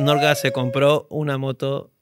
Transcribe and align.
Norga 0.00 0.34
se 0.34 0.52
compró 0.52 1.06
una 1.10 1.38
moto 1.38 1.92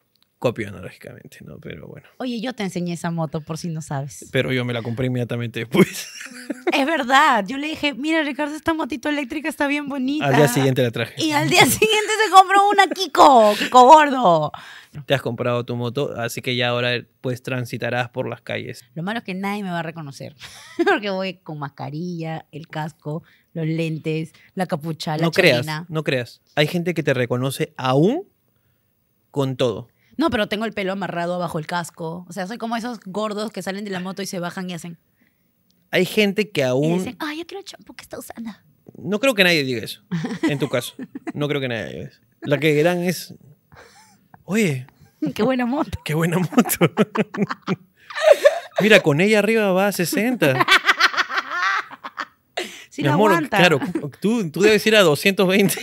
copiona, 0.45 0.79
lógicamente, 0.81 1.39
¿no? 1.43 1.59
Pero 1.59 1.89
bueno. 1.89 2.07
Oye, 2.19 2.39
yo 2.39 2.53
te 2.53 2.63
enseñé 2.63 2.93
esa 2.93 3.11
moto 3.11 3.41
por 3.41 3.57
si 3.57 3.69
no 3.69 3.81
sabes. 3.81 4.29
Pero 4.31 4.53
yo 4.53 4.63
me 4.67 4.75
la 4.75 4.83
compré 4.83 5.07
inmediatamente 5.07 5.61
después. 5.61 6.09
Es 6.73 6.87
verdad. 6.87 7.45
Yo 7.47 7.57
le 7.57 7.69
dije, 7.69 7.95
mira, 7.95 8.23
Ricardo, 8.25 8.55
esta 8.55 8.75
motito 8.75 9.09
eléctrica 9.09 9.49
está 9.49 9.69
bien 9.69 9.89
bonita. 9.89 10.27
Al 10.27 10.35
día 10.35 10.49
siguiente 10.49 10.83
la 10.83 10.91
traje. 10.91 11.15
Y 11.25 11.31
al 11.31 11.49
día 11.49 11.65
siguiente 11.65 12.11
se 12.25 12.31
compró 12.33 12.69
una 12.69 12.89
Kiko, 12.89 13.55
Kiko 13.57 13.87
gordo. 13.87 14.53
Te 15.07 15.15
has 15.15 15.23
comprado 15.23 15.65
tu 15.65 15.77
moto, 15.77 16.15
así 16.17 16.43
que 16.43 16.57
ya 16.57 16.71
ahora 16.71 16.91
pues 17.21 17.43
transitarás 17.43 18.09
por 18.11 18.29
las 18.29 18.41
calles. 18.41 18.85
Lo 18.95 19.05
malo 19.05 19.21
es 19.21 19.25
que 19.25 19.35
nadie 19.35 19.63
me 19.63 19.71
va 19.71 19.79
a 19.81 19.83
reconocer. 19.83 20.35
Porque 20.85 21.11
voy 21.11 21.35
con 21.35 21.59
mascarilla, 21.59 22.47
el 22.51 22.67
casco, 22.67 23.23
los 23.55 23.67
lentes, 23.67 24.33
la 24.55 24.67
capucha, 24.67 25.17
la 25.17 25.23
no 25.25 25.31
creas, 25.31 25.67
no 25.89 26.05
creas. 26.05 26.43
Hay 26.57 26.67
gente 26.67 26.93
que 26.95 27.03
te 27.03 27.15
reconoce 27.15 27.73
aún 27.77 28.25
con 29.31 29.57
todo. 29.57 29.89
No, 30.17 30.31
pero 30.31 30.47
tengo 30.49 30.65
el 30.65 30.73
pelo 30.73 30.93
amarrado 30.93 31.39
bajo 31.39 31.59
el 31.59 31.67
casco. 31.67 32.25
O 32.29 32.33
sea, 32.33 32.47
soy 32.47 32.59
como 32.59 32.77
esos 32.77 33.01
gordos 33.05 33.51
que 33.51 33.63
salen 33.63 33.85
de 33.85 33.91
la 33.91 33.99
moto 34.01 34.23
y 34.23 34.27
se 34.27 34.39
bajan 34.39 34.69
y 34.71 34.75
hacen. 34.75 34.99
Hay 35.91 36.05
gente 36.05 36.51
que 36.51 36.61
Y 36.61 36.65
aún... 36.65 36.99
dicen, 36.99 37.17
ay, 37.21 37.39
yo 37.39 37.47
quiero 37.47 37.61
el 37.61 37.65
champú 37.65 37.95
que 37.95 38.03
está 38.03 38.19
usando. 38.19 38.51
No 38.97 39.19
creo 39.19 39.35
que 39.35 39.43
nadie 39.45 39.65
diga 39.65 39.83
eso, 39.85 40.03
en 40.43 40.59
tu 40.59 40.69
caso. 40.69 40.95
No 41.33 41.49
creo 41.49 41.61
que 41.61 41.69
nadie 41.69 41.93
diga 41.93 42.09
eso. 42.11 42.21
La 42.43 42.59
que 42.59 42.73
dirán 42.75 43.03
es... 43.03 43.35
Oye, 44.45 44.87
Qué 45.35 45.43
buena 45.43 45.65
moto. 45.67 45.99
qué 46.05 46.15
buena 46.15 46.39
moto. 46.39 46.93
Mira, 48.81 49.01
con 49.01 49.21
ella 49.21 49.39
arriba 49.39 49.73
va 49.73 49.87
a 49.89 49.93
60. 49.93 50.67
Sí, 52.95 53.03
Mi 53.03 53.09
la 53.09 53.15
amor, 53.15 53.33
aguanta. 53.33 53.57
claro, 53.57 53.81
tú, 54.21 54.49
tú 54.53 54.61
debes 54.61 54.87
ir 54.87 54.95
a 54.95 55.01
220. 55.01 55.81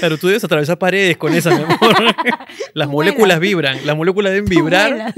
Claro, 0.00 0.18
tú 0.18 0.26
debes 0.26 0.42
atravesar 0.42 0.78
paredes 0.80 1.16
con 1.16 1.32
esa, 1.32 1.50
mi 1.50 1.62
amor. 1.62 1.94
Las 2.74 2.88
moléculas 2.88 3.38
vibran, 3.38 3.86
las 3.86 3.96
moléculas 3.96 4.32
deben 4.32 4.48
vibrar 4.48 5.14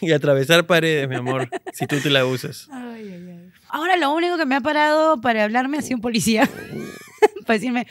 y 0.00 0.10
atravesar 0.10 0.66
paredes, 0.66 1.08
mi 1.08 1.14
amor, 1.14 1.48
si 1.72 1.86
tú 1.86 2.00
te 2.00 2.10
la 2.10 2.26
usas. 2.26 2.66
Ay, 2.72 3.08
ay, 3.12 3.28
ay. 3.30 3.52
Ahora 3.68 3.96
lo 3.96 4.12
único 4.12 4.36
que 4.36 4.46
me 4.46 4.56
ha 4.56 4.60
parado 4.60 5.20
para 5.20 5.44
hablarme 5.44 5.78
ha 5.78 5.82
sido 5.82 5.98
un 5.98 6.02
policía. 6.02 6.50
para 7.46 7.54
decirme, 7.58 7.86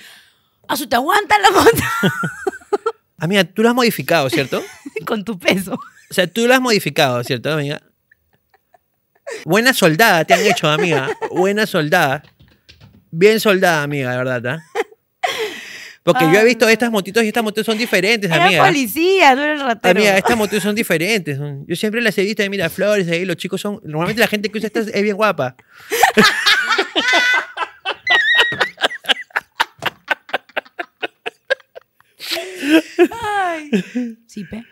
¿Asu 0.67 0.87
te 0.87 0.97
aguanta 0.97 1.35
la 1.39 1.51
moto 1.51 1.71
Amiga, 3.17 3.45
tú 3.45 3.63
lo 3.63 3.69
has 3.69 3.75
modificado, 3.75 4.29
¿cierto? 4.29 4.61
con 5.05 5.23
tu 5.23 5.39
peso? 5.39 5.75
O 6.09 6.13
sea, 6.13 6.27
tú 6.27 6.47
lo 6.47 6.53
has 6.53 6.59
modificado, 6.59 7.23
¿cierto, 7.23 7.49
amiga? 7.53 7.81
Buena 9.45 9.73
soldada 9.73 10.25
te 10.25 10.33
han 10.33 10.45
hecho, 10.45 10.69
amiga. 10.69 11.09
Buena 11.31 11.65
soldada. 11.65 12.23
Bien 13.11 13.39
soldada, 13.39 13.83
amiga, 13.83 14.11
de 14.11 14.17
verdad, 14.17 14.45
¿ah? 14.47 14.59
Porque 16.03 16.25
yo 16.33 16.39
he 16.39 16.45
visto 16.45 16.67
estas 16.67 16.89
motitos 16.89 17.23
y 17.23 17.27
estas 17.27 17.43
motos 17.43 17.63
son 17.63 17.77
diferentes, 17.77 18.31
Era 18.31 18.45
amiga. 18.45 18.65
policía, 18.65 19.35
no 19.35 19.43
era 19.43 19.53
el 19.53 19.59
ratero. 19.59 19.99
Amiga, 19.99 20.17
estas 20.17 20.35
motos 20.35 20.63
son 20.63 20.73
diferentes. 20.73 21.37
Yo 21.67 21.75
siempre 21.75 22.01
las 22.01 22.17
he 22.17 22.23
visto 22.23 22.41
de 22.41 22.49
Miraflores, 22.49 23.07
ahí 23.07 23.23
los 23.23 23.35
chicos 23.37 23.61
son... 23.61 23.79
Normalmente 23.83 24.19
la 24.19 24.27
gente 24.27 24.49
que 24.49 24.57
usa 24.57 24.67
estas 24.67 24.87
es 24.87 25.03
bien 25.03 25.15
guapa. 25.15 25.55
Ay. 33.21 33.69
Sí, 34.27 34.43
pe. 34.45 34.63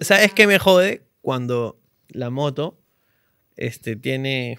¿Sabes 0.00 0.32
qué 0.32 0.46
me 0.46 0.58
jode? 0.58 1.06
Cuando 1.20 1.78
la 2.08 2.30
moto 2.30 2.81
este, 3.56 3.96
tiene... 3.96 4.58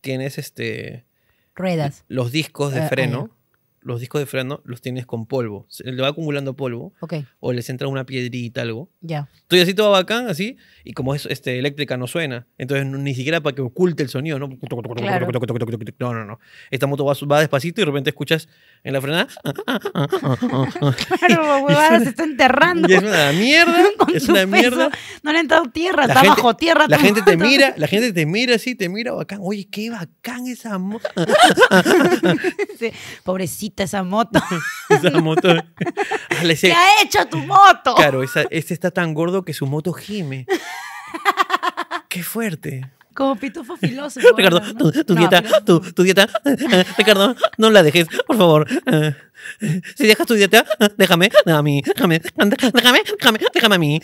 Tienes 0.00 0.38
este... 0.38 1.04
Ruedas. 1.54 2.04
Los 2.08 2.32
discos 2.32 2.72
de 2.74 2.80
Ah, 2.80 2.86
ah, 2.86 2.88
freno. 2.88 3.35
Los 3.86 4.00
discos 4.00 4.20
de 4.20 4.26
freno 4.26 4.62
los 4.64 4.80
tienes 4.82 5.06
con 5.06 5.26
polvo. 5.26 5.64
Se 5.68 5.84
le 5.84 6.02
va 6.02 6.08
acumulando 6.08 6.56
polvo. 6.56 6.92
Ok, 7.00 7.14
O 7.38 7.52
les 7.52 7.70
entra 7.70 7.86
una 7.86 8.04
piedrita, 8.04 8.62
algo. 8.62 8.90
ya. 9.00 9.28
Estoy 9.42 9.60
así 9.60 9.74
todo 9.74 9.92
bacán, 9.92 10.28
así, 10.28 10.56
y 10.82 10.92
como 10.92 11.14
es 11.14 11.24
este, 11.26 11.56
eléctrica 11.60 11.96
no 11.96 12.08
suena. 12.08 12.48
Entonces 12.58 12.84
ni 12.84 13.14
siquiera 13.14 13.40
para 13.40 13.54
que 13.54 13.62
oculte 13.62 14.02
el 14.02 14.08
sonido, 14.08 14.40
¿no? 14.40 14.48
Claro. 14.96 15.26
No, 16.00 16.14
no, 16.14 16.24
no. 16.24 16.40
Esta 16.72 16.88
moto 16.88 17.04
va, 17.04 17.14
va 17.30 17.38
despacito 17.38 17.80
y 17.80 17.82
de 17.82 17.86
repente 17.86 18.10
escuchas 18.10 18.48
en 18.82 18.92
la 18.92 19.00
frenada. 19.00 19.28
Claro, 21.18 21.64
huevada, 21.64 22.00
se 22.00 22.08
está 22.10 22.24
enterrando. 22.24 22.88
Y 22.88 22.94
es 22.94 23.02
una 23.02 23.32
mierda. 23.32 23.82
Es 24.14 24.28
una 24.28 24.46
mierda. 24.46 24.90
No 25.22 25.32
le 25.32 25.38
ha 25.38 25.40
entrado 25.42 25.64
tierra, 25.70 26.06
La 26.06 26.14
está 26.14 26.20
gente- 26.20 26.40
bajo 26.42 26.56
tierra. 26.56 26.86
La 26.88 26.98
gente 26.98 27.22
te 27.22 27.36
mira, 27.36 27.74
la 27.76 27.86
gente 27.86 28.12
te 28.12 28.24
mira 28.24 28.54
así, 28.56 28.74
te 28.74 28.88
mira 28.88 29.12
bacán. 29.12 29.40
Oye, 29.42 29.68
qué 29.70 29.90
bacán 29.90 30.46
esa 30.48 30.76
moto. 30.78 31.06
Sí, 32.78 32.90
Esa 33.76 34.02
moto. 34.02 34.40
Esa 34.88 35.10
moto. 35.10 35.48
¿Qué 36.60 36.72
ha 36.72 37.02
hecho 37.02 37.26
tu 37.28 37.38
moto? 37.38 37.94
Claro, 37.94 38.22
esa- 38.22 38.44
este 38.50 38.74
está 38.74 38.90
tan 38.90 39.14
gordo 39.14 39.44
que 39.44 39.52
su 39.54 39.66
moto 39.66 39.92
gime. 39.92 40.46
Qué 42.08 42.22
fuerte. 42.22 42.90
Como 43.14 43.36
pitufo 43.36 43.76
filoso. 43.78 44.20
Ricardo, 44.36 44.60
¿no? 44.60 44.74
tu, 44.92 45.04
tu 45.04 45.14
No, 45.14 45.20
dieta, 45.20 45.42
tu, 45.64 45.80
tu 45.80 46.02
dieta, 46.02 46.28
Ricardo, 46.98 47.34
no 47.56 47.70
la 47.70 47.82
dejes, 47.82 48.06
por 48.26 48.36
favor. 48.36 48.66
Si 49.96 50.06
dejas 50.06 50.26
tu 50.26 50.34
dieta, 50.34 50.66
déjame, 50.98 51.30
a 51.46 51.62
mí, 51.62 51.80
déjame, 51.80 52.18
déjame, 52.18 53.00
déjame, 53.16 53.38
déjame 53.54 53.74
a 53.74 53.78
mí. 53.78 54.00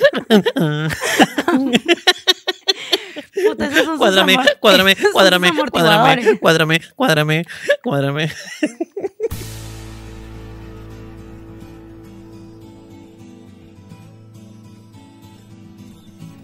Puta, 3.48 3.68
Cuádrame, 3.98 4.36
cuádrame, 4.60 4.96
cuádrame, 4.96 4.96
cuádrame, 5.12 5.48
amortiguadores. 5.48 6.38
cuádrame, 6.40 6.80
cuádrame, 6.96 7.44
cuádrame. 7.82 8.32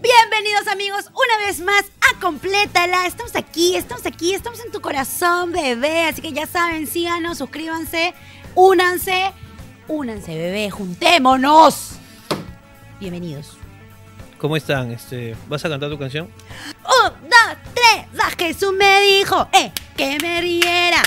Bienvenidos 0.09 0.67
amigos, 0.67 1.05
una 1.09 1.45
vez 1.45 1.59
más 1.59 1.85
a 2.01 2.19
Complétala. 2.19 3.05
Estamos 3.05 3.35
aquí, 3.35 3.75
estamos 3.75 4.03
aquí, 4.07 4.33
estamos 4.33 4.59
en 4.65 4.71
tu 4.71 4.81
corazón, 4.81 5.51
bebé. 5.51 6.05
Así 6.05 6.19
que 6.19 6.33
ya 6.33 6.47
saben, 6.47 6.87
síganos, 6.87 7.37
suscríbanse, 7.37 8.15
únanse, 8.55 9.31
únanse, 9.87 10.35
bebé, 10.35 10.71
juntémonos. 10.71 11.91
Bienvenidos. 12.99 13.55
¿Cómo 14.39 14.57
están? 14.57 14.89
Este, 14.91 15.35
¿Vas 15.47 15.63
a 15.65 15.69
cantar 15.69 15.91
tu 15.91 15.99
canción? 15.99 16.25
Un, 16.25 17.29
dos, 17.29 17.57
tres, 17.75 18.07
ah, 18.19 18.31
Jesús 18.35 18.73
me 18.73 19.01
dijo, 19.01 19.47
eh, 19.53 19.71
que 19.95 20.17
me 20.23 20.41
riera. 20.41 21.03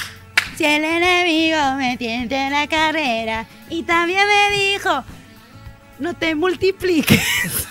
Si 0.56 0.64
el 0.64 0.84
enemigo 0.84 1.58
me 1.76 1.96
tiente 1.96 2.36
en 2.36 2.52
la 2.52 2.68
carrera. 2.68 3.48
Y 3.68 3.82
también 3.82 4.28
me 4.28 4.56
dijo, 4.56 5.02
no 6.02 6.14
te 6.14 6.34
multipliques. 6.34 7.20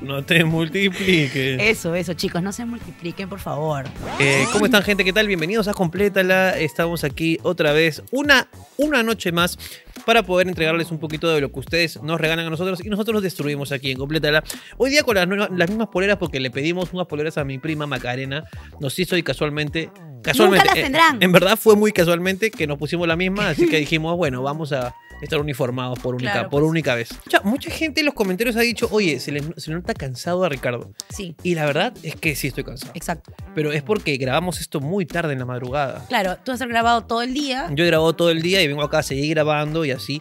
No 0.00 0.22
te 0.22 0.44
multipliques. 0.44 1.58
Eso, 1.58 1.94
eso, 1.94 2.12
chicos, 2.12 2.42
no 2.42 2.52
se 2.52 2.66
multipliquen, 2.66 3.26
por 3.26 3.40
favor. 3.40 3.86
Eh, 4.20 4.44
¿Cómo 4.52 4.66
están, 4.66 4.82
gente? 4.82 5.02
¿Qué 5.02 5.14
tal? 5.14 5.26
Bienvenidos 5.26 5.66
a 5.66 5.72
Complétala. 5.72 6.58
Estamos 6.58 7.04
aquí 7.04 7.38
otra 7.42 7.72
vez, 7.72 8.02
una, 8.10 8.46
una 8.76 9.02
noche 9.02 9.32
más, 9.32 9.58
para 10.04 10.22
poder 10.22 10.46
entregarles 10.46 10.90
un 10.90 10.98
poquito 10.98 11.32
de 11.32 11.40
lo 11.40 11.50
que 11.50 11.58
ustedes 11.58 12.02
nos 12.02 12.20
regalan 12.20 12.46
a 12.46 12.50
nosotros 12.50 12.84
y 12.84 12.90
nosotros 12.90 13.14
los 13.14 13.22
destruimos 13.22 13.72
aquí 13.72 13.92
en 13.92 13.96
Complétala. 13.96 14.44
Hoy 14.76 14.90
día 14.90 15.02
con 15.04 15.14
las, 15.14 15.26
mismas 15.70 15.88
poleras, 15.88 16.18
porque 16.18 16.38
le 16.38 16.50
pedimos 16.50 16.92
unas 16.92 17.06
poleras 17.06 17.38
a 17.38 17.44
mi 17.44 17.56
prima 17.56 17.86
Macarena. 17.86 18.44
Nos 18.80 18.98
hizo 18.98 19.16
y 19.16 19.22
casualmente. 19.22 19.90
Casualmente, 20.22 20.66
las 20.66 20.76
eh, 20.76 20.82
tendrán. 20.82 21.22
en 21.22 21.32
verdad 21.32 21.58
fue 21.58 21.76
muy 21.76 21.92
casualmente 21.92 22.50
que 22.50 22.66
nos 22.66 22.76
pusimos 22.76 23.08
la 23.08 23.16
misma, 23.16 23.48
así 23.48 23.66
que 23.66 23.78
dijimos, 23.78 24.18
bueno, 24.18 24.42
vamos 24.42 24.72
a 24.72 24.94
estar 25.22 25.40
uniformados 25.40 25.98
por 25.98 26.14
única, 26.14 26.32
Claro, 26.32 26.50
por 26.50 26.60
pues. 26.62 26.70
única 26.70 26.94
vez. 26.94 27.08
Mucha, 27.24 27.40
mucha 27.42 27.70
gente 27.70 28.00
en 28.00 28.06
los 28.06 28.14
comentarios 28.14 28.56
ha 28.56 28.60
dicho, 28.60 28.88
oye, 28.90 29.20
se 29.20 29.32
le, 29.32 29.42
se 29.56 29.70
le 29.70 29.76
nota 29.76 29.94
cansado 29.94 30.44
a 30.44 30.48
Ricardo. 30.48 30.92
Sí, 31.08 31.34
Y 31.42 31.54
la 31.54 31.64
verdad 31.66 31.94
es 32.02 32.16
que 32.16 32.34
sí 32.36 32.48
estoy 32.48 32.64
cansado. 32.64 32.92
exacto. 32.94 33.32
Pero 33.54 33.72
es 33.72 33.82
porque 33.82 34.16
grabamos 34.16 34.60
esto 34.60 34.80
muy 34.80 35.06
tarde 35.06 35.32
en 35.32 35.38
la 35.38 35.44
madrugada. 35.46 36.04
Claro, 36.08 36.36
tú 36.44 36.52
has 36.52 36.60
grabado 36.60 37.04
todo 37.04 37.22
el 37.22 37.32
día. 37.34 37.68
Yo 37.72 37.84
he 37.84 37.86
grabado 37.86 38.14
todo 38.14 38.30
el 38.30 38.42
día 38.42 38.62
y 38.62 38.68
vengo 38.68 38.82
acá 38.82 38.98
a 38.98 39.02
seguir 39.02 39.30
grabando 39.30 39.84
y 39.84 39.90
así. 39.92 40.20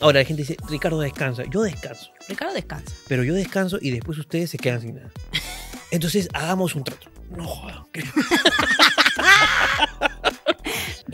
Ahora 0.00 0.18
la 0.20 0.24
gente 0.24 0.42
dice, 0.42 0.56
Ricardo 0.68 1.00
descansa. 1.00 1.44
Yo 1.50 1.62
descanso. 1.62 2.10
Ricardo 2.28 2.52
descansa. 2.54 2.94
Pero 3.08 3.22
yo 3.24 3.34
descanso 3.34 3.78
y 3.80 3.90
después 3.90 4.18
ustedes 4.18 4.50
se 4.50 4.58
quedan 4.58 4.80
sin 4.80 4.96
nada. 4.96 5.10
Entonces 5.90 6.28
hagamos 6.32 6.74
un 6.74 6.84
trato. 6.84 7.08
No 7.30 7.46
jodan. 7.46 7.84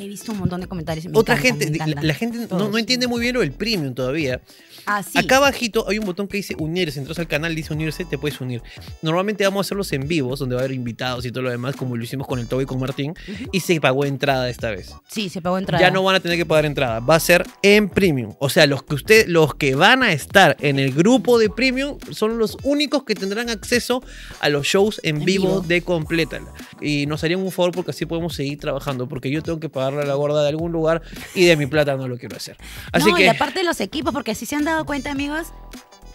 He 0.00 0.08
visto 0.08 0.32
un 0.32 0.38
montón 0.38 0.60
de 0.60 0.66
comentarios. 0.66 1.04
me 1.06 1.18
Otra 1.18 1.36
encantan, 1.36 1.74
gente, 1.74 1.94
la, 1.94 2.02
la 2.02 2.14
gente 2.14 2.46
no, 2.50 2.70
no 2.70 2.78
entiende 2.78 3.06
muy 3.06 3.20
bien 3.20 3.34
lo 3.34 3.40
del 3.40 3.52
premium 3.52 3.94
todavía. 3.94 4.40
Ah, 4.86 5.02
sí. 5.02 5.18
Acá 5.18 5.38
abajito 5.38 5.86
hay 5.88 5.98
un 5.98 6.06
botón 6.06 6.28
que 6.28 6.36
dice 6.36 6.54
unirse. 6.58 7.00
Entras 7.00 7.18
al 7.18 7.26
canal, 7.26 7.54
dice 7.54 7.72
unirse, 7.72 8.04
te 8.04 8.16
puedes 8.16 8.40
unir. 8.40 8.62
Normalmente 9.02 9.44
vamos 9.44 9.58
a 9.58 9.62
hacerlos 9.66 9.92
en 9.92 10.06
vivos, 10.06 10.38
donde 10.38 10.54
va 10.54 10.60
a 10.60 10.64
haber 10.64 10.74
invitados 10.74 11.24
y 11.26 11.32
todo 11.32 11.42
lo 11.42 11.50
demás, 11.50 11.76
como 11.76 11.96
lo 11.96 12.04
hicimos 12.04 12.26
con 12.26 12.38
el 12.38 12.46
Toby 12.46 12.62
y 12.64 12.66
con 12.66 12.78
Martín. 12.78 13.14
Y 13.52 13.60
se 13.60 13.80
pagó 13.80 14.04
entrada 14.04 14.48
esta 14.48 14.70
vez. 14.70 14.94
Sí, 15.08 15.28
se 15.28 15.42
pagó 15.42 15.58
entrada. 15.58 15.82
Ya 15.82 15.90
no 15.90 16.02
van 16.04 16.16
a 16.16 16.20
tener 16.20 16.38
que 16.38 16.46
pagar 16.46 16.66
entrada, 16.66 17.00
va 17.00 17.16
a 17.16 17.20
ser 17.20 17.44
en 17.62 17.88
premium. 17.88 18.34
O 18.38 18.48
sea, 18.48 18.66
los 18.66 18.82
que 18.84 18.94
usted, 18.94 19.26
los 19.26 19.54
que 19.54 19.74
van 19.74 20.02
a 20.02 20.12
estar 20.12 20.56
en 20.60 20.78
el 20.78 20.92
grupo 20.92 21.38
de 21.38 21.50
premium 21.50 21.98
son 22.10 22.38
los 22.38 22.56
únicos 22.62 23.02
que 23.04 23.14
tendrán 23.14 23.50
acceso 23.50 24.02
a 24.40 24.48
los 24.48 24.66
shows 24.66 25.00
en, 25.02 25.16
En 25.16 25.24
vivo, 25.24 25.48
vivo. 25.48 25.60
de 25.62 25.82
Complétala. 25.82 26.46
Y 26.80 27.06
nos 27.06 27.24
harían 27.24 27.40
un 27.40 27.50
favor 27.50 27.72
porque 27.72 27.90
así 27.90 28.06
podemos 28.06 28.34
seguir 28.34 28.58
trabajando, 28.58 29.08
porque 29.08 29.30
yo 29.30 29.42
tengo 29.42 29.58
que 29.58 29.68
pagar 29.68 29.80
pagarle 29.80 30.02
a 30.02 30.06
la 30.06 30.14
gorda 30.14 30.42
de 30.42 30.48
algún 30.50 30.72
lugar 30.72 31.00
y 31.34 31.46
de 31.46 31.56
mi 31.56 31.66
plata 31.66 31.96
no 31.96 32.06
lo 32.06 32.18
quiero 32.18 32.36
hacer. 32.36 32.56
Así 32.92 33.08
no, 33.08 33.16
que 33.16 33.24
y 33.24 33.28
aparte 33.28 33.60
de 33.60 33.64
los 33.64 33.80
equipos, 33.80 34.12
porque 34.12 34.34
si 34.34 34.44
se 34.44 34.56
han 34.56 34.64
dado 34.70 34.84
cuenta, 34.86 35.10
amigos. 35.10 35.48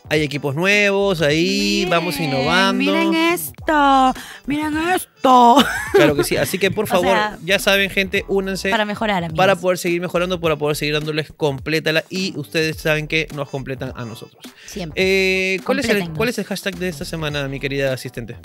hay 0.10 0.22
equipos 0.22 0.56
nuevos 0.56 1.22
ahí, 1.22 1.86
vamos 1.90 2.20
innovando. 2.20 2.74
Miren 2.84 3.14
esto, 3.16 4.14
miren 4.46 4.78
esto. 4.94 5.58
Claro 5.94 6.16
que 6.16 6.24
sí, 6.24 6.38
así 6.46 6.60
que 6.60 6.70
por 6.72 6.84
O 6.86 6.88
favor, 6.88 7.08
sea, 7.08 7.40
ya 7.44 7.58
saben, 7.58 7.90
gente, 7.90 8.24
únanse 8.28 8.70
Para 8.70 8.86
mejorar, 8.86 9.24
amigos. 9.24 9.38
para 9.38 9.56
poder 9.56 9.78
seguir 9.80 10.00
mejorando, 10.02 10.40
para 10.40 10.56
poder 10.58 10.76
seguir 10.76 10.94
dándoles 10.94 11.32
complétala 11.36 12.04
y 12.10 12.34
ustedes 12.38 12.78
saben 12.78 13.08
que 13.08 13.28
nos 13.34 13.50
completan 13.50 13.94
a 13.96 14.06
nosotros. 14.06 14.44
Siempre. 14.68 15.02
Eh, 15.04 15.60
¿cuál, 15.66 15.80
es 15.80 15.90
el. 15.90 16.10
¿Cuál 16.12 16.30
es 16.30 16.38
el 16.38 16.46
hashtag 16.46 16.76
de 16.78 16.90
esta 16.90 17.06
semana, 17.06 17.48
mi 17.48 17.60
querida 17.60 17.92
asistente? 17.94 18.38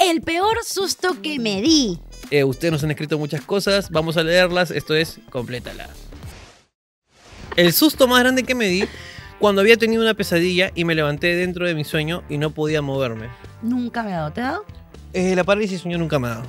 El 0.00 0.22
peor 0.22 0.56
susto 0.64 1.20
que 1.22 1.38
me 1.38 1.60
di. 1.62 2.00
Eh, 2.30 2.42
ustedes 2.42 2.72
nos 2.72 2.82
han 2.84 2.90
escrito 2.90 3.18
muchas 3.18 3.42
cosas, 3.42 3.90
vamos 3.90 4.16
a 4.16 4.22
leerlas, 4.24 4.70
esto 4.70 4.94
es 4.94 5.20
complétala. 5.30 5.88
El 7.56 7.72
susto 7.72 8.08
más 8.08 8.20
grande 8.20 8.42
que 8.42 8.54
me 8.54 8.66
di 8.66 8.84
cuando 9.38 9.60
había 9.60 9.76
tenido 9.76 10.02
una 10.02 10.14
pesadilla 10.14 10.70
y 10.74 10.84
me 10.84 10.94
levanté 10.94 11.36
dentro 11.36 11.66
de 11.66 11.74
mi 11.74 11.84
sueño 11.84 12.22
y 12.28 12.38
no 12.38 12.50
podía 12.50 12.82
moverme. 12.82 13.28
Nunca 13.62 14.02
me 14.02 14.12
ha 14.12 14.18
dado. 14.18 14.32
¿Te 14.32 14.40
ha 14.40 14.44
dado? 14.44 14.64
Eh, 15.12 15.36
la 15.36 15.44
parálisis 15.44 15.80
sueño 15.80 15.98
nunca 15.98 16.18
me 16.18 16.28
ha 16.28 16.30
dado. 16.30 16.46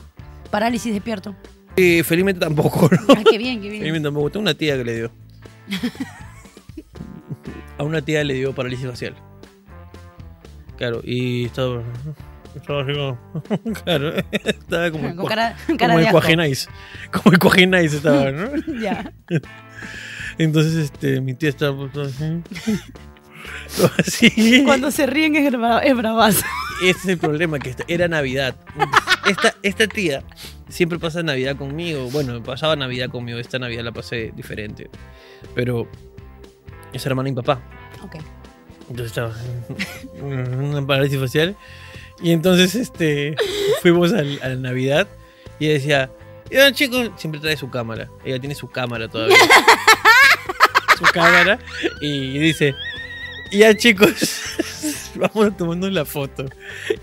Parálisis 0.50 0.94
despierto. 0.94 1.36
Eh, 1.76 2.04
felizmente 2.04 2.40
tampoco, 2.40 2.90
¿no? 2.90 3.14
Ay, 3.16 3.24
qué 3.30 3.38
bien, 3.38 3.62
qué 3.62 3.70
bien. 3.70 3.82
Felizmente 3.82 4.08
tampoco. 4.08 4.32
Tengo 4.32 4.44
una 4.44 4.54
tía 4.54 4.78
que 4.78 4.84
le 4.84 4.96
dio. 4.96 5.12
A 7.78 7.84
una 7.84 8.02
tía 8.02 8.24
le 8.24 8.36
dio 8.36 8.56
parálisis 8.56 8.88
facial. 8.88 9.16
Claro, 10.78 11.02
y 11.04 11.46
estaba. 11.46 11.84
Estaba 12.56 12.84
así 12.84 12.94
como. 12.94 13.18
Claro, 13.84 14.14
estaba 14.32 14.92
como. 14.92 15.16
Con 15.16 15.26
cara, 15.26 15.58
como 15.66 15.78
cara 15.78 15.94
el 15.94 16.00
de 16.00 16.08
asco. 16.08 16.20
Cuajenais. 16.20 16.70
Como 17.12 17.54
el 17.58 17.74
estaba, 17.86 18.32
¿no? 18.32 18.50
Ya. 18.82 19.12
Entonces, 20.38 20.76
este, 20.76 21.22
mi 21.22 21.34
tía 21.34 21.50
estaba 21.50 21.90
pues, 21.90 22.16
así. 24.00 24.64
Cuando 24.66 24.92
se 24.92 25.06
ríen 25.06 25.36
es, 25.36 25.52
bra- 25.54 25.82
es 25.84 25.96
bravazo. 25.96 26.46
Ese 26.82 26.98
es 27.00 27.06
el 27.06 27.18
problema, 27.18 27.60
que 27.60 27.76
era 27.88 28.08
Navidad. 28.08 28.56
Esta, 29.28 29.56
esta 29.64 29.88
tía 29.88 30.24
siempre 30.70 31.00
pasa 31.00 31.24
Navidad 31.24 31.56
conmigo. 31.56 32.10
Bueno, 32.12 32.42
pasaba 32.44 32.76
Navidad 32.76 33.10
conmigo. 33.10 33.40
Esta 33.40 33.60
Navidad 33.60 33.84
la 33.84 33.92
pasé 33.92 34.32
diferente. 34.36 34.90
Pero 35.54 35.88
es 36.92 37.06
hermana 37.06 37.30
y 37.30 37.34
papá. 37.34 37.62
Ok. 38.04 38.16
Entonces 38.90 39.08
estaba 39.08 39.34
en 40.18 40.54
una 40.64 40.86
parálisis 40.86 41.20
facial. 41.20 41.56
Y 42.22 42.32
entonces 42.32 42.76
este 42.76 43.36
fuimos 43.82 44.14
al- 44.14 44.40
a 44.44 44.50
la 44.50 44.56
Navidad 44.56 45.08
y 45.60 45.66
ella 45.66 45.74
decía, 45.74 46.12
ya 46.52 46.72
chicos, 46.72 47.10
siempre 47.18 47.40
trae 47.42 47.58
su 47.58 47.70
cámara. 47.70 48.10
Ella 48.24 48.40
tiene 48.40 48.54
su 48.56 48.70
cámara 48.70 49.08
todavía. 49.08 49.36
Su 50.98 51.04
cámara. 51.06 51.60
Y 52.02 52.40
dice, 52.40 52.76
ya 53.52 53.76
chicos, 53.76 54.42
vamos 55.16 55.48
a 55.48 55.58
tomarnos 55.58 55.92
la 55.92 56.06
foto. 56.06 56.46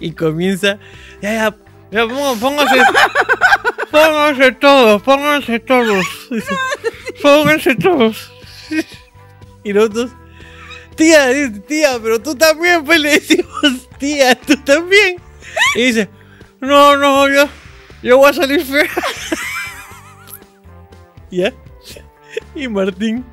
Y 0.01 0.13
comienza, 0.13 0.79
ya, 1.21 1.55
ya, 1.91 2.07
pónganse, 2.07 2.79
pónganse 3.91 4.53
todos, 4.53 5.03
pónganse 5.03 5.61
todos. 5.61 6.07
Pónganse 7.23 7.77
todos. 7.77 8.33
Y 9.63 9.73
nosotros, 9.73 10.11
tía, 10.97 11.29
tía, 11.69 12.01
pero 12.03 12.21
tú 12.21 12.35
también, 12.35 12.85
pues 12.85 13.01
le 13.01 13.11
decimos, 13.11 13.89
tía, 13.99 14.35
tú 14.35 14.57
también. 14.57 15.17
Y 15.77 15.85
dice, 15.85 16.09
no, 16.61 16.97
no, 16.97 17.29
yo, 17.29 17.49
yo 18.03 18.19
voy 18.19 18.31
a 18.31 18.33
salir 18.33 18.65
fea. 18.65 18.91
¿Ya? 21.31 21.53
Y 22.55 22.69
Martín 22.69 23.25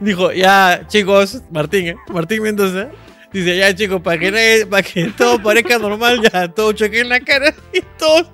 dijo, 0.00 0.32
ya, 0.32 0.84
chicos, 0.88 1.42
Martín, 1.50 1.88
¿eh? 1.88 1.96
Martín 2.12 2.42
Mendoza, 2.42 2.88
dice, 3.32 3.56
ya, 3.56 3.74
chicos, 3.74 4.00
para 4.00 4.18
que, 4.18 4.30
nadie- 4.32 4.66
para 4.66 4.82
que 4.82 5.06
todo 5.16 5.42
parezca 5.42 5.78
normal, 5.78 6.20
ya, 6.32 6.48
todo 6.48 6.72
choque 6.72 7.00
en 7.00 7.08
la 7.08 7.20
cara 7.20 7.54
y 7.72 7.80
todos. 7.98 8.28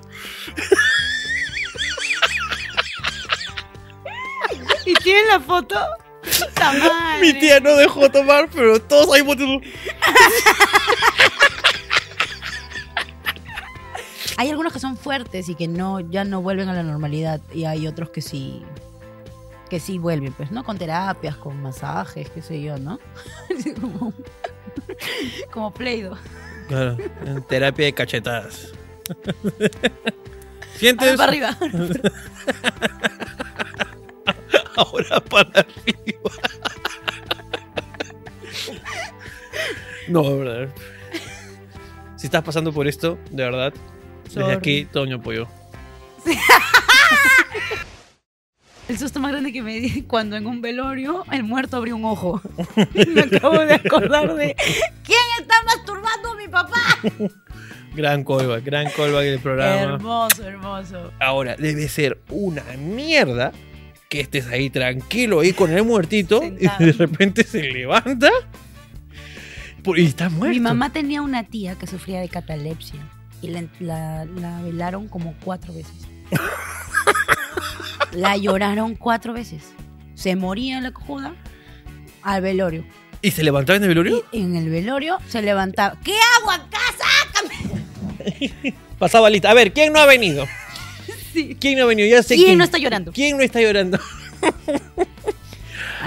¿Y 4.85 4.93
tienen 4.95 5.27
la 5.27 5.39
foto? 5.39 5.75
Madre. 6.59 7.21
Mi 7.21 7.33
tía 7.39 7.59
no 7.59 7.75
dejó 7.75 8.09
tomar, 8.09 8.49
pero 8.53 8.79
todos 8.79 9.13
ahí 9.15 9.21
botando. 9.21 9.59
Hay 14.37 14.49
algunos 14.49 14.73
que 14.73 14.79
son 14.79 14.97
fuertes 14.97 15.49
y 15.49 15.55
que 15.55 15.67
no, 15.67 15.99
ya 16.01 16.23
no 16.23 16.41
vuelven 16.41 16.67
a 16.69 16.73
la 16.73 16.83
normalidad. 16.83 17.39
Y 17.53 17.65
hay 17.65 17.87
otros 17.87 18.09
que 18.09 18.21
sí. 18.21 18.63
Que 19.69 19.79
sí 19.79 19.97
vuelven, 19.97 20.33
pues, 20.33 20.51
¿no? 20.51 20.63
Con 20.63 20.77
terapias, 20.77 21.37
con 21.37 21.61
masajes, 21.61 22.29
qué 22.29 22.41
sé 22.41 22.61
yo, 22.61 22.77
¿no? 22.77 22.99
Como, 23.81 24.13
como 25.51 25.73
Play-Doh. 25.73 26.17
Claro, 26.67 26.97
en 27.25 27.41
terapia 27.43 27.85
de 27.85 27.93
cachetadas. 27.93 28.71
Ahora 29.09 29.37
¿Sientes? 30.77 31.15
para 31.17 31.31
arriba. 31.31 31.57
Ahora 34.75 35.19
para 35.21 35.59
arriba. 35.61 36.31
No, 40.07 40.23
de 40.23 40.37
verdad. 40.37 40.69
Si 42.17 42.27
estás 42.27 42.43
pasando 42.43 42.73
por 42.73 42.87
esto, 42.87 43.17
de 43.31 43.43
verdad, 43.43 43.73
desde 44.25 44.41
Sorry. 44.41 44.55
aquí 44.55 44.85
todo 44.85 45.05
mi 45.05 45.13
apoyo. 45.13 45.47
El 48.87 48.97
susto 48.99 49.19
más 49.19 49.31
grande 49.31 49.51
que 49.51 49.61
me 49.61 49.79
di 49.79 50.01
cuando 50.07 50.35
en 50.35 50.45
un 50.47 50.61
velorio 50.61 51.23
el 51.31 51.43
muerto 51.43 51.77
abrió 51.77 51.95
un 51.95 52.05
ojo. 52.05 52.41
me 52.93 53.21
acabo 53.21 53.59
de 53.59 53.73
acordar 53.73 54.35
de 54.35 54.55
¿Quién 55.03 55.19
está 55.39 55.55
masturbando 55.65 56.31
a 56.31 56.35
mi 56.35 56.47
papá? 56.47 56.81
Gran 57.95 58.25
colva, 58.25 58.59
gran 58.59 58.89
colva 58.91 59.21
del 59.21 59.39
programa. 59.39 59.81
Hermoso, 59.93 60.43
hermoso. 60.43 61.13
Ahora, 61.21 61.55
debe 61.55 61.87
ser 61.87 62.19
una 62.29 62.61
mierda 62.77 63.53
que 64.09 64.19
estés 64.19 64.47
ahí 64.47 64.69
tranquilo, 64.69 65.39
ahí 65.39 65.53
con 65.53 65.71
el 65.71 65.83
muertito, 65.85 66.41
Sentado. 66.41 66.83
y 66.83 66.85
de 66.87 66.91
repente 66.91 67.43
se 67.45 67.61
levanta 67.71 68.29
y 69.95 70.05
está 70.05 70.29
muerto. 70.29 70.53
Mi 70.53 70.59
mamá 70.59 70.91
tenía 70.91 71.21
una 71.21 71.45
tía 71.45 71.75
que 71.75 71.87
sufría 71.87 72.19
de 72.19 72.27
catalepsia 72.27 72.99
y 73.41 73.47
la, 73.47 73.63
la- 73.79 74.25
la 74.25 74.61
velaron 74.61 75.07
como 75.07 75.33
cuatro 75.43 75.73
veces. 75.73 75.93
La 78.15 78.37
lloraron 78.37 78.95
cuatro 78.95 79.33
veces. 79.33 79.63
Se 80.15 80.35
moría 80.35 80.77
en 80.77 80.83
la 80.83 80.91
cojuda 80.91 81.35
al 82.21 82.41
velorio. 82.41 82.85
¿Y 83.21 83.31
se 83.31 83.43
levantaba 83.43 83.77
en 83.77 83.83
el 83.83 83.89
velorio? 83.89 84.23
Y 84.31 84.41
en 84.41 84.55
el 84.55 84.69
velorio 84.69 85.17
se 85.27 85.41
levantaba. 85.41 85.97
¿Qué 86.03 86.15
hago 86.37 86.51
acá? 86.51 86.79
¡Sácame! 86.97 88.75
Pasaba 88.99 89.29
lista. 89.29 89.51
A 89.51 89.53
ver, 89.53 89.73
¿quién 89.73 89.93
no 89.93 89.99
ha 89.99 90.05
venido? 90.05 90.45
Sí. 91.33 91.57
¿Quién 91.59 91.77
no 91.77 91.83
ha 91.83 91.87
venido? 91.87 92.07
Ya 92.07 92.23
sé 92.23 92.35
¿Quién 92.35 92.57
no 92.57 92.63
está 92.63 92.77
llorando? 92.77 93.11
¿Quién 93.11 93.37
no 93.37 93.43
está 93.43 93.61
llorando? 93.61 93.99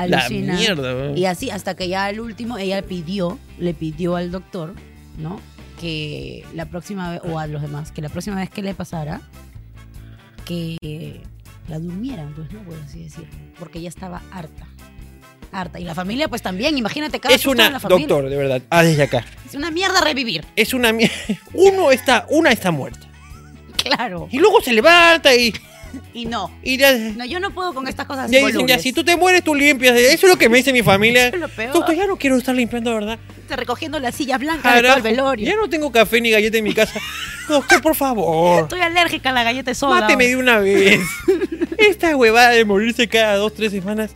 La 0.07 0.29
mierda. 0.29 1.17
Y 1.17 1.25
así, 1.25 1.51
hasta 1.51 1.75
que 1.75 1.89
ya 1.89 2.05
al 2.05 2.21
último, 2.21 2.57
ella 2.57 2.83
pidió, 2.83 3.39
le 3.59 3.75
pidió 3.75 4.15
al 4.17 4.31
doctor, 4.31 4.75
¿no? 5.17 5.41
Que 5.81 6.45
la 6.55 6.67
próxima 6.67 7.11
vez, 7.11 7.21
o 7.25 7.39
a 7.39 7.47
los 7.47 7.63
demás, 7.63 7.91
que 7.91 8.01
la 8.01 8.09
próxima 8.09 8.37
vez 8.37 8.49
que 8.49 8.63
le 8.63 8.75
pasara, 8.75 9.21
que 10.45 11.21
la 11.69 11.79
durmieran, 11.79 12.33
pues, 12.35 12.51
¿no? 12.53 12.63
Por 12.63 12.79
así 12.79 13.05
decirlo. 13.05 13.29
Porque 13.59 13.79
ella 13.79 13.89
estaba 13.89 14.23
harta. 14.33 14.67
Harta. 15.53 15.81
Y 15.81 15.85
la 15.85 15.95
familia, 15.95 16.29
pues 16.29 16.43
también, 16.43 16.77
imagínate 16.77 17.21
cada 17.21 17.35
Es 17.35 17.47
una, 17.47 17.71
la 17.71 17.81
familia. 17.81 18.07
doctor, 18.07 18.29
de 18.31 18.37
verdad. 18.37 18.63
Ah, 18.71 18.83
desde 18.83 19.03
acá. 19.05 19.25
Es 19.47 19.55
una 19.55 19.71
mierda 19.71 20.01
revivir. 20.01 20.45
Es 20.57 20.75
una 20.75 20.93
mierda. 20.93 21.15
Uno 21.55 21.91
está, 21.91 22.27
una 22.31 22.51
está 22.51 22.71
muerta. 22.71 23.07
Claro. 23.77 24.29
Y 24.31 24.39
luego 24.39 24.61
se 24.61 24.73
levanta 24.73 25.35
y. 25.35 25.53
Y 26.15 26.27
no. 26.27 26.51
y 26.63 26.77
ya, 26.77 26.93
No, 26.93 27.25
yo 27.25 27.41
no 27.41 27.53
puedo 27.53 27.75
con 27.75 27.87
estas 27.89 28.07
cosas 28.07 28.31
ya 28.31 28.45
dicen, 28.47 28.67
ya, 28.67 28.79
si 28.79 28.93
tú 28.93 29.05
te 29.05 29.17
mueres, 29.17 29.43
tú 29.45 29.55
limpias. 29.55 29.97
Eso 29.97 30.27
es 30.27 30.33
lo 30.33 30.39
que 30.39 30.49
me 30.49 30.59
dice 30.59 30.73
mi 30.73 30.83
familia. 30.83 31.29
Eso 31.29 31.37
es 31.37 31.41
lo 31.41 31.49
peor. 31.49 31.73
Doctor, 31.73 31.95
ya 31.95 32.07
no 32.07 32.17
quiero 32.17 32.37
estar 32.37 32.55
limpiando, 32.55 32.95
¿verdad? 32.95 33.19
Está 33.41 33.57
recogiendo 33.57 33.99
las 33.99 34.15
sillas 34.15 34.39
blancas 34.39 34.75
de 34.75 34.83
todo 34.83 34.97
el 34.97 35.03
velorio. 35.03 35.47
Ya 35.47 35.57
no 35.57 35.69
tengo 35.69 35.91
café 35.91 36.21
ni 36.21 36.31
galleta 36.31 36.59
en 36.59 36.65
mi 36.65 36.75
casa. 36.75 37.01
Doctor, 37.49 37.81
por 37.81 37.95
favor. 37.95 38.65
Estoy 38.65 38.81
alérgica 38.81 39.31
a 39.31 39.33
la 39.33 39.43
galleta 39.43 39.71
de 39.71 39.75
soda. 39.75 40.01
Máteme 40.01 40.27
de 40.27 40.37
una 40.37 40.59
vez. 40.59 41.01
Esta 41.79 42.17
huevada 42.17 42.51
de 42.51 42.65
morirse 42.65 43.09
cada 43.09 43.37
dos, 43.37 43.55
tres 43.55 43.73
semanas. 43.73 44.13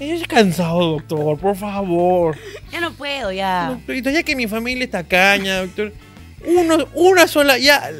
Es 0.00 0.26
cansado, 0.26 0.80
doctor, 0.90 1.38
por 1.38 1.56
favor. 1.56 2.36
Ya 2.72 2.80
no 2.80 2.92
puedo, 2.92 3.30
ya. 3.30 3.68
Doctorito, 3.70 4.10
ya 4.10 4.22
que 4.24 4.34
mi 4.34 4.48
familia 4.48 4.84
está 4.84 5.04
caña, 5.04 5.60
doctor. 5.60 5.92
Uno, 6.46 6.88
una 6.94 7.26
sola, 7.26 7.56
ya. 7.58 7.90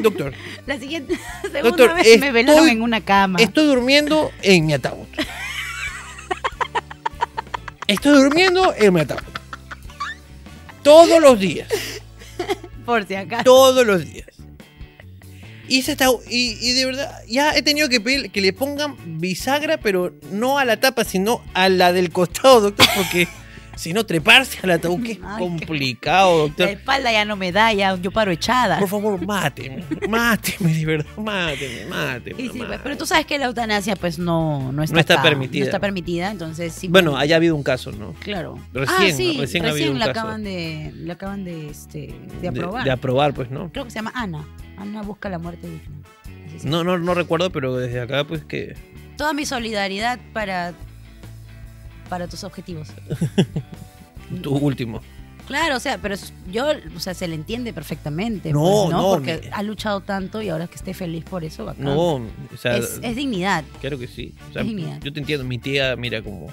Doctor, 0.00 0.32
La 0.66 0.78
siguiente 0.78 1.14
segunda 1.42 1.62
Doctor, 1.62 1.94
vez 1.94 2.04
me 2.06 2.12
estoy- 2.14 2.30
velaron 2.32 2.68
en 2.68 2.82
una 2.82 3.00
cama. 3.04 3.38
estoy 3.40 3.66
durmiendo 3.66 4.30
en 4.42 4.66
mi 4.66 4.74
ataúd. 4.74 5.06
Estoy 7.88 8.12
durmiendo 8.22 8.72
en 8.76 8.94
mi 8.94 9.00
ataúd. 9.00 9.20
Todos 10.82 11.20
los 11.20 11.38
días. 11.38 11.68
Por 12.86 13.06
si 13.06 13.14
acaso. 13.14 13.44
Todos 13.44 13.86
los 13.86 14.04
días. 14.04 14.26
Y, 15.68 15.78
ese 15.80 15.92
está, 15.92 16.06
y, 16.28 16.58
y 16.60 16.72
de 16.72 16.86
verdad, 16.86 17.18
ya 17.28 17.54
he 17.54 17.62
tenido 17.62 17.88
que 17.88 18.00
pedir 18.00 18.30
que 18.30 18.40
le 18.40 18.52
pongan 18.52 18.96
bisagra, 19.20 19.78
pero 19.78 20.12
no 20.30 20.58
a 20.58 20.64
la 20.64 20.78
tapa, 20.78 21.04
sino 21.04 21.42
a 21.54 21.68
la 21.68 21.92
del 21.92 22.10
costado, 22.10 22.60
doctor, 22.60 22.86
porque 22.96 23.28
si 23.76 23.92
no, 23.92 24.04
treparse 24.04 24.58
al 24.62 24.70
ataúd, 24.72 25.02
que 25.02 25.12
es 25.12 25.18
Ay, 25.24 25.38
complicado, 25.38 26.36
La 26.36 26.42
doctor. 26.48 26.68
espalda 26.68 27.12
ya 27.12 27.24
no 27.24 27.36
me 27.36 27.52
da, 27.52 27.72
ya 27.72 27.96
yo 27.96 28.10
paro 28.10 28.30
echada. 28.30 28.78
Por 28.78 28.88
favor, 28.88 29.24
máteme, 29.26 29.84
máteme, 30.08 30.74
de 30.74 30.84
verdad, 30.86 31.16
máteme, 31.16 31.86
máteme. 31.88 32.42
Y 32.42 32.44
sí, 32.44 32.48
pues, 32.50 32.62
máteme. 32.62 32.80
pero 32.82 32.96
tú 32.96 33.06
sabes 33.06 33.26
que 33.26 33.38
la 33.38 33.46
eutanasia 33.46 33.96
pues 33.96 34.18
no, 34.18 34.72
no 34.72 34.82
está, 34.82 34.94
No 34.94 35.00
está 35.00 35.14
acá, 35.14 35.22
permitida. 35.22 35.60
No 35.60 35.64
está 35.66 35.78
permitida, 35.80 36.30
entonces 36.30 36.72
sí. 36.72 36.88
Bueno, 36.88 37.16
haya 37.16 37.36
habido 37.36 37.56
un 37.56 37.62
caso, 37.62 37.92
¿no? 37.92 38.14
claro. 38.20 38.58
Recién, 38.72 39.12
ah, 39.12 39.16
sí, 39.16 39.36
recién 39.38 39.66
ha 39.66 39.70
habido 39.70 39.92
un 39.92 39.98
la 39.98 40.06
caso. 40.06 40.20
acaban 40.20 40.44
de, 40.44 40.92
la 40.96 41.14
acaban 41.14 41.44
de, 41.44 41.68
este, 41.68 42.14
de 42.40 42.48
aprobar. 42.48 42.84
De, 42.84 42.90
aprobar, 42.90 43.34
pues, 43.34 43.50
¿no? 43.50 43.70
Creo 43.72 43.84
que 43.84 43.90
se 43.90 43.96
llama 43.96 44.12
Ana. 44.14 44.44
Ana 44.76 45.02
busca 45.02 45.28
la 45.28 45.38
muerte 45.38 45.68
digna. 45.68 46.02
No, 46.64 46.84
no, 46.84 46.98
no 46.98 47.14
recuerdo, 47.14 47.50
pero 47.50 47.76
desde 47.76 48.00
acá, 48.00 48.24
pues 48.24 48.44
que. 48.44 48.76
Toda 49.16 49.32
mi 49.32 49.46
solidaridad 49.46 50.18
para, 50.32 50.74
para 52.12 52.28
tus 52.28 52.44
objetivos. 52.44 52.88
Tu 54.42 54.54
último. 54.54 55.00
Claro, 55.46 55.76
o 55.76 55.80
sea, 55.80 55.96
pero 55.96 56.12
es- 56.12 56.34
yo, 56.50 56.66
o 56.94 57.00
sea, 57.00 57.14
se 57.14 57.26
le 57.26 57.34
entiende 57.34 57.72
perfectamente. 57.72 58.52
No, 58.52 58.60
pues, 58.84 58.90
no, 58.90 59.02
Porque 59.14 59.40
mi- 59.44 59.48
ha 59.50 59.62
luchado 59.62 60.02
tanto 60.02 60.42
y 60.42 60.50
ahora 60.50 60.66
que 60.66 60.74
esté 60.74 60.92
feliz 60.92 61.24
por 61.24 61.42
eso, 61.42 61.64
bacán. 61.64 61.84
No, 61.84 62.16
o 62.16 62.56
sea. 62.60 62.76
es, 62.76 63.00
es 63.02 63.16
dignidad, 63.16 63.64
Claro 63.80 63.98
que 63.98 64.08
sí. 64.08 64.34
O 64.50 64.52
sea, 64.52 64.60
es 64.60 64.68
dignidad. 64.68 65.00
yo 65.00 65.10
te 65.10 65.20
entiendo. 65.20 65.44
Mi 65.46 65.56
tía, 65.56 65.96
mira 65.96 66.20
como. 66.22 66.48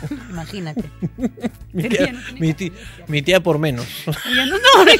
imagínate. 0.30 0.84
Mi 1.74 1.82
tía, 1.90 1.98
tía 1.98 2.12
no 2.12 2.20
tiene 2.22 2.40
mi 2.40 2.54
tía, 2.54 2.72
mi 3.08 3.22
tía 3.22 3.42
por 3.42 3.58
menos. 3.58 3.86
Ella 4.26 4.46
no, 4.46 4.56
no, 4.56 4.84
no. 4.84 4.90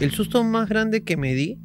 El 0.00 0.10
susto 0.12 0.42
más 0.42 0.68
grande 0.68 1.04
que 1.04 1.16
me 1.16 1.32
di 1.34 1.58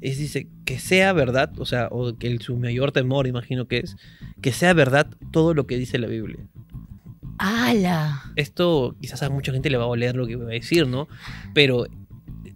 es, 0.00 0.18
dice, 0.18 0.48
que 0.64 0.78
sea 0.78 1.12
verdad, 1.12 1.52
o 1.58 1.66
sea, 1.66 1.88
o 1.90 2.16
que 2.16 2.26
el, 2.26 2.40
su 2.40 2.56
mayor 2.56 2.92
temor, 2.92 3.26
imagino 3.26 3.66
que 3.66 3.78
es, 3.78 3.96
que 4.40 4.52
sea 4.52 4.72
verdad 4.72 5.08
todo 5.32 5.54
lo 5.54 5.66
que 5.66 5.76
dice 5.76 5.98
la 5.98 6.06
Biblia. 6.06 6.38
¡Hala! 7.38 8.32
Esto 8.36 8.96
quizás 9.00 9.22
a 9.22 9.30
mucha 9.30 9.52
gente 9.52 9.70
le 9.70 9.76
va 9.76 9.84
a 9.84 9.88
oler 9.88 10.16
lo 10.16 10.26
que 10.26 10.36
voy 10.36 10.46
a 10.46 10.48
decir, 10.48 10.86
¿no? 10.86 11.08
Pero 11.54 11.86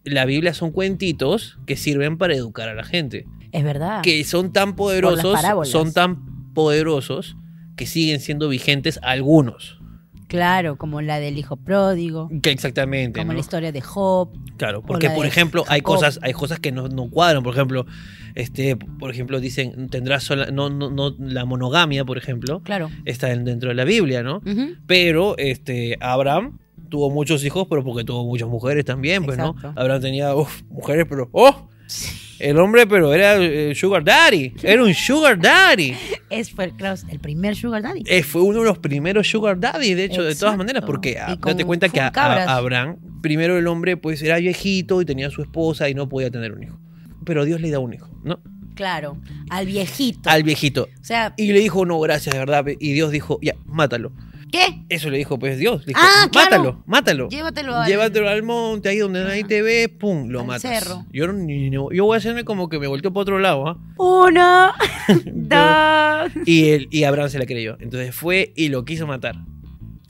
la 0.05 0.25
Biblia 0.25 0.55
son 0.55 0.73
cuentitos 0.73 1.59
que 1.67 1.77
sirven 1.77 2.19
para 2.19 2.35
educar 2.35 2.69
a 2.69 2.75
la 2.75 2.85
gente. 2.85 3.27
Es 3.53 3.65
verdad. 3.65 4.03
Que 4.03 4.25
son 4.25 4.53
tan 4.53 4.75
poderosos, 4.75 5.39
son 5.69 5.93
tan 5.93 6.53
poderosos 6.55 7.37
que 7.77 7.87
siguen 7.87 8.21
siendo 8.21 8.49
vigentes 8.49 8.99
algunos. 9.03 9.82
Claro, 10.33 10.77
como 10.77 11.03
la 11.03 11.21
del 11.21 11.37
hijo 11.37 11.57
pródigo, 11.59 12.31
Que 12.43 12.51
exactamente. 12.53 13.21
como 13.21 13.33
¿no? 13.33 13.35
la 13.35 13.41
historia 13.41 13.71
de 13.71 13.83
Job. 13.83 14.31
Claro, 14.57 14.81
porque 14.81 15.11
por 15.11 15.27
ejemplo 15.27 15.63
hay 15.69 15.83
cosas, 15.83 16.19
hay 16.23 16.33
cosas 16.33 16.59
que 16.59 16.73
no, 16.73 16.89
no 16.89 17.11
cuadran. 17.11 17.43
Por 17.43 17.53
ejemplo, 17.53 17.85
este, 18.35 18.77
por 18.77 19.11
ejemplo, 19.11 19.41
dicen 19.41 19.91
tendrás 19.91 20.23
sola, 20.25 20.47
no, 20.51 20.71
no, 20.71 20.89
no, 20.91 21.15
la 21.19 21.45
monogamia, 21.45 22.07
por 22.07 22.17
ejemplo, 22.17 22.63
Claro. 22.63 22.89
está 23.05 23.31
en- 23.31 23.45
dentro 23.45 23.69
de 23.69 23.75
la 23.75 23.85
Biblia, 23.85 24.23
¿no? 24.23 24.41
Pero 24.87 25.37
este, 25.37 25.99
Abraham 26.01 26.59
tuvo 26.89 27.11
muchos 27.11 27.45
hijos, 27.45 27.67
pero 27.69 27.85
porque 27.85 28.03
tuvo 28.03 28.25
muchas 28.25 28.49
mujeres 28.49 28.87
también, 28.87 29.27
pues, 29.27 29.37
¿no? 29.37 29.55
Abraham 29.77 30.01
tenía 30.01 30.35
uf, 30.35 30.63
mujeres, 30.71 31.05
pero 31.07 31.29
¡oh! 31.33 31.69
El 32.43 32.59
hombre, 32.59 32.87
pero 32.87 33.15
era 33.15 33.37
eh, 33.39 33.75
Sugar 33.75 34.03
Daddy. 34.05 34.53
Era 34.63 34.83
un 34.83 34.93
Sugar 34.95 35.39
Daddy. 35.41 35.95
Es 36.31 36.51
fue 36.51 36.75
claro, 36.75 36.99
el 37.11 37.21
primer 37.21 37.55
Sugar 37.57 37.83
Daddy. 37.83 38.03
Eh, 38.07 38.23
fue 38.23 38.43
uno 38.43 38.61
de 38.61 38.65
los 38.65 38.79
primeros 38.79 39.29
Sugar 39.29 39.61
Daddy, 39.61 39.95
de 39.95 40.05
hecho, 40.05 40.23
de 40.23 40.35
todas 40.35 40.57
maneras, 40.57 40.83
porque 40.87 41.19
ah, 41.19 41.37
date 41.41 41.65
cuenta 41.65 41.89
que 41.91 42.01
a- 42.01 42.09
a- 42.15 42.57
Abraham, 42.57 42.97
primero 43.21 43.59
el 43.59 43.67
hombre, 43.67 43.97
pues 43.97 44.23
era 44.23 44.39
viejito 44.39 45.01
y 45.03 45.05
tenía 45.05 45.31
su 45.31 45.43
esposa 45.43 45.89
y 45.91 45.95
no 45.95 46.09
podía 46.09 46.31
tener 46.31 46.53
un 46.53 46.63
hijo. 46.63 46.79
Pero 47.25 47.45
Dios 47.45 47.61
le 47.61 47.71
da 47.71 47.79
un 47.81 47.93
hijo, 47.95 48.09
¿no? 48.25 48.41
Claro, 48.75 49.19
al 49.51 49.67
viejito. 49.67 50.31
Al 50.31 50.43
viejito. 50.43 50.89
O 51.01 51.05
sea, 51.05 51.35
Y 51.37 51.53
le 51.53 51.61
dijo, 51.61 51.85
no, 51.85 52.01
gracias, 52.01 52.33
de 52.33 52.39
verdad. 52.39 52.65
Y 52.81 52.93
Dios 52.95 53.11
dijo, 53.11 53.39
ya, 53.43 53.55
mátalo. 53.67 54.13
¿Qué? 54.53 54.85
Eso 54.89 55.11
le 55.11 55.19
dijo, 55.19 55.37
pues 55.41 55.59
Dios. 55.59 55.81
Le 55.81 55.87
dijo, 55.95 56.01
Ah, 56.01 56.29
claro. 56.31 56.51
mátalo, 56.51 56.83
mátalo. 56.87 57.29
Llévatelo 57.29 57.75
al- 57.77 57.89
Llévatelo 57.89 58.29
al 58.29 58.43
monte, 58.45 58.91
ahí 58.91 58.99
donde 58.99 59.25
nadie 59.25 59.41
Ajá. 59.41 59.49
te 59.49 59.63
ve, 59.63 59.89
pum, 59.89 60.29
lo 60.29 60.43
Al 60.43 60.47
matas. 60.47 60.63
cerro. 60.63 61.05
Yo, 61.13 61.27
no- 61.33 61.91
yo 61.91 62.05
voy 62.05 62.15
a 62.15 62.19
hacerme 62.19 62.45
como 62.45 62.69
que 62.69 62.79
me 62.79 62.87
volteó 62.87 63.13
para 63.13 63.23
otro 63.23 63.39
lado, 63.41 63.67
¿ah? 63.67 63.79
Uno, 63.99 64.73
dos. 65.35 66.33
Y, 66.47 66.69
él, 66.71 66.89
y 66.91 67.05
Abraham 67.05 67.29
se 67.31 67.39
la 67.39 67.47
creyó. 67.47 67.77
Entonces 67.81 68.15
fue 68.15 68.53
y 68.57 68.69
lo 68.69 68.85
quiso 68.85 69.07
matar. 69.07 69.35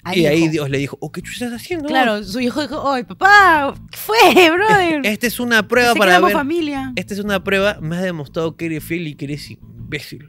Al 0.04 0.18
y 0.18 0.26
ahí. 0.26 0.48
Dios 0.48 0.68
le 0.68 0.78
dijo, 0.78 0.96
oh, 1.00 1.12
¿qué 1.12 1.22
tú 1.22 1.30
estás 1.32 1.52
haciendo? 1.52 1.86
Claro, 1.88 2.24
su 2.24 2.40
hijo 2.40 2.60
dijo, 2.60 2.90
¡ay, 2.92 3.04
papá! 3.04 3.72
¿Qué 3.90 3.96
fue, 3.96 4.50
brother? 4.50 5.00
Esta 5.04 5.28
es 5.28 5.38
una 5.38 5.68
prueba 5.68 5.92
Pensé 5.94 5.98
para 6.00 6.18
ver. 6.20 6.32
familia. 6.32 6.92
Esta 6.96 7.14
es 7.14 7.20
una 7.20 7.44
prueba. 7.44 7.78
Me 7.80 7.96
has 7.96 8.02
demostrado 8.02 8.56
que 8.56 8.66
eres 8.66 8.82
fiel 8.82 9.06
y 9.06 9.14
que 9.14 9.26
eres 9.26 9.48
imbécil. 9.50 10.28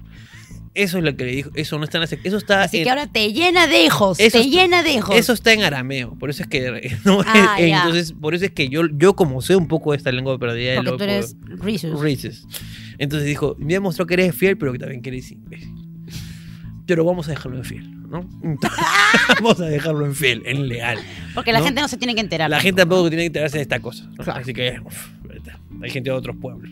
Eso 0.75 0.97
es 0.97 1.03
lo 1.03 1.15
que 1.15 1.25
le 1.25 1.31
dijo. 1.33 1.51
Eso 1.53 1.77
no 1.77 1.83
está 1.83 1.99
en 1.99 2.03
Eso 2.23 2.37
está 2.37 2.63
Así 2.63 2.77
en, 2.77 2.83
que 2.85 2.89
ahora 2.89 3.05
te 3.07 3.31
llena 3.31 3.67
de 3.67 3.83
hijos, 3.83 4.19
Eso 4.19 4.39
te 4.39 4.43
está- 4.45 4.49
llena 4.61 4.81
de 4.83 4.93
hijos. 4.93 5.15
Eso 5.15 5.33
está 5.33 5.53
en 5.53 5.61
arameo. 5.63 6.15
Por 6.17 6.29
eso 6.31 6.41
es 6.43 6.49
que. 6.49 6.95
no, 7.05 7.21
Ah, 7.25 7.57
entonces, 7.59 8.13
por 8.13 8.33
eso 8.33 8.45
es 8.45 8.51
que 8.51 8.69
yo, 8.69 8.81
yo 8.97 9.15
como 9.15 9.41
sé 9.41 9.55
un 9.55 9.67
poco 9.67 9.91
de 9.91 9.97
esta 9.97 10.11
lengua 10.11 10.37
perdida. 10.39 10.75
Porque 10.75 10.89
lo 10.91 10.97
tú 10.97 11.03
eres 11.03 11.35
Risus. 11.59 11.99
Reese's. 11.99 12.47
Entonces 12.97 13.27
dijo, 13.27 13.55
me 13.59 13.73
demostró 13.73 14.05
que 14.07 14.15
eres 14.15 14.35
fiel, 14.35 14.57
pero 14.57 14.71
que 14.73 14.79
también 14.79 15.01
que 15.01 15.09
eres 15.09 15.31
imbécil. 15.31 15.69
Pero 16.85 17.05
vamos 17.05 17.27
a 17.27 17.31
dejarlo 17.31 17.57
en 17.57 17.63
fiel, 17.63 18.09
¿no? 18.09 18.27
vamos 19.41 19.59
a 19.61 19.65
dejarlo 19.65 20.05
en 20.05 20.13
fiel, 20.15 20.43
en 20.45 20.67
leal. 20.67 20.97
Porque 21.33 21.53
la 21.53 21.59
¿no? 21.59 21.65
gente 21.65 21.79
no 21.81 21.87
se 21.87 21.97
tiene 21.97 22.13
que 22.13 22.19
enterar. 22.21 22.49
La 22.49 22.59
gente 22.59 22.81
tampoco 22.81 23.07
tiene 23.09 23.23
que 23.23 23.27
enterarse 23.27 23.57
de 23.57 23.61
esta 23.63 23.79
cosa. 23.79 24.05
¿no? 24.17 24.23
Claro. 24.23 24.41
Así 24.41 24.53
que 24.53 24.79
uf, 24.83 25.07
hay 25.81 25.89
gente 25.89 26.09
de 26.09 26.15
otros 26.15 26.35
pueblos 26.37 26.71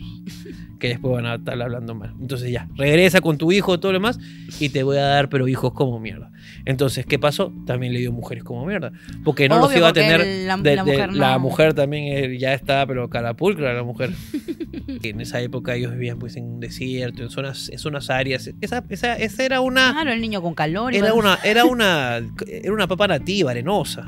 que 0.78 0.88
después 0.88 1.14
van 1.14 1.26
a 1.26 1.34
estar 1.36 1.60
hablando 1.62 1.94
mal. 1.94 2.12
Entonces 2.20 2.50
ya, 2.50 2.68
regresa 2.74 3.20
con 3.20 3.38
tu 3.38 3.52
hijo, 3.52 3.78
todo 3.78 3.92
lo 3.92 3.98
demás, 3.98 4.18
y 4.58 4.68
te 4.70 4.82
voy 4.82 4.96
a 4.96 5.02
dar, 5.02 5.28
pero 5.28 5.46
hijos 5.46 5.72
como 5.74 6.00
mierda. 6.00 6.32
Entonces, 6.64 7.06
¿qué 7.06 7.20
pasó? 7.20 7.52
También 7.66 7.92
le 7.92 8.00
dio 8.00 8.10
mujeres 8.10 8.42
como 8.42 8.66
mierda. 8.66 8.92
Porque 9.22 9.48
no 9.48 9.58
los 9.58 9.68
Obvio, 9.68 9.78
iba 9.78 9.88
a 9.88 9.92
tener. 9.92 10.20
el- 10.20 10.46
la- 10.48 10.56
de- 10.56 10.74
la 10.76 10.82
de- 10.84 10.90
mujer 10.92 11.12
no. 11.12 11.18
la 11.18 11.38
mujer 11.38 11.74
también 11.74 12.04
eh, 12.16 12.36
ya 12.38 12.52
está, 12.52 12.84
pero 12.86 13.08
carapulcra 13.08 13.72
la 13.74 13.84
mujer. 13.84 14.10
en 15.04 15.20
esa 15.20 15.40
época 15.40 15.74
ellos 15.76 15.92
vivían 15.92 16.18
pues 16.18 16.34
en 16.36 16.44
un 16.44 16.60
desierto, 16.60 17.22
en 17.22 17.30
zonas, 17.30 17.68
en 17.68 17.78
zonas 17.78 18.10
áreas. 18.10 18.50
Esa, 18.60 18.84
esa, 18.88 19.14
esa 19.14 19.44
era 19.44 19.60
una. 19.60 19.92
Claro, 19.92 20.12
el 20.12 20.20
niño 20.20 20.42
con 20.42 20.54
calor. 20.54 20.94
Era 20.96 21.14
una, 21.14 21.38
era 21.44 21.64
una, 21.64 22.20
era 22.46 22.72
una 22.72 22.88
papa 22.88 23.06
nativa, 23.06 23.52
arenosa. 23.52 24.04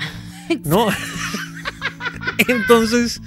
¿No? 0.65 0.89
entonces, 2.49 3.21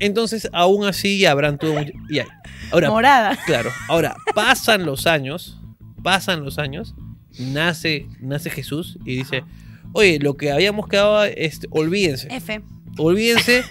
entonces, 0.00 0.48
aún 0.52 0.84
así, 0.86 1.24
habrán 1.26 1.58
todo 1.58 1.74
mucho. 1.74 1.92
y 2.08 2.20
ahora, 2.72 2.90
morada. 2.90 3.38
claro, 3.46 3.70
ahora, 3.88 4.16
pasan 4.34 4.84
los 4.86 5.06
años, 5.06 5.58
pasan 6.02 6.42
los 6.44 6.58
años, 6.58 6.94
nace, 7.38 8.06
nace 8.20 8.50
Jesús 8.50 8.98
y 9.04 9.16
dice, 9.16 9.44
oye, 9.92 10.18
lo 10.18 10.36
que 10.36 10.50
habíamos 10.50 10.88
quedado, 10.88 11.24
este, 11.24 11.66
olvídense, 11.70 12.28
F. 12.34 12.60
olvídense, 12.98 13.62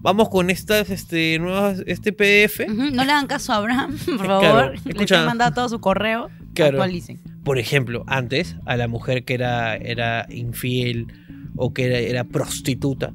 vamos 0.00 0.28
con 0.28 0.50
estas, 0.50 0.90
este, 0.90 1.38
nuevas, 1.38 1.82
este 1.86 2.12
PDF. 2.12 2.66
No 2.68 3.04
le 3.04 3.12
hagan 3.12 3.26
caso 3.26 3.52
a 3.52 3.56
Abraham, 3.56 3.98
por 4.06 4.16
Claro, 4.18 4.40
favor. 4.40 4.74
Escucha. 4.86 5.22
he 5.22 5.26
mandado 5.26 5.52
todo 5.54 5.68
su 5.68 5.80
correo. 5.80 6.30
Claro. 6.54 6.78
Actualicen. 6.82 7.20
Por 7.44 7.58
ejemplo, 7.58 8.04
antes, 8.06 8.56
a 8.66 8.76
la 8.76 8.86
mujer 8.86 9.24
que 9.24 9.34
era, 9.34 9.74
era 9.76 10.26
infiel 10.30 11.06
o 11.56 11.72
que 11.72 11.86
era, 11.86 11.98
era 11.98 12.24
prostituta, 12.24 13.12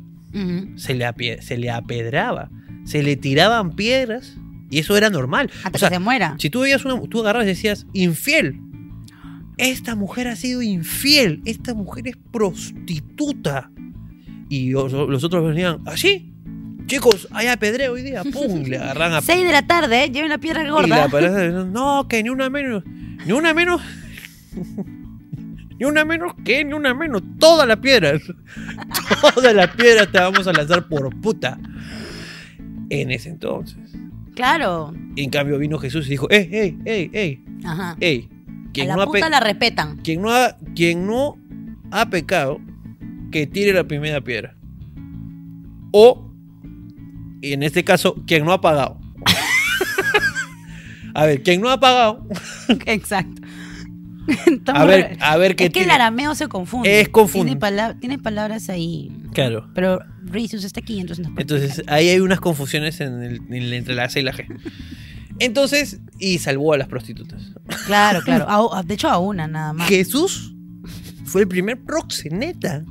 Se 0.75 0.93
le, 0.93 1.41
se 1.41 1.57
le 1.57 1.71
apedraba, 1.71 2.49
se 2.85 3.01
le 3.01 3.15
tiraban 3.15 3.75
piedras 3.75 4.37
y 4.69 4.79
eso 4.79 4.97
era 4.97 5.09
normal. 5.09 5.49
Hasta 5.63 5.77
O 5.77 5.79
sea, 5.79 5.89
que 5.89 5.95
se 5.95 5.99
muera. 5.99 6.35
si 6.37 6.49
tú 6.49 6.61
veías 6.61 6.85
una, 6.85 7.01
tú 7.09 7.21
agarras 7.21 7.45
y 7.45 7.47
decías, 7.47 7.85
infiel. 7.93 8.59
Esta 9.57 9.95
mujer 9.95 10.27
ha 10.27 10.35
sido 10.35 10.61
infiel, 10.61 11.41
esta 11.45 11.73
mujer 11.73 12.07
es 12.09 12.17
prostituta. 12.31 13.71
Y 14.49 14.69
los, 14.69 14.91
los 14.93 15.23
otros 15.23 15.47
venían, 15.47 15.79
¿así? 15.85 16.31
Chicos, 16.85 17.27
hay 17.31 17.47
apedreo 17.47 17.93
hoy 17.93 18.01
día, 18.03 18.23
pum, 18.23 18.63
le 18.63 18.77
agarran 18.77 19.13
a 19.13 19.21
Seis 19.21 19.45
de 19.45 19.51
la 19.51 19.65
tarde, 19.65 20.03
¿eh? 20.05 20.11
lleven 20.11 20.29
la 20.29 20.37
piedra 20.37 20.61
y 20.61 20.65
la 20.65 20.71
gorda. 20.71 21.09
pareja, 21.09 21.49
no, 21.71 22.07
que 22.07 22.23
ni 22.23 22.29
una 22.29 22.49
menos, 22.49 22.83
ni 23.25 23.31
una 23.33 23.53
menos, 23.53 23.81
ni 25.79 25.85
una 25.85 26.05
menos, 26.05 26.33
que 26.43 26.63
ni 26.65 26.73
una 26.73 26.93
menos, 26.93 27.21
toda 27.39 27.65
la 27.65 27.79
piedra, 27.79 28.13
toda 29.35 29.53
la 29.53 29.71
piedra 29.71 30.05
te 30.11 30.19
vamos 30.19 30.47
a 30.47 30.53
lanzar 30.53 30.87
por 30.87 31.15
puta. 31.21 31.57
En 32.89 33.11
ese 33.11 33.29
entonces. 33.29 33.77
Claro. 34.35 34.93
En 35.15 35.29
cambio 35.29 35.57
vino 35.57 35.77
Jesús 35.79 36.07
y 36.07 36.11
dijo, 36.11 36.29
ey, 36.29 36.47
ey, 36.51 36.77
ey, 36.85 37.09
ey, 37.13 37.45
Ajá. 37.65 37.97
ey, 37.99 38.29
A 38.69 38.71
quien 38.71 38.87
la 38.87 38.95
no, 38.95 39.01
ha 39.01 39.05
puta 39.07 39.19
pe- 39.25 39.29
la 39.29 39.39
respetan. 39.39 39.97
quien, 39.97 40.21
no 40.21 40.31
ha, 40.31 40.55
quien 40.75 41.05
no 41.07 41.37
ha 41.91 42.09
pecado, 42.09 42.59
que 43.31 43.45
tire 43.47 43.73
la 43.73 43.83
primera 43.85 44.21
piedra. 44.21 44.55
O, 45.91 46.31
y 47.41 47.53
en 47.53 47.63
este 47.63 47.83
caso, 47.83 48.15
quien 48.25 48.45
no 48.45 48.51
ha 48.53 48.61
pagado. 48.61 48.99
a 51.13 51.25
ver, 51.25 51.43
quien 51.43 51.59
no 51.61 51.69
ha 51.69 51.79
pagado, 51.79 52.25
Exacto. 52.85 53.41
A 54.73 54.85
ver, 54.85 55.17
a 55.21 55.37
ver 55.37 55.55
qué 55.55 55.65
es 55.65 55.69
que 55.71 55.83
el 55.83 55.91
arameo 55.91 56.35
se 56.35 56.47
confunde. 56.47 57.01
Es 57.01 57.09
confunde. 57.09 57.47
Tiene, 57.51 57.59
pala- 57.59 57.97
tiene 57.99 58.19
palabras 58.19 58.69
ahí. 58.69 59.11
Claro. 59.33 59.69
Pero 59.73 59.99
Ricius 60.23 60.63
está 60.63 60.79
aquí, 60.81 60.99
entonces 60.99 61.27
no 61.27 61.33
Entonces 61.39 61.81
ahí 61.87 62.09
hay 62.09 62.19
unas 62.19 62.39
confusiones 62.39 62.99
en 63.01 63.23
el- 63.23 63.35
en 63.47 63.53
el- 63.53 63.73
entre 63.73 63.95
la 63.95 64.09
C 64.09 64.19
y 64.19 64.23
la 64.23 64.33
G. 64.33 64.45
Entonces, 65.39 65.99
y 66.19 66.39
salvó 66.39 66.73
a 66.73 66.77
las 66.77 66.87
prostitutas. 66.87 67.41
Claro, 67.85 68.21
claro. 68.23 68.45
A- 68.73 68.83
de 68.83 68.93
hecho, 68.95 69.07
a 69.09 69.19
una 69.19 69.47
nada 69.47 69.73
más. 69.73 69.87
Jesús 69.87 70.53
fue 71.25 71.41
el 71.41 71.47
primer 71.47 71.79
proxeneta. 71.83 72.83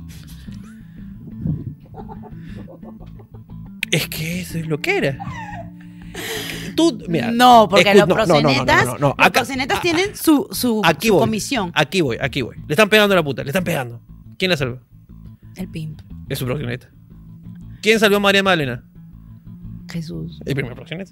Es 3.91 4.07
que 4.09 4.41
eso 4.41 4.57
es 4.57 4.67
lo 4.67 4.79
que 4.81 4.97
era. 4.97 5.17
Tú, 6.75 6.97
mira, 7.07 7.31
no, 7.31 7.67
porque 7.69 7.91
escu- 7.91 7.95
los 7.95 8.07
no, 8.07 8.15
no, 8.15 8.25
no, 8.25 8.25
no, 8.25 8.41
proxenetas, 8.41 8.85
no, 8.85 8.91
no, 8.93 8.97
los 8.99 9.13
Acá- 9.17 9.31
proxenetas 9.31 9.77
a- 9.77 9.81
tienen 9.81 10.15
su, 10.15 10.47
su, 10.51 10.81
aquí 10.85 11.07
su 11.07 11.13
voy. 11.15 11.21
comisión. 11.21 11.71
Aquí 11.73 12.01
voy, 12.01 12.17
aquí 12.21 12.41
voy. 12.41 12.55
Le 12.67 12.73
están 12.73 12.89
pegando 12.89 13.13
a 13.13 13.15
la 13.17 13.23
puta, 13.23 13.43
le 13.43 13.49
están 13.49 13.63
pegando. 13.63 14.01
¿Quién 14.37 14.51
la 14.51 14.57
salva? 14.57 14.77
El 15.55 15.67
pimp. 15.69 16.01
Es 16.29 16.39
su 16.39 16.45
proxeneta. 16.45 16.89
¿Quién 17.81 17.99
salvó 17.99 18.17
a 18.17 18.19
María 18.19 18.43
Magdalena? 18.43 18.83
Jesús. 19.91 20.39
El 20.45 20.53
primer 20.55 20.75
proxeneta. 20.75 21.11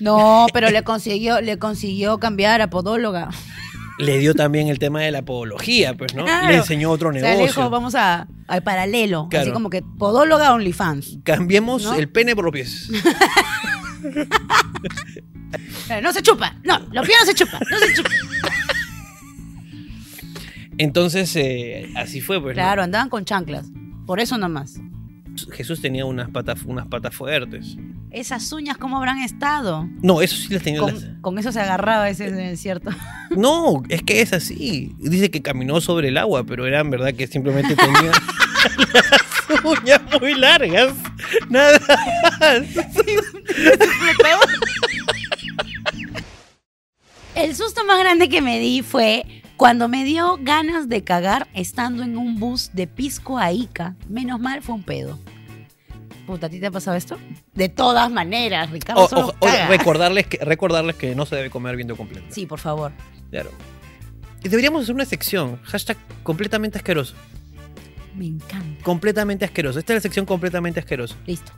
No, 0.00 0.46
pero 0.52 0.70
le 0.70 0.82
consiguió, 0.82 1.40
le 1.40 1.58
consiguió 1.58 2.18
cambiar 2.18 2.60
a 2.60 2.68
podóloga. 2.68 3.30
Le 4.00 4.18
dio 4.18 4.34
también 4.34 4.66
el 4.66 4.80
tema 4.80 5.00
de 5.02 5.12
la 5.12 5.22
podología, 5.22 5.96
pues, 5.96 6.14
¿no? 6.16 6.24
Claro. 6.24 6.48
Le 6.48 6.56
enseñó 6.56 6.90
otro 6.90 7.10
O 7.10 7.12
sea, 7.12 7.20
negocio. 7.22 7.40
le 7.42 7.46
dijo, 7.46 7.70
vamos 7.70 7.94
a, 7.94 8.26
al 8.48 8.62
paralelo. 8.64 9.28
Claro. 9.30 9.44
Así 9.44 9.52
como 9.52 9.70
que 9.70 9.82
podóloga 9.82 10.52
OnlyFans. 10.52 11.18
Cambiemos 11.22 11.84
¿No? 11.84 11.94
el 11.94 12.08
pene 12.08 12.34
por 12.34 12.44
los 12.44 12.52
pies. 12.52 12.90
No 16.02 16.12
se 16.12 16.22
chupa. 16.22 16.56
No, 16.64 16.78
los 16.92 17.06
pies 17.06 17.18
no 17.20 17.26
se 17.26 17.34
chupa. 17.34 17.58
No 17.70 17.78
se 17.78 17.94
chupa. 17.94 18.10
Entonces, 20.78 21.34
eh, 21.36 21.88
así 21.96 22.20
fue, 22.20 22.40
pues. 22.40 22.56
¿no? 22.56 22.62
Claro, 22.62 22.82
andaban 22.82 23.08
con 23.08 23.24
chanclas. 23.24 23.66
Por 24.06 24.20
eso 24.20 24.36
nomás. 24.38 24.80
Jesús 25.52 25.80
tenía 25.80 26.04
unas 26.04 26.30
patas, 26.30 26.62
unas 26.64 26.86
patas 26.86 27.14
fuertes. 27.14 27.76
Esas 28.10 28.52
uñas, 28.52 28.76
¿cómo 28.76 28.96
habrán 28.98 29.18
estado? 29.20 29.88
No, 30.02 30.22
eso 30.22 30.36
sí 30.36 30.52
las 30.54 30.62
tenía. 30.62 30.80
las- 30.82 31.06
con 31.20 31.38
eso 31.38 31.50
se 31.52 31.60
agarraba 31.60 32.08
ese 32.08 32.30
desierto. 32.30 32.90
No, 33.30 33.82
es 33.88 34.02
que 34.02 34.20
es 34.20 34.32
así. 34.32 34.94
Dice 34.98 35.30
que 35.30 35.42
caminó 35.42 35.80
sobre 35.80 36.08
el 36.08 36.18
agua, 36.18 36.44
pero 36.44 36.66
era 36.66 36.80
en 36.80 36.90
verdad 36.90 37.14
que 37.14 37.26
simplemente 37.26 37.74
tenía 37.74 38.12
las 38.92 39.64
uñas 39.64 40.00
muy 40.20 40.34
largas. 40.34 40.94
Nada 41.48 41.78
más. 42.40 42.62
El 47.34 47.54
susto 47.56 47.84
más 47.84 47.98
grande 47.98 48.28
que 48.28 48.40
me 48.40 48.58
di 48.58 48.82
fue 48.82 49.42
cuando 49.56 49.88
me 49.88 50.04
dio 50.04 50.38
ganas 50.40 50.88
de 50.88 51.02
cagar 51.02 51.48
estando 51.54 52.02
en 52.02 52.16
un 52.16 52.38
bus 52.38 52.70
de 52.72 52.86
Pisco 52.86 53.38
a 53.38 53.52
Ica. 53.52 53.96
Menos 54.08 54.40
mal 54.40 54.62
fue 54.62 54.74
un 54.76 54.82
pedo. 54.84 55.18
Puta, 56.26 56.46
¿a 56.46 56.50
ti 56.50 56.58
te 56.58 56.66
ha 56.66 56.70
pasado 56.70 56.96
esto? 56.96 57.18
De 57.52 57.68
todas 57.68 58.10
maneras, 58.10 58.70
Ricardo. 58.70 59.02
O- 59.04 59.08
solo 59.08 59.26
o- 59.26 59.34
o- 59.40 59.46
caga. 59.46 59.66
recordarles, 59.68 60.26
que, 60.26 60.38
recordarles 60.38 60.96
que 60.96 61.14
no 61.14 61.26
se 61.26 61.36
debe 61.36 61.50
comer 61.50 61.76
viento 61.76 61.96
completo. 61.96 62.26
Sí, 62.30 62.46
por 62.46 62.60
favor. 62.60 62.92
Claro. 63.30 63.50
Y 64.42 64.48
deberíamos 64.48 64.82
hacer 64.84 64.94
una 64.94 65.04
sección. 65.04 65.60
Hashtag 65.64 65.96
completamente 66.22 66.78
asqueroso. 66.78 67.14
Me 68.14 68.26
encanta. 68.26 68.82
Completamente 68.84 69.44
asqueroso. 69.44 69.78
Esta 69.78 69.92
es 69.92 69.96
la 69.98 70.00
sección 70.00 70.26
completamente 70.26 70.80
asqueroso. 70.80 71.16
Listo. 71.26 71.52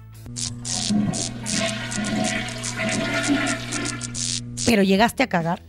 Pero 4.65 4.83
llegaste 4.83 5.23
a 5.23 5.29
cagar. 5.29 5.63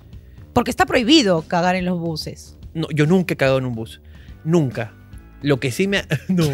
Porque 0.53 0.71
está 0.71 0.85
prohibido 0.85 1.43
cagar 1.43 1.75
en 1.75 1.85
los 1.85 1.99
buses. 1.99 2.57
No, 2.73 2.87
yo 2.93 3.05
nunca 3.05 3.33
he 3.33 3.37
cagado 3.37 3.59
en 3.59 3.65
un 3.65 3.75
bus. 3.75 4.01
Nunca. 4.43 4.93
Lo 5.41 5.59
que 5.59 5.71
sí 5.71 5.87
me 5.87 5.97
ha... 5.97 6.07
No, 6.29 6.45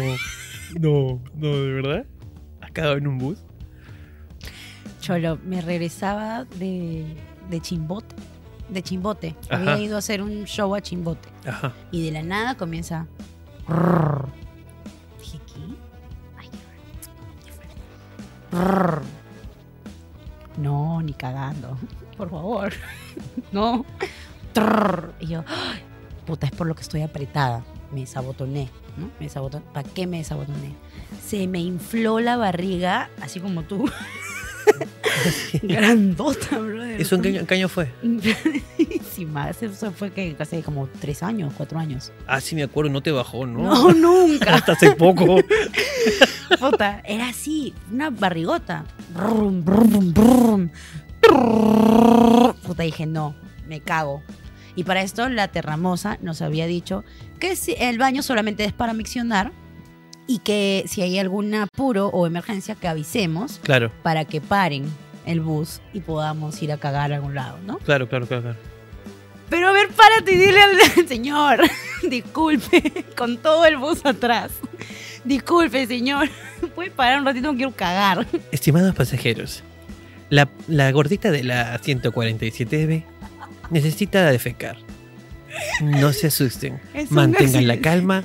no, 0.78 1.22
no, 1.34 1.56
¿de 1.56 1.72
verdad? 1.72 2.06
¿Has 2.60 2.70
cagado 2.72 2.96
en 2.96 3.06
un 3.06 3.18
bus? 3.18 3.38
Cholo, 5.00 5.38
me 5.44 5.60
regresaba 5.60 6.44
de, 6.44 7.04
de 7.50 7.60
Chimbote. 7.60 8.14
De 8.68 8.82
Chimbote. 8.82 9.36
Ajá. 9.48 9.72
Había 9.72 9.84
ido 9.84 9.96
a 9.96 9.98
hacer 10.00 10.20
un 10.22 10.44
show 10.44 10.74
a 10.74 10.80
Chimbote. 10.80 11.28
Ajá. 11.46 11.72
Y 11.90 12.04
de 12.04 12.12
la 12.12 12.22
nada 12.22 12.56
comienza. 12.56 13.06
Dije, 15.18 15.38
¿qué? 15.46 15.60
Ay, 16.38 16.48
qué 16.50 16.58
raro. 18.56 19.02
No, 20.56 21.02
ni 21.02 21.12
cagando. 21.14 21.76
Por 22.16 22.30
favor. 22.30 22.72
No. 23.52 23.84
Y 25.20 25.26
yo, 25.26 25.44
"Ay, 25.48 25.80
puta, 26.26 26.46
es 26.46 26.52
por 26.52 26.66
lo 26.68 26.74
que 26.74 26.82
estoy 26.82 27.02
apretada. 27.02 27.64
Me 27.92 28.06
sabotoné, 28.06 28.68
¿no? 28.96 29.10
Me 29.20 29.28
sabotoné. 29.28 29.64
¿Para 29.72 29.88
qué 29.88 30.06
me 30.06 30.22
sabotoné? 30.24 30.74
Se 31.24 31.46
me 31.48 31.58
infló 31.60 32.20
la 32.20 32.36
barriga, 32.36 33.10
así 33.20 33.40
como 33.40 33.62
tú. 33.64 33.90
Grandota, 35.62 36.58
brother. 36.58 37.00
¿Eso 37.00 37.14
en 37.16 37.22
qué, 37.22 37.28
año- 37.28 37.40
en 37.40 37.46
qué 37.46 37.54
año 37.54 37.68
fue? 37.68 37.90
Sí, 39.14 39.24
más. 39.26 39.62
Eso 39.62 39.92
fue 39.92 40.10
que 40.10 40.34
hace 40.40 40.60
como 40.62 40.88
tres 40.88 41.22
años, 41.22 41.52
cuatro 41.56 41.78
años. 41.78 42.10
Ah, 42.26 42.40
sí 42.40 42.56
me 42.56 42.64
acuerdo, 42.64 42.90
no 42.90 43.00
te 43.00 43.12
bajó, 43.12 43.46
¿no? 43.46 43.62
No, 43.62 43.92
nunca. 43.92 44.54
Hasta 44.56 44.72
hace 44.72 44.90
poco. 44.96 45.36
Puta, 46.60 47.00
era 47.04 47.28
así, 47.28 47.72
una 47.92 48.10
barrigota. 48.10 48.84
Brum, 49.14 49.64
brum, 49.64 50.12
brum. 50.12 50.70
Puta, 52.66 52.82
dije, 52.82 53.06
no, 53.06 53.36
me 53.68 53.80
cago. 53.80 54.22
Y 54.74 54.82
para 54.84 55.02
esto 55.02 55.28
la 55.28 55.46
terramosa 55.48 56.18
nos 56.20 56.42
había 56.42 56.66
dicho 56.66 57.04
que 57.38 57.54
si- 57.54 57.76
el 57.78 57.98
baño 57.98 58.22
solamente 58.22 58.64
es 58.64 58.72
para 58.72 58.94
miccionar 58.94 59.52
y 60.26 60.38
que 60.40 60.84
si 60.88 61.02
hay 61.02 61.18
algún 61.20 61.54
apuro 61.54 62.08
o 62.08 62.26
emergencia 62.26 62.74
que 62.74 62.88
avisemos 62.88 63.60
Claro, 63.62 63.92
para 64.02 64.24
que 64.24 64.40
paren 64.40 64.84
el 65.26 65.40
bus 65.40 65.80
y 65.92 66.00
podamos 66.00 66.62
ir 66.62 66.72
a 66.72 66.78
cagar 66.78 67.12
a 67.12 67.16
algún 67.16 67.34
lado, 67.34 67.58
¿no? 67.66 67.78
claro, 67.78 68.08
claro, 68.08 68.26
claro. 68.26 68.42
claro. 68.42 68.58
Pero 69.48 69.68
a 69.68 69.72
ver, 69.72 69.88
párate 69.90 70.32
y 70.32 70.36
dile 70.36 70.60
al 70.60 71.08
señor, 71.08 71.60
disculpe, 72.08 73.04
con 73.16 73.38
todo 73.38 73.64
el 73.66 73.76
bus 73.76 74.04
atrás. 74.04 74.52
Disculpe, 75.24 75.86
señor, 75.86 76.28
¿puede 76.74 76.90
parar 76.90 77.20
un 77.20 77.26
ratito? 77.26 77.50
No 77.50 77.56
quiero 77.56 77.70
cagar. 77.70 78.26
Estimados 78.52 78.94
pasajeros, 78.94 79.62
la, 80.28 80.48
la 80.68 80.90
gordita 80.92 81.30
de 81.30 81.44
la 81.44 81.80
147B 81.80 83.04
necesita 83.70 84.30
defecar. 84.30 84.76
No 85.80 86.12
se 86.12 86.26
asusten. 86.26 86.80
Mantengan 87.10 87.66
la 87.66 87.78
calma. 87.78 88.24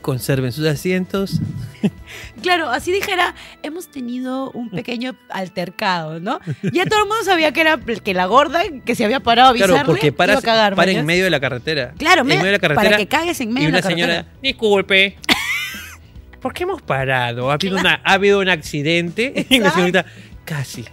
Conserven 0.00 0.52
sus 0.52 0.66
asientos. 0.66 1.40
Claro, 2.42 2.70
así 2.70 2.92
dijera, 2.92 3.34
hemos 3.62 3.88
tenido 3.90 4.50
un 4.52 4.70
pequeño 4.70 5.16
altercado, 5.28 6.20
¿no? 6.20 6.38
Ya 6.72 6.84
todo 6.86 7.00
el 7.02 7.08
mundo 7.08 7.24
sabía 7.24 7.52
que 7.52 7.60
era 7.60 7.78
que 7.78 8.14
la 8.14 8.26
gorda 8.26 8.62
que 8.84 8.94
se 8.94 9.04
había 9.04 9.20
parado 9.20 9.48
a 9.48 9.50
avisarle 9.50 9.74
Claro, 9.74 9.86
porque 9.86 10.06
iba 10.08 10.16
paras, 10.16 10.38
a 10.38 10.42
cagar, 10.42 10.74
para 10.74 10.90
en 10.92 11.04
medio 11.06 11.24
de 11.24 11.30
la 11.30 11.40
carretera. 11.40 11.92
Claro, 11.98 12.22
en 12.22 12.26
me- 12.28 12.34
medio 12.36 12.46
de 12.46 12.52
la 12.52 12.58
carretera. 12.58 12.84
para 12.90 12.96
que 12.96 13.06
cagues 13.08 13.40
en 13.40 13.50
y 13.50 13.52
medio 13.52 13.66
de 13.68 13.72
una 13.72 13.80
la 13.80 13.86
señora, 13.86 14.12
carretera. 14.14 14.38
disculpe. 14.42 15.16
¿Por 16.40 16.52
qué 16.54 16.62
hemos 16.62 16.80
parado? 16.82 17.50
¿Ha 17.50 17.54
habido, 17.54 17.76
una, 17.78 18.00
¿ha 18.04 18.12
habido 18.12 18.38
un 18.40 18.48
accidente? 18.48 19.46
Y 19.50 19.58
la 19.58 19.70
señorita, 19.72 20.06
casi. 20.44 20.84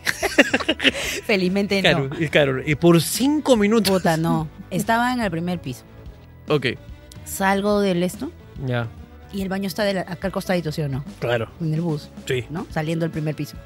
Felizmente 1.26 1.80
Claro, 1.82 2.10
no. 2.10 2.19
y 2.24 2.30
claro, 2.30 2.62
y 2.65 2.76
por 2.76 3.02
cinco 3.02 3.56
minutos. 3.56 3.91
Puta, 3.91 4.17
no. 4.17 4.48
Estaba 4.71 5.13
en 5.13 5.21
el 5.21 5.30
primer 5.32 5.60
piso. 5.60 5.84
Ok, 6.48 6.67
Salgo 7.24 7.82
del 7.82 8.04
esto 8.04 8.32
ya, 8.65 8.88
y 9.34 9.42
el 9.42 9.50
baño 9.50 9.68
está 9.68 9.84
de 9.84 9.94
la- 9.96 10.02
acá 10.02 10.28
al 10.28 10.32
costadito, 10.32 10.72
¿sí 10.72 10.82
o 10.82 10.90
no? 10.90 11.04
claro, 11.20 11.50
En 11.62 11.74
el 11.74 11.82
bus. 11.82 12.10
sí. 12.28 12.46
¿no? 12.50 12.66
Saliendo 12.72 13.04
del 13.04 13.12
primer 13.12 13.36
piso. 13.36 13.58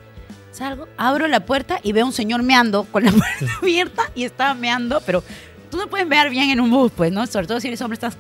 Salgo, 0.51 0.87
abro 0.97 1.27
la 1.27 1.45
puerta 1.45 1.79
y 1.83 1.91
veo 1.93 2.03
a 2.03 2.07
un 2.07 2.13
señor 2.13 2.41
meando 2.43 2.83
con 2.85 3.03
la 3.03 3.11
puerta 3.39 3.57
abierta 3.61 4.03
y 4.15 4.23
estaba 4.23 4.53
meando, 4.55 5.01
pero 5.05 5.23
tú 5.69 5.77
no 5.77 5.87
puedes 5.87 6.07
mear 6.07 6.29
bien 6.29 6.49
en 6.49 6.59
un 6.59 6.71
bus, 6.71 6.91
pues, 6.95 7.11
¿no? 7.11 7.25
Sobre 7.27 7.47
todo 7.47 7.59
si 7.59 7.67
eres 7.67 7.81
hombre, 7.81 7.93
estás. 7.95 8.17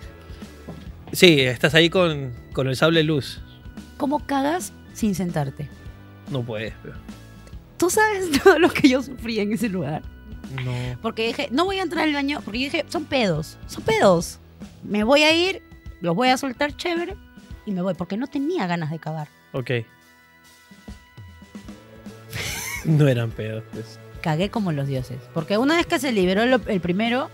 Sí, 1.11 1.39
estás 1.41 1.73
ahí 1.73 1.89
con, 1.89 2.31
con 2.53 2.67
el 2.67 2.75
sable 2.75 3.01
luz. 3.03 3.41
¿Cómo 3.97 4.25
cagas 4.25 4.71
sin 4.93 5.15
sentarte? 5.15 5.67
No 6.29 6.43
puedes, 6.43 6.73
pero- 6.83 6.95
Tú 7.77 7.89
sabes 7.89 8.29
todo 8.43 8.59
lo 8.59 8.69
que 8.69 8.89
yo 8.89 9.01
sufrí 9.01 9.39
en 9.39 9.53
ese 9.53 9.69
lugar. 9.69 10.03
No. 10.63 10.71
Porque 11.01 11.27
dije, 11.27 11.47
no 11.51 11.65
voy 11.65 11.79
a 11.79 11.83
entrar 11.83 12.03
al 12.05 12.13
baño, 12.13 12.41
porque 12.43 12.59
dije, 12.59 12.85
son 12.89 13.05
pedos, 13.05 13.57
son 13.67 13.83
pedos. 13.83 14.39
Me 14.83 15.03
voy 15.03 15.23
a 15.23 15.33
ir, 15.35 15.61
los 16.01 16.15
voy 16.15 16.29
a 16.29 16.37
soltar 16.37 16.75
chévere 16.75 17.15
y 17.69 17.73
me 17.73 17.81
voy, 17.81 17.93
porque 17.93 18.17
no 18.17 18.27
tenía 18.27 18.67
ganas 18.67 18.91
de 18.91 18.99
cagar. 18.99 19.27
Ok. 19.53 19.71
No 22.85 23.07
eran 23.07 23.31
pedos, 23.31 23.63
pues. 23.73 23.99
Cagué 24.21 24.49
como 24.49 24.71
los 24.71 24.87
dioses. 24.87 25.17
Porque 25.33 25.57
una 25.57 25.75
vez 25.75 25.85
que 25.85 25.99
se 25.99 26.13
liberó 26.13 26.43
el, 26.43 26.61
el 26.65 26.79
primero, 26.79 27.29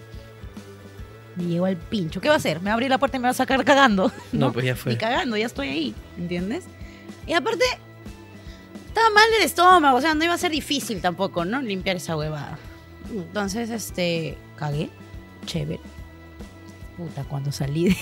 me 1.35 1.43
llegó 1.45 1.65
al 1.65 1.77
pincho. 1.77 2.19
¿Qué 2.19 2.29
va 2.29 2.35
a 2.35 2.37
hacer? 2.37 2.59
¿Me 2.59 2.65
va 2.65 2.71
a 2.71 2.73
abrir 2.73 2.89
la 2.89 2.97
puerta 2.97 3.17
y 3.17 3.19
me 3.19 3.25
va 3.25 3.31
a 3.31 3.35
sacar 3.35 3.63
cagando? 3.63 4.11
No, 4.31 4.51
pues 4.51 4.65
ya 4.65 4.75
fue. 4.75 4.93
Ni 4.93 4.97
cagando, 4.97 5.37
ya 5.37 5.45
estoy 5.45 5.69
ahí, 5.69 5.95
¿entiendes? 6.17 6.65
Y 7.27 7.33
aparte, 7.33 7.63
estaba 8.87 9.09
mal 9.11 9.29
del 9.31 9.43
estómago, 9.43 9.97
o 9.97 10.01
sea, 10.01 10.13
no 10.13 10.23
iba 10.23 10.33
a 10.33 10.37
ser 10.37 10.51
difícil 10.51 11.01
tampoco, 11.01 11.45
¿no? 11.45 11.61
Limpiar 11.61 11.97
esa 11.97 12.17
huevada. 12.17 12.57
Entonces, 13.11 13.69
este, 13.69 14.37
cagué, 14.55 14.89
chévere. 15.45 15.81
Puta, 16.97 17.23
cuando 17.23 17.51
salí 17.51 17.85
de... 17.89 17.97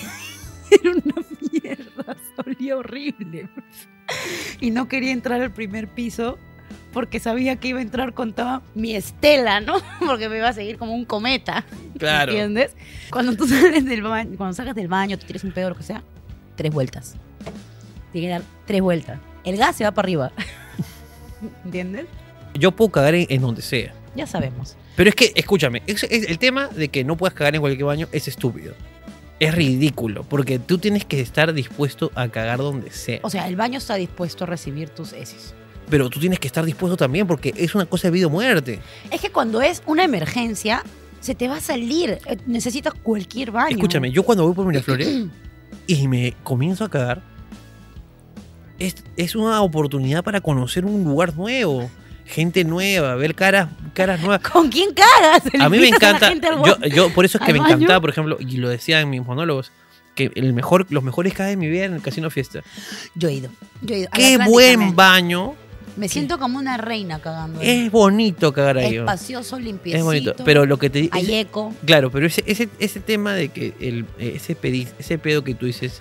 Era 0.70 0.92
mierda. 0.94 1.03
Olía 2.46 2.76
horrible. 2.76 3.48
Y 4.60 4.70
no 4.70 4.88
quería 4.88 5.12
entrar 5.12 5.40
al 5.42 5.52
primer 5.52 5.88
piso 5.88 6.38
porque 6.92 7.18
sabía 7.18 7.56
que 7.56 7.68
iba 7.68 7.78
a 7.80 7.82
entrar 7.82 8.12
con 8.14 8.32
toda 8.34 8.62
mi 8.74 8.94
estela, 8.94 9.60
¿no? 9.60 9.74
Porque 10.06 10.28
me 10.28 10.36
iba 10.38 10.48
a 10.48 10.52
seguir 10.52 10.78
como 10.78 10.94
un 10.94 11.04
cometa. 11.04 11.64
Claro. 11.98 12.30
¿Entiendes? 12.32 12.76
Cuando 13.10 13.34
tú 13.36 13.48
sales 13.48 13.84
del 13.84 14.02
baño, 14.02 14.36
cuando 14.36 14.54
salgas 14.54 14.76
del 14.76 14.86
baño, 14.88 15.18
tú 15.18 15.26
tienes 15.26 15.42
un 15.42 15.50
pedo 15.52 15.66
o 15.66 15.70
lo 15.70 15.76
que 15.76 15.82
sea, 15.82 16.04
tres 16.54 16.72
vueltas. 16.72 17.16
Tiene 18.12 18.28
que 18.28 18.32
dar 18.34 18.42
tres 18.66 18.80
vueltas. 18.80 19.18
El 19.42 19.56
gas 19.56 19.74
se 19.74 19.82
va 19.84 19.90
para 19.92 20.06
arriba. 20.06 20.32
¿Entiendes? 21.64 22.06
Yo 22.54 22.70
puedo 22.72 22.90
cagar 22.92 23.14
en, 23.14 23.26
en 23.28 23.40
donde 23.42 23.62
sea. 23.62 23.92
Ya 24.14 24.26
sabemos. 24.26 24.76
Pero 24.94 25.10
es 25.10 25.16
que, 25.16 25.32
escúchame, 25.34 25.82
es- 25.88 26.04
es- 26.04 26.28
el 26.28 26.38
tema 26.38 26.68
de 26.68 26.88
que 26.88 27.02
no 27.02 27.16
puedas 27.16 27.34
cagar 27.34 27.54
en 27.56 27.60
cualquier 27.60 27.84
baño 27.86 28.06
es 28.12 28.28
estúpido. 28.28 28.74
Es 29.40 29.54
ridículo, 29.54 30.24
porque 30.24 30.58
tú 30.58 30.78
tienes 30.78 31.04
que 31.04 31.20
estar 31.20 31.52
dispuesto 31.52 32.12
a 32.14 32.28
cagar 32.28 32.58
donde 32.58 32.90
sea. 32.90 33.20
O 33.22 33.30
sea, 33.30 33.48
el 33.48 33.56
baño 33.56 33.78
está 33.78 33.96
dispuesto 33.96 34.44
a 34.44 34.46
recibir 34.46 34.90
tus 34.90 35.12
heces. 35.12 35.54
Pero 35.90 36.08
tú 36.08 36.20
tienes 36.20 36.38
que 36.38 36.46
estar 36.46 36.64
dispuesto 36.64 36.96
también, 36.96 37.26
porque 37.26 37.52
es 37.56 37.74
una 37.74 37.84
cosa 37.86 38.08
de 38.08 38.12
vida 38.12 38.26
o 38.26 38.30
muerte. 38.30 38.80
Es 39.10 39.20
que 39.20 39.30
cuando 39.30 39.60
es 39.60 39.82
una 39.86 40.04
emergencia, 40.04 40.82
se 41.20 41.34
te 41.34 41.48
va 41.48 41.56
a 41.56 41.60
salir. 41.60 42.18
Eh, 42.26 42.36
Necesitas 42.46 42.94
cualquier 42.94 43.50
baño. 43.50 43.76
Escúchame, 43.76 44.10
yo 44.10 44.22
cuando 44.22 44.44
voy 44.44 44.54
por 44.54 44.66
Miraflores 44.66 45.26
y 45.86 46.08
me 46.08 46.34
comienzo 46.42 46.84
a 46.84 46.90
cagar, 46.90 47.22
es, 48.78 48.96
es 49.16 49.34
una 49.34 49.60
oportunidad 49.62 50.22
para 50.24 50.40
conocer 50.40 50.84
un 50.84 51.04
lugar 51.04 51.34
nuevo, 51.36 51.90
gente 52.26 52.64
nueva, 52.64 53.14
ver 53.16 53.34
caras, 53.34 53.68
caras 53.92 54.20
nuevas. 54.20 54.40
¿Con 54.52 54.70
quién 54.70 54.90
cagas? 54.94 55.42
A 55.60 55.68
mí 55.68 55.78
me 55.78 55.88
¿Invitas 55.88 56.20
la 56.20 56.30
encanta, 56.32 56.48
yo, 56.66 56.86
yo 56.88 57.12
por 57.14 57.24
eso 57.24 57.38
es 57.38 57.44
que 57.44 57.52
me 57.52 57.58
baño? 57.60 57.74
encantaba, 57.74 58.00
por 58.00 58.10
ejemplo, 58.10 58.36
y 58.40 58.56
lo 58.56 58.68
decía 58.68 59.00
en 59.00 59.10
mis 59.10 59.24
monólogos, 59.24 59.72
que 60.14 60.30
el 60.36 60.52
mejor, 60.52 60.86
los 60.90 61.02
mejores 61.02 61.32
cagas 61.34 61.50
de 61.50 61.56
mi 61.56 61.68
vida 61.68 61.84
en 61.86 61.94
el 61.94 62.00
Casino 62.02 62.30
Fiesta. 62.30 62.60
Yo 63.14 63.28
he 63.28 63.34
ido. 63.34 63.50
Yo 63.82 63.94
he 63.96 63.98
ido. 64.00 64.10
Qué 64.12 64.38
buen 64.38 64.94
baño, 64.94 65.54
Me 65.96 66.08
siento 66.08 66.38
como 66.38 66.56
una 66.58 66.76
reina 66.76 67.18
cagando. 67.20 67.60
es 67.60 67.90
bonito 67.90 68.52
cagar 68.52 68.78
ahí. 68.78 68.94
¿no? 68.94 69.00
Espacioso, 69.02 69.58
limpiecito. 69.58 69.98
Es 69.98 70.04
bonito, 70.04 70.34
pero 70.44 70.66
lo 70.66 70.78
que 70.78 70.88
te 70.88 71.08
Hay 71.12 71.34
eco. 71.34 71.74
Claro, 71.84 72.10
pero 72.12 72.26
ese, 72.26 72.44
ese, 72.46 72.68
ese 72.78 73.00
tema 73.00 73.34
de 73.34 73.48
que 73.48 73.74
el, 73.80 74.06
eh, 74.18 74.34
ese, 74.36 74.56
pedi- 74.56 74.86
ese 75.00 75.18
pedo 75.18 75.42
que 75.42 75.54
tú 75.56 75.66
dices, 75.66 76.00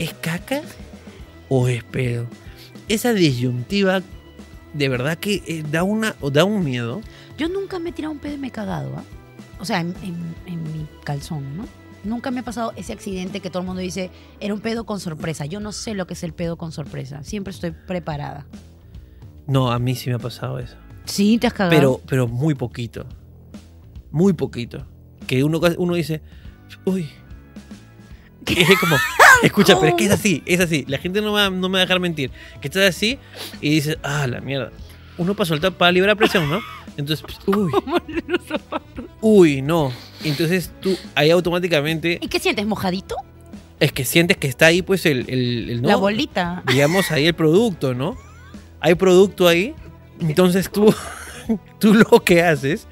¿es 0.00 0.12
caca 0.14 0.62
o 1.48 1.68
es 1.68 1.84
pedo? 1.84 2.26
Esa 2.88 3.12
disyuntiva 3.12 4.02
de 4.74 4.88
verdad 4.88 5.18
que 5.18 5.42
eh, 5.46 5.64
da, 5.70 5.82
una, 5.82 6.14
o 6.20 6.30
da 6.30 6.44
un 6.44 6.64
miedo. 6.64 7.00
Yo 7.36 7.48
nunca 7.48 7.78
me 7.78 7.90
he 7.90 7.92
tirado 7.92 8.12
un 8.12 8.18
pedo 8.18 8.34
y 8.34 8.38
me 8.38 8.48
he 8.48 8.50
cagado, 8.50 8.92
¿ah? 8.96 9.02
O 9.60 9.64
sea, 9.64 9.80
en, 9.80 9.94
en- 10.02 10.34
en 10.46 10.62
mi 10.72 10.86
calzón, 11.04 11.56
¿no? 11.56 11.64
Nunca 12.04 12.30
me 12.30 12.40
ha 12.40 12.42
pasado 12.44 12.72
ese 12.76 12.92
accidente 12.92 13.40
que 13.40 13.50
todo 13.50 13.60
el 13.62 13.66
mundo 13.66 13.80
dice, 13.82 14.10
era 14.40 14.54
un 14.54 14.60
pedo 14.60 14.84
con 14.86 15.00
sorpresa. 15.00 15.46
Yo 15.46 15.58
no 15.58 15.72
sé 15.72 15.94
lo 15.94 16.06
que 16.06 16.14
es 16.14 16.22
el 16.22 16.32
pedo 16.32 16.56
con 16.56 16.70
sorpresa. 16.70 17.24
Siempre 17.24 17.50
estoy 17.52 17.72
preparada. 17.72 18.46
No, 19.46 19.72
a 19.72 19.78
mí 19.80 19.96
sí 19.96 20.08
me 20.10 20.16
ha 20.16 20.18
pasado 20.20 20.58
eso. 20.60 20.76
Sí, 21.06 21.38
te 21.38 21.48
has 21.48 21.52
cagado. 21.54 21.70
Pero, 21.76 22.00
pero 22.06 22.28
muy 22.28 22.54
poquito. 22.54 23.04
Muy 24.12 24.32
poquito. 24.32 24.86
Que 25.26 25.42
uno, 25.42 25.60
uno 25.78 25.94
dice, 25.94 26.22
uy. 26.84 27.08
Es 28.46 28.78
como, 28.78 28.96
escucha, 29.42 29.76
pero 29.78 29.88
es 29.88 29.94
que 29.94 30.04
es 30.06 30.10
así, 30.12 30.42
es 30.46 30.60
así. 30.60 30.84
La 30.88 30.98
gente 30.98 31.20
no 31.20 31.32
me, 31.32 31.40
va- 31.40 31.50
no 31.50 31.68
me 31.68 31.74
va 31.74 31.78
a 31.78 31.86
dejar 31.86 32.00
mentir. 32.00 32.30
Que 32.60 32.68
estás 32.68 32.88
así 32.88 33.18
y 33.60 33.70
dices, 33.70 33.98
ah, 34.02 34.26
la 34.26 34.40
mierda. 34.40 34.70
Uno 35.18 35.34
para 35.34 35.46
soltar, 35.46 35.72
para 35.72 35.90
liberar 35.92 36.16
presión, 36.16 36.48
¿no? 36.48 36.60
Entonces, 36.96 37.22
pues, 37.24 37.38
uy, 37.56 37.70
uy, 39.20 39.62
no. 39.62 39.92
Entonces 40.24 40.70
tú 40.80 40.96
ahí 41.14 41.30
automáticamente 41.30 42.18
¿Y 42.20 42.28
qué 42.28 42.40
sientes? 42.40 42.66
¿Mojadito? 42.66 43.14
es 43.80 43.92
que 43.92 44.04
sientes 44.04 44.36
que 44.36 44.48
está 44.48 44.66
ahí, 44.66 44.82
pues, 44.82 45.06
el, 45.06 45.24
el, 45.28 45.70
el- 45.70 45.82
¿no? 45.82 45.88
La 45.88 45.96
bolita. 45.96 46.62
digamos, 46.66 47.12
ahí 47.12 47.26
el 47.26 47.34
producto, 47.34 47.94
¿no? 47.94 48.16
Hay 48.80 48.94
producto 48.96 49.46
ahí. 49.46 49.74
Entonces 50.20 50.68
tú, 50.70 50.92
tú 51.78 51.94
lo 51.94 52.24
que 52.24 52.42
haces 52.42 52.88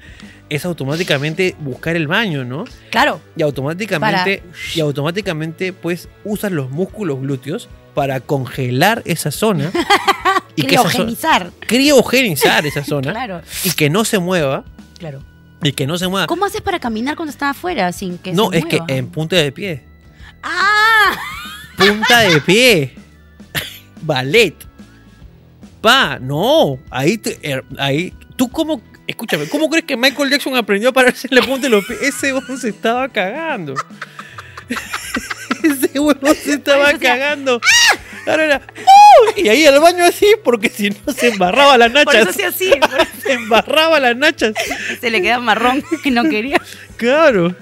es 0.49 0.65
automáticamente 0.65 1.55
buscar 1.59 1.95
el 1.95 2.07
baño, 2.07 2.43
¿no? 2.45 2.65
Claro. 2.89 3.19
Y 3.35 3.41
automáticamente, 3.43 4.43
y 4.75 4.79
automáticamente, 4.79 5.73
pues, 5.73 6.07
usas 6.23 6.51
los 6.51 6.69
músculos 6.69 7.19
glúteos 7.21 7.69
para 7.93 8.19
congelar 8.19 9.01
esa 9.05 9.31
zona. 9.31 9.71
y 10.55 10.63
que 10.63 10.75
esa 10.75 10.83
zona, 10.83 10.91
Criogenizar. 10.93 11.51
criogenizar 11.67 12.65
esa 12.65 12.83
zona. 12.83 13.11
Claro, 13.11 13.41
Y 13.63 13.71
que 13.71 13.89
no 13.89 14.05
se 14.05 14.19
mueva. 14.19 14.63
claro. 14.99 15.21
Y 15.63 15.71
que 15.71 15.87
no 15.87 15.97
se 15.97 16.07
mueva. 16.07 16.27
¿Cómo 16.27 16.45
haces 16.45 16.61
para 16.61 16.79
caminar 16.79 17.15
cuando 17.15 17.31
estás 17.31 17.57
afuera 17.57 17.91
sin 17.91 18.19
que 18.19 18.31
no, 18.31 18.51
se 18.51 18.59
es 18.59 18.65
que 18.65 18.79
en 18.89 19.07
punta 19.09 19.35
de 19.37 19.51
pie. 19.51 19.83
¡Ah! 20.43 21.13
Punta 21.75 22.19
de 22.19 22.39
pie. 22.41 22.93
Ballet. 24.03 24.53
Pa, 25.81 26.19
no. 26.19 26.77
Ahí, 26.91 27.17
te- 27.17 27.39
er- 27.41 27.65
ahí. 27.79 28.13
¿Tú 28.35 28.49
cómo. 28.49 28.81
Escúchame, 29.07 29.47
¿cómo 29.47 29.69
crees 29.69 29.85
que 29.85 29.95
Michael 29.97 30.29
Jackson 30.29 30.55
aprendió 30.57 30.89
a 30.89 30.93
pararse 30.93 31.27
en 31.31 31.35
la 31.37 31.41
punta 31.45 31.61
de 31.61 31.69
los 31.69 31.85
pies? 31.85 31.99
Ese 32.01 32.33
huevón 32.33 32.57
se 32.59 32.69
estaba 32.69 33.07
cagando. 33.09 33.73
Ese 35.63 35.99
huevón 35.99 36.35
se 36.35 36.53
estaba 36.53 36.93
cagando. 36.99 37.61
Ahora 38.27 38.43
era. 38.45 38.61
¡uh! 38.77 39.39
Y 39.39 39.47
ahí 39.47 39.65
al 39.65 39.79
baño 39.79 40.03
así, 40.03 40.27
porque 40.43 40.69
si 40.69 40.89
no 40.89 41.13
se 41.13 41.29
embarraba 41.29 41.77
las 41.77 41.91
Por 41.91 42.15
eso 42.15 42.25
nachas. 42.25 42.35
sí 42.35 42.43
así. 42.43 42.71
por 42.79 43.07
Se 43.23 43.33
embarraba 43.33 43.99
las 44.01 44.15
nachas. 44.17 44.53
se 44.99 45.09
le 45.09 45.21
queda 45.21 45.39
marrón 45.39 45.83
y 46.03 46.11
no 46.11 46.23
quería. 46.29 46.61
Claro. 46.97 47.55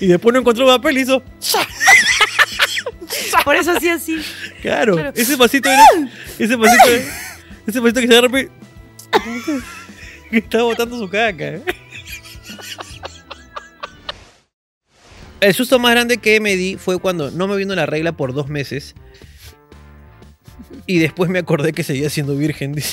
Y 0.00 0.06
después 0.06 0.32
no 0.32 0.40
encontró 0.40 0.66
papel 0.66 0.96
y 0.98 1.02
hizo. 1.02 1.22
Por 3.44 3.54
eso 3.56 3.78
sí 3.78 3.88
así. 3.88 4.24
Claro, 4.62 4.94
Claro. 4.94 5.12
ese 5.14 5.36
pasito 5.36 5.68
era, 5.70 5.82
ese 6.38 6.56
pasito 6.58 6.88
era- 6.88 7.04
ese 7.66 7.80
pasito 7.80 8.00
que 8.00 8.06
se 8.08 8.12
agarra 8.16 8.30
que 8.30 8.48
está 10.32 10.62
botando 10.62 10.98
su 10.98 11.08
caca. 11.08 11.44
¿eh? 11.44 11.62
El 15.40 15.54
susto 15.54 15.78
más 15.78 15.92
grande 15.92 16.18
que 16.18 16.40
me 16.40 16.56
di 16.56 16.76
fue 16.76 16.98
cuando 16.98 17.30
no 17.30 17.46
me 17.46 17.56
vino 17.56 17.74
la 17.74 17.86
regla 17.86 18.12
por 18.12 18.32
dos 18.32 18.48
meses 18.48 18.94
y 20.86 20.98
después 20.98 21.30
me 21.30 21.38
acordé 21.38 21.72
que 21.72 21.82
seguía 21.82 22.10
siendo 22.10 22.36
virgen. 22.36 22.74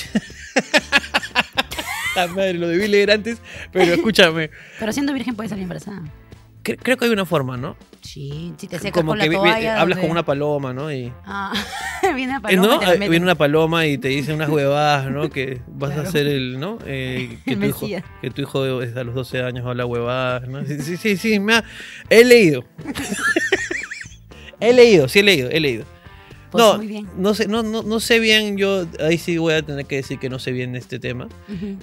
La 2.16 2.28
madre, 2.28 2.54
lo 2.54 2.68
debí 2.68 2.86
leer 2.86 3.10
antes, 3.10 3.38
pero 3.72 3.92
escúchame. 3.94 4.50
Pero 4.78 4.92
siendo 4.92 5.12
virgen 5.12 5.34
puede 5.34 5.48
salir 5.48 5.64
embarazada. 5.64 6.02
Cre- 6.64 6.78
creo 6.82 6.96
que 6.96 7.04
hay 7.04 7.10
una 7.12 7.26
forma, 7.26 7.56
¿no? 7.56 7.76
Sí, 8.00 8.52
si 8.58 8.66
te 8.66 8.78
secas 8.78 8.92
Como 8.92 9.12
con 9.12 9.18
que 9.20 9.26
la 9.26 9.30
vi- 9.30 9.36
vi- 9.36 9.50
toalla. 9.50 9.80
hablas 9.80 9.98
con 9.98 10.10
una 10.10 10.24
paloma, 10.24 10.72
¿no? 10.74 10.92
Y, 10.92 11.12
Ah, 11.24 11.52
viene 12.14 12.32
la 12.32 12.38
Eh, 12.38 12.40
paloma 12.42 12.80
Ah. 12.84 12.94
Viene 12.94 13.20
una 13.24 13.34
paloma 13.34 13.86
y 13.86 13.96
te 13.98 14.08
dice 14.08 14.34
unas 14.34 14.48
huevadas, 14.50 15.10
¿no? 15.10 15.30
Que 15.30 15.60
vas 15.68 15.92
Claro. 15.92 16.08
a 16.08 16.12
ser 16.12 16.26
el, 16.26 16.58
¿no? 16.58 16.78
Eh, 16.86 17.38
que, 17.46 17.56
tu 17.56 17.64
hijo, 17.66 17.86
que 18.20 18.30
tu 18.30 18.42
hijo 18.42 18.82
es 18.82 18.96
a 18.96 19.04
los 19.04 19.14
12 19.14 19.42
años 19.42 19.64
habla 19.66 19.86
huevadas, 19.86 20.48
¿no? 20.48 20.64
Sí, 20.64 20.80
sí, 20.80 20.96
sí, 20.96 21.16
sí, 21.16 21.38
me 21.38 21.54
ha- 21.54 21.64
he 22.10 22.24
leído. 22.24 22.64
he 24.60 24.72
leído, 24.72 25.08
sí 25.08 25.20
he 25.20 25.22
leído, 25.22 25.50
he 25.50 25.60
leído. 25.60 25.84
Pues 26.50 26.62
no, 26.64 26.76
muy 26.76 26.86
bien. 26.86 27.08
no 27.16 27.34
sé, 27.34 27.48
no, 27.48 27.64
no, 27.64 27.82
no 27.82 27.98
sé 27.98 28.20
bien, 28.20 28.56
yo 28.56 28.86
ahí 29.00 29.18
sí 29.18 29.38
voy 29.38 29.54
a 29.54 29.62
tener 29.62 29.86
que 29.86 29.96
decir 29.96 30.20
que 30.20 30.28
no 30.28 30.38
sé 30.38 30.52
bien 30.52 30.76
este 30.76 31.00
tema. 31.00 31.26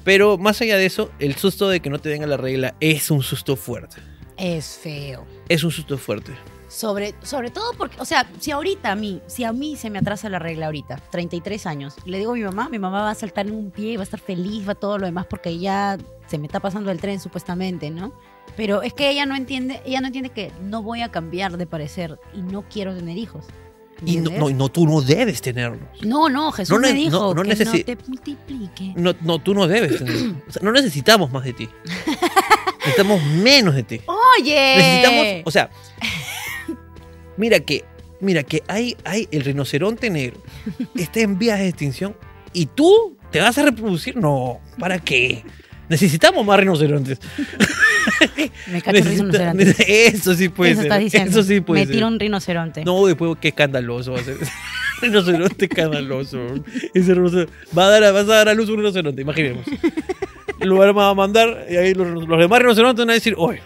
Pero 0.05 0.37
más 0.37 0.61
allá 0.61 0.77
de 0.77 0.85
eso, 0.85 1.11
el 1.19 1.35
susto 1.35 1.67
de 1.67 1.81
que 1.81 1.89
no 1.89 1.99
te 1.99 2.07
venga 2.09 2.25
la 2.25 2.37
regla 2.37 2.73
es 2.79 3.11
un 3.11 3.21
susto 3.21 3.57
fuerte. 3.57 3.97
Es 4.41 4.79
feo. 4.81 5.23
Es 5.49 5.63
un 5.63 5.69
susto 5.69 5.99
fuerte. 5.99 6.33
Sobre, 6.67 7.13
sobre 7.21 7.51
todo 7.51 7.73
porque, 7.77 7.97
o 8.01 8.05
sea, 8.05 8.27
si 8.39 8.49
ahorita 8.49 8.91
a 8.91 8.95
mí, 8.95 9.21
si 9.27 9.43
a 9.43 9.51
mí 9.53 9.75
se 9.75 9.91
me 9.91 9.99
atrasa 9.99 10.29
la 10.29 10.39
regla 10.39 10.65
ahorita, 10.65 10.95
33 11.11 11.67
años, 11.67 11.93
le 12.05 12.17
digo 12.17 12.31
a 12.31 12.35
mi 12.35 12.41
mamá, 12.43 12.67
mi 12.69 12.79
mamá 12.79 13.03
va 13.03 13.11
a 13.11 13.15
saltar 13.15 13.45
en 13.45 13.53
un 13.53 13.69
pie, 13.69 13.97
va 13.97 14.01
a 14.01 14.05
estar 14.05 14.19
feliz, 14.19 14.67
va 14.67 14.73
todo 14.73 14.97
lo 14.97 15.05
demás 15.05 15.27
porque 15.29 15.59
ya 15.59 15.97
se 16.25 16.39
me 16.39 16.47
está 16.47 16.59
pasando 16.59 16.89
el 16.89 16.99
tren 16.99 17.19
supuestamente, 17.19 17.91
¿no? 17.91 18.13
Pero 18.57 18.81
es 18.81 18.93
que 18.93 19.11
ella 19.11 19.27
no 19.27 19.35
entiende, 19.35 19.79
ella 19.85 20.01
no 20.01 20.07
entiende 20.07 20.29
que 20.31 20.51
no 20.63 20.81
voy 20.81 21.01
a 21.03 21.11
cambiar 21.11 21.55
de 21.57 21.67
parecer 21.67 22.19
y 22.33 22.41
no 22.41 22.63
quiero 22.67 22.95
tener 22.95 23.17
hijos. 23.17 23.45
Y 24.03 24.17
no, 24.17 24.31
no, 24.31 24.49
no, 24.49 24.69
tú 24.69 24.87
no 24.87 25.01
debes 25.01 25.41
tenerlos. 25.41 25.81
No, 26.01 26.27
no, 26.29 26.51
Jesús 26.51 26.73
No 26.73 26.79
me 26.81 26.93
dijo 26.93 27.35
no- 27.35 27.43
no 27.43 27.43
que 27.43 27.63
no 27.63 27.71
te 27.71 27.97
multiplique. 28.07 28.93
No, 28.95 29.13
no, 29.21 29.37
tú 29.37 29.53
no 29.53 29.67
debes 29.67 29.99
tenerlos. 29.99 30.35
O 30.47 30.51
sea, 30.51 30.61
no 30.63 30.71
necesitamos 30.71 31.31
más 31.31 31.43
de 31.43 31.53
ti. 31.53 31.69
Necesitamos 32.79 33.23
menos 33.23 33.75
de 33.75 33.83
ti. 33.83 34.01
Oye. 34.39 34.75
Necesitamos, 34.77 35.25
o 35.45 35.51
sea, 35.51 35.69
mira 37.37 37.59
que, 37.59 37.83
mira 38.19 38.43
que 38.43 38.63
hay, 38.67 38.95
hay 39.03 39.27
el 39.31 39.43
rinoceronte 39.43 40.09
negro 40.09 40.41
está 40.95 41.21
en 41.21 41.37
vías 41.39 41.59
de 41.59 41.67
extinción 41.69 42.15
y 42.53 42.65
tú 42.67 43.17
te 43.31 43.39
vas 43.39 43.57
a 43.57 43.63
reproducir. 43.63 44.15
No, 44.17 44.59
¿para 44.79 44.99
qué? 44.99 45.43
Necesitamos 45.89 46.45
más 46.45 46.59
rinocerontes. 46.59 47.19
me 48.67 48.81
cacho 48.81 48.97
Necesita- 48.97 49.53
rinoceronte. 49.53 50.07
Eso 50.07 50.33
sí 50.35 50.49
puede 50.49 50.71
Eso 50.71 50.81
ser. 50.83 50.99
diciendo. 50.99 51.29
Eso 51.31 51.43
sí 51.43 51.59
puede 51.61 51.81
me 51.81 51.85
ser. 51.87 51.95
tiro 51.95 52.07
un 52.07 52.19
rinoceronte. 52.19 52.85
No, 52.85 53.05
después 53.07 53.37
qué 53.41 53.49
escandaloso 53.49 54.13
va 54.13 54.19
a 54.19 54.23
ser. 54.23 54.37
rinoceronte 55.01 55.65
escandaloso. 55.65 56.39
Ese 56.93 57.13
rinoceronte. 57.13 57.51
Va 57.77 57.87
a 57.87 57.89
dar, 57.89 58.13
vas 58.13 58.23
a 58.23 58.35
dar 58.35 58.49
a 58.49 58.53
luz 58.53 58.69
un 58.69 58.77
rinoceronte, 58.77 59.21
imaginemos. 59.21 59.65
Lo 60.59 60.77
van 60.77 60.89
a 60.97 61.13
mandar 61.13 61.65
y 61.69 61.75
ahí 61.75 61.93
los, 61.93 62.07
los 62.27 62.39
demás 62.39 62.59
rinocerontes 62.59 62.99
van 63.03 63.09
a 63.09 63.13
decir, 63.13 63.33
oye, 63.37 63.61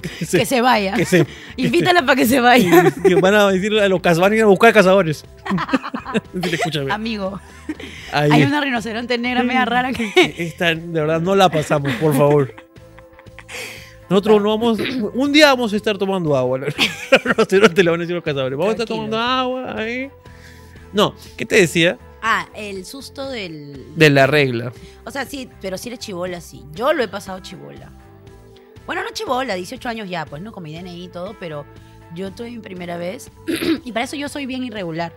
que 0.00 0.46
se 0.46 0.60
vaya. 0.60 0.94
que 0.94 1.04
se- 1.04 1.26
Invítala 1.56 2.02
para 2.02 2.16
que 2.16 2.26
se 2.26 2.40
vaya. 2.40 2.92
van 3.20 3.34
a 3.34 3.48
decir 3.48 3.78
a 3.78 3.88
los 3.88 4.00
van 4.02 4.32
a 4.32 4.36
ir 4.36 4.42
a 4.42 4.46
buscar 4.46 4.72
cazadores. 4.72 5.24
Escúchame. 6.42 6.92
Amigo, 6.92 7.40
Ahí. 8.12 8.30
hay 8.32 8.42
una 8.44 8.60
rinoceronte 8.60 9.18
negra 9.18 9.42
media 9.42 9.64
rara 9.64 9.92
que... 9.92 10.10
Esta, 10.38 10.74
de 10.74 11.00
verdad, 11.00 11.20
no 11.20 11.34
la 11.34 11.48
pasamos, 11.48 11.92
por 11.94 12.16
favor. 12.16 12.54
Nosotros 14.08 14.42
no 14.42 14.48
vamos. 14.56 14.78
Un 15.14 15.32
día 15.32 15.48
vamos 15.48 15.72
a 15.72 15.76
estar 15.76 15.98
tomando 15.98 16.34
agua. 16.36 16.58
Los 17.36 17.48
te 17.48 17.82
lo 17.82 17.90
van 17.90 18.00
a 18.00 18.02
decir 18.02 18.14
los 18.14 18.24
cazadores. 18.24 18.56
Vamos 18.58 18.70
a 18.70 18.72
estar 18.72 18.86
tomando 18.86 19.18
agua 19.18 19.74
ahí. 19.78 20.10
No, 20.92 21.14
¿qué 21.36 21.44
te 21.44 21.56
decía? 21.56 21.98
Ah, 22.22 22.48
el 22.54 22.84
susto 22.86 23.28
del... 23.30 23.94
De 23.94 24.08
la 24.10 24.26
regla. 24.26 24.72
O 25.04 25.10
sea, 25.10 25.26
sí, 25.26 25.48
pero 25.60 25.76
sí 25.78 25.88
eres 25.90 26.00
chivola, 26.00 26.40
sí. 26.40 26.64
Yo 26.72 26.92
lo 26.94 27.02
he 27.02 27.08
pasado 27.08 27.40
chivola. 27.40 27.92
Bueno, 28.88 29.02
no 29.04 29.10
chivola, 29.12 29.54
18 29.54 29.86
años 29.88 30.08
ya, 30.08 30.24
pues, 30.26 30.42
¿no? 30.42 30.50
Con 30.50 30.62
mi 30.64 30.74
DNI 30.74 31.04
y 31.04 31.08
todo, 31.08 31.36
pero 31.38 31.64
yo 32.14 32.32
tuve 32.32 32.50
mi 32.50 32.58
primera 32.58 32.96
vez 32.96 33.30
y 33.84 33.92
para 33.92 34.04
eso 34.06 34.16
yo 34.16 34.28
soy 34.30 34.46
bien 34.46 34.64
irregular. 34.64 35.12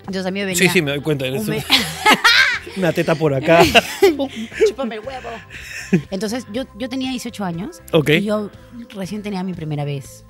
Entonces 0.00 0.26
a 0.26 0.30
mí 0.30 0.38
me 0.40 0.44
venía... 0.46 0.58
Sí, 0.62 0.68
sí, 0.68 0.82
me 0.82 0.90
doy 0.90 1.00
cuenta. 1.00 1.26
Eres 1.26 1.40
un 1.40 1.48
me- 1.48 1.64
Una 2.76 2.92
teta 2.92 3.14
por 3.14 3.32
acá. 3.32 3.62
Chúpame 4.68 4.96
el 4.96 5.00
huevo. 5.00 5.28
Entonces 6.10 6.46
yo, 6.52 6.64
yo 6.78 6.88
tenía 6.90 7.10
18 7.10 7.42
años 7.42 7.80
ok. 7.92 8.10
y 8.10 8.24
yo 8.24 8.50
recién 8.90 9.22
tenía 9.22 9.42
mi 9.42 9.54
primera 9.54 9.84
vez. 9.86 10.24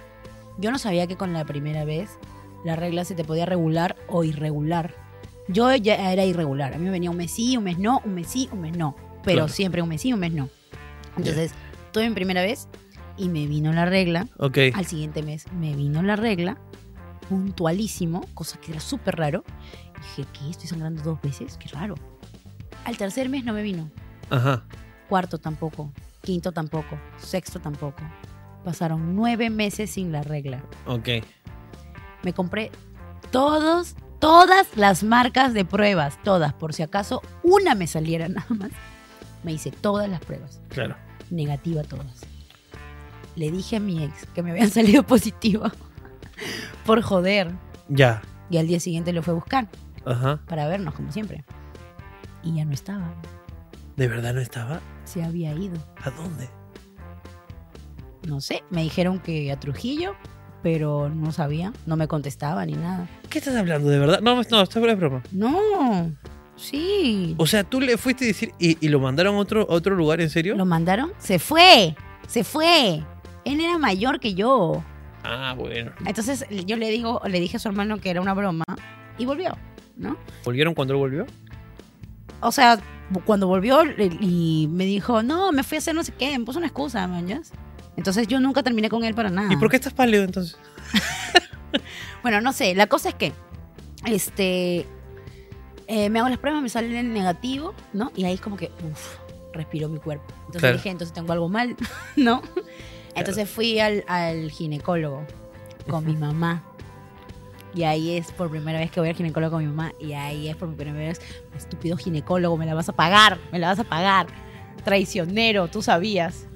Yo 0.58 0.70
no 0.70 0.78
sabía 0.78 1.06
que 1.08 1.16
con 1.16 1.32
la 1.32 1.44
primera 1.44 1.84
vez 1.84 2.08
la 2.64 2.76
regla 2.76 3.04
se 3.04 3.14
te 3.16 3.24
podía 3.24 3.46
regular 3.46 3.96
o 4.06 4.22
irregular. 4.22 4.94
Yo 5.48 5.74
ya 5.74 6.12
era 6.12 6.24
irregular. 6.24 6.72
A 6.74 6.78
mí 6.78 6.84
me 6.84 6.90
venía 6.92 7.10
un 7.10 7.16
mes 7.16 7.32
sí, 7.32 7.56
un 7.56 7.64
mes 7.64 7.78
no, 7.78 8.00
un 8.04 8.14
mes 8.14 8.28
sí, 8.28 8.48
un 8.52 8.60
mes 8.60 8.76
no. 8.76 8.94
Pero 9.24 9.38
Claro. 9.38 9.48
siempre 9.48 9.82
un 9.82 9.88
mes 9.88 10.00
sí, 10.02 10.12
un 10.12 10.20
mes 10.20 10.32
no. 10.32 10.48
Entonces, 11.16 11.50
tuve 11.96 12.10
mi 12.10 12.14
primera 12.14 12.42
vez 12.42 12.68
y 13.16 13.30
me 13.30 13.46
vino 13.46 13.72
la 13.72 13.86
regla. 13.86 14.28
Ok. 14.36 14.58
Al 14.74 14.84
siguiente 14.84 15.22
mes 15.22 15.50
me 15.52 15.74
vino 15.74 16.02
la 16.02 16.14
regla, 16.14 16.58
puntualísimo, 17.30 18.26
cosa 18.34 18.60
que 18.60 18.72
era 18.72 18.80
súper 18.80 19.16
raro. 19.16 19.44
Dije, 19.96 20.28
¿qué? 20.34 20.50
¿Estoy 20.50 20.68
sangrando 20.68 21.02
dos 21.02 21.18
veces? 21.22 21.56
Qué 21.56 21.70
raro. 21.70 21.94
Al 22.84 22.98
tercer 22.98 23.30
mes 23.30 23.44
no 23.46 23.54
me 23.54 23.62
vino. 23.62 23.90
Ajá. 24.28 24.64
Cuarto 25.08 25.38
tampoco. 25.38 25.90
Quinto 26.20 26.52
tampoco. 26.52 26.98
Sexto 27.16 27.60
tampoco. 27.60 28.02
Pasaron 28.62 29.16
nueve 29.16 29.48
meses 29.48 29.92
sin 29.92 30.12
la 30.12 30.22
regla. 30.22 30.62
Ok. 30.84 31.08
Me 32.24 32.34
compré 32.34 32.72
todos, 33.30 33.96
todas 34.18 34.66
las 34.76 35.02
marcas 35.02 35.54
de 35.54 35.64
pruebas. 35.64 36.22
Todas. 36.22 36.52
Por 36.52 36.74
si 36.74 36.82
acaso 36.82 37.22
una 37.42 37.74
me 37.74 37.86
saliera 37.86 38.28
nada 38.28 38.50
más. 38.50 38.70
Me 39.44 39.54
hice 39.54 39.70
todas 39.70 40.10
las 40.10 40.20
pruebas. 40.20 40.60
Claro. 40.68 41.05
Negativa 41.30 41.82
todas. 41.82 42.22
Le 43.34 43.50
dije 43.50 43.76
a 43.76 43.80
mi 43.80 44.02
ex 44.02 44.26
que 44.34 44.42
me 44.42 44.50
habían 44.50 44.70
salido 44.70 45.02
positiva. 45.02 45.72
Por 46.84 47.02
joder. 47.02 47.52
Ya. 47.88 48.22
Y 48.50 48.58
al 48.58 48.66
día 48.66 48.80
siguiente 48.80 49.12
lo 49.12 49.22
fue 49.22 49.32
a 49.32 49.36
buscar. 49.36 49.68
Ajá. 50.04 50.40
Para 50.46 50.68
vernos, 50.68 50.94
como 50.94 51.10
siempre. 51.12 51.44
Y 52.42 52.54
ya 52.54 52.64
no 52.64 52.72
estaba. 52.72 53.12
¿De 53.96 54.08
verdad 54.08 54.34
no 54.34 54.40
estaba? 54.40 54.80
Se 55.04 55.24
había 55.24 55.52
ido. 55.52 55.76
¿A 56.02 56.10
dónde? 56.10 56.48
No 58.26 58.40
sé, 58.40 58.62
me 58.70 58.82
dijeron 58.82 59.20
que 59.20 59.52
a 59.52 59.58
Trujillo, 59.58 60.16
pero 60.62 61.08
no 61.08 61.30
sabía, 61.32 61.72
no 61.86 61.96
me 61.96 62.08
contestaba 62.08 62.66
ni 62.66 62.72
nada. 62.72 63.08
¿Qué 63.30 63.38
estás 63.38 63.54
hablando? 63.54 63.88
¿De 63.88 63.98
verdad? 63.98 64.20
No, 64.20 64.34
no, 64.34 64.62
esto 64.62 64.86
es 64.86 64.98
broma. 64.98 65.22
No, 65.30 66.12
sí. 66.56 67.34
O 67.38 67.46
sea, 67.46 67.64
tú 67.64 67.80
le 67.80 67.96
fuiste 67.96 68.24
a 68.24 68.28
decir 68.28 68.52
y, 68.58 68.84
y 68.84 68.88
lo 68.88 69.00
mandaron 69.00 69.36
a 69.36 69.38
otro, 69.38 69.62
a 69.62 69.74
otro 69.74 69.94
lugar, 69.94 70.20
¿en 70.20 70.30
serio? 70.30 70.56
¿Lo 70.56 70.66
mandaron? 70.66 71.12
Se 71.18 71.38
fue, 71.38 71.96
se 72.26 72.44
fue. 72.44 73.02
Él 73.44 73.60
era 73.60 73.78
mayor 73.78 74.18
que 74.20 74.34
yo. 74.34 74.82
Ah, 75.22 75.54
bueno. 75.56 75.92
Entonces 76.04 76.44
yo 76.66 76.76
le 76.76 76.90
digo, 76.90 77.20
le 77.26 77.40
dije 77.40 77.56
a 77.56 77.60
su 77.60 77.68
hermano 77.68 77.98
que 77.98 78.10
era 78.10 78.20
una 78.20 78.34
broma 78.34 78.64
y 79.18 79.24
volvió, 79.24 79.56
¿no? 79.96 80.16
¿Volvieron 80.44 80.74
cuando 80.74 80.94
él 80.94 80.98
volvió? 80.98 81.26
O 82.40 82.52
sea, 82.52 82.78
cuando 83.24 83.46
volvió 83.46 83.82
y 84.20 84.68
me 84.70 84.84
dijo, 84.84 85.22
no, 85.22 85.52
me 85.52 85.62
fui 85.62 85.76
a 85.76 85.78
hacer 85.78 85.94
no 85.94 86.04
sé 86.04 86.12
qué, 86.12 86.38
me 86.38 86.44
puso 86.44 86.58
una 86.58 86.68
excusa, 86.68 87.06
¿mañas? 87.06 87.52
Entonces 87.96 88.28
yo 88.28 88.40
nunca 88.40 88.62
terminé 88.62 88.88
con 88.88 89.04
él 89.04 89.14
para 89.14 89.30
nada. 89.30 89.52
¿Y 89.52 89.56
por 89.56 89.70
qué 89.70 89.76
estás 89.76 89.92
pálido 89.92 90.24
entonces? 90.24 90.58
Bueno, 92.22 92.40
no 92.40 92.52
sé, 92.52 92.74
la 92.74 92.88
cosa 92.88 93.10
es 93.10 93.14
que 93.14 93.32
este 94.04 94.84
eh, 95.86 96.08
me 96.10 96.18
hago 96.20 96.28
las 96.28 96.38
pruebas, 96.38 96.62
me 96.62 96.68
sale 96.68 96.98
en 96.98 97.12
negativo, 97.12 97.74
¿no? 97.92 98.10
Y 98.16 98.24
ahí 98.24 98.34
es 98.34 98.40
como 98.40 98.56
que, 98.56 98.70
uff, 98.90 99.16
respiró 99.52 99.88
mi 99.88 99.98
cuerpo. 99.98 100.24
Entonces 100.40 100.60
Claro. 100.60 100.76
dije, 100.76 100.90
entonces 100.90 101.14
tengo 101.14 101.32
algo 101.32 101.48
mal, 101.48 101.76
¿no? 102.16 102.42
Entonces 103.14 103.48
fui 103.48 103.78
al, 103.80 104.04
al 104.08 104.50
ginecólogo 104.50 105.24
con 105.88 106.04
mi 106.04 106.14
mamá. 106.16 106.62
Y 107.74 107.84
ahí 107.84 108.16
es 108.16 108.32
por 108.32 108.50
primera 108.50 108.78
vez 108.78 108.90
que 108.90 109.00
voy 109.00 109.10
al 109.10 109.14
ginecólogo 109.16 109.56
con 109.56 109.62
mi 109.64 109.68
mamá. 109.70 109.92
Y 110.00 110.12
ahí 110.14 110.48
es 110.48 110.56
por 110.56 110.74
primera 110.74 110.96
vez, 111.08 111.20
estúpido 111.56 111.96
ginecólogo, 111.96 112.56
me 112.56 112.64
la 112.66 112.74
vas 112.74 112.88
a 112.88 112.92
pagar, 112.94 113.38
me 113.52 113.58
la 113.58 113.68
vas 113.68 113.78
a 113.78 113.84
pagar. 113.84 114.26
Traicionero, 114.84 115.68
tú 115.68 115.82
sabías. 115.82 116.46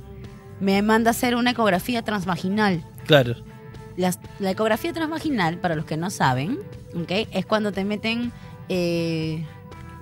Me 0.61 0.81
manda 0.83 1.11
a 1.11 1.13
hacer 1.13 1.35
una 1.37 1.51
ecografía 1.51 2.03
transvaginal. 2.03 2.85
Claro. 3.07 3.35
Las- 3.97 4.19
la 4.39 4.51
ecografía 4.53 4.93
transvaginal, 4.93 5.59
para 5.59 5.75
los 5.75 5.85
que 5.85 5.97
no 5.97 6.11
saben, 6.11 6.59
¿ok? 6.95 7.11
es 7.33 7.45
cuando 7.47 7.73
te 7.73 7.85
meten 7.85 8.33
eh, 8.73 9.45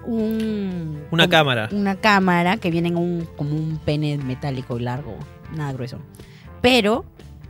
un, 0.05 1.07
Una 1.11 1.29
cámara. 1.29 1.69
Una 1.73 1.97
cámara 1.97 2.59
que 2.59 2.71
viene 2.71 2.89
en 2.89 2.97
un, 2.97 3.27
como 3.37 3.57
un 3.57 3.79
pene 3.79 4.19
metálico 4.19 4.79
largo, 4.79 5.17
nada 5.55 5.73
grueso. 5.73 5.99
Pero 6.61 7.05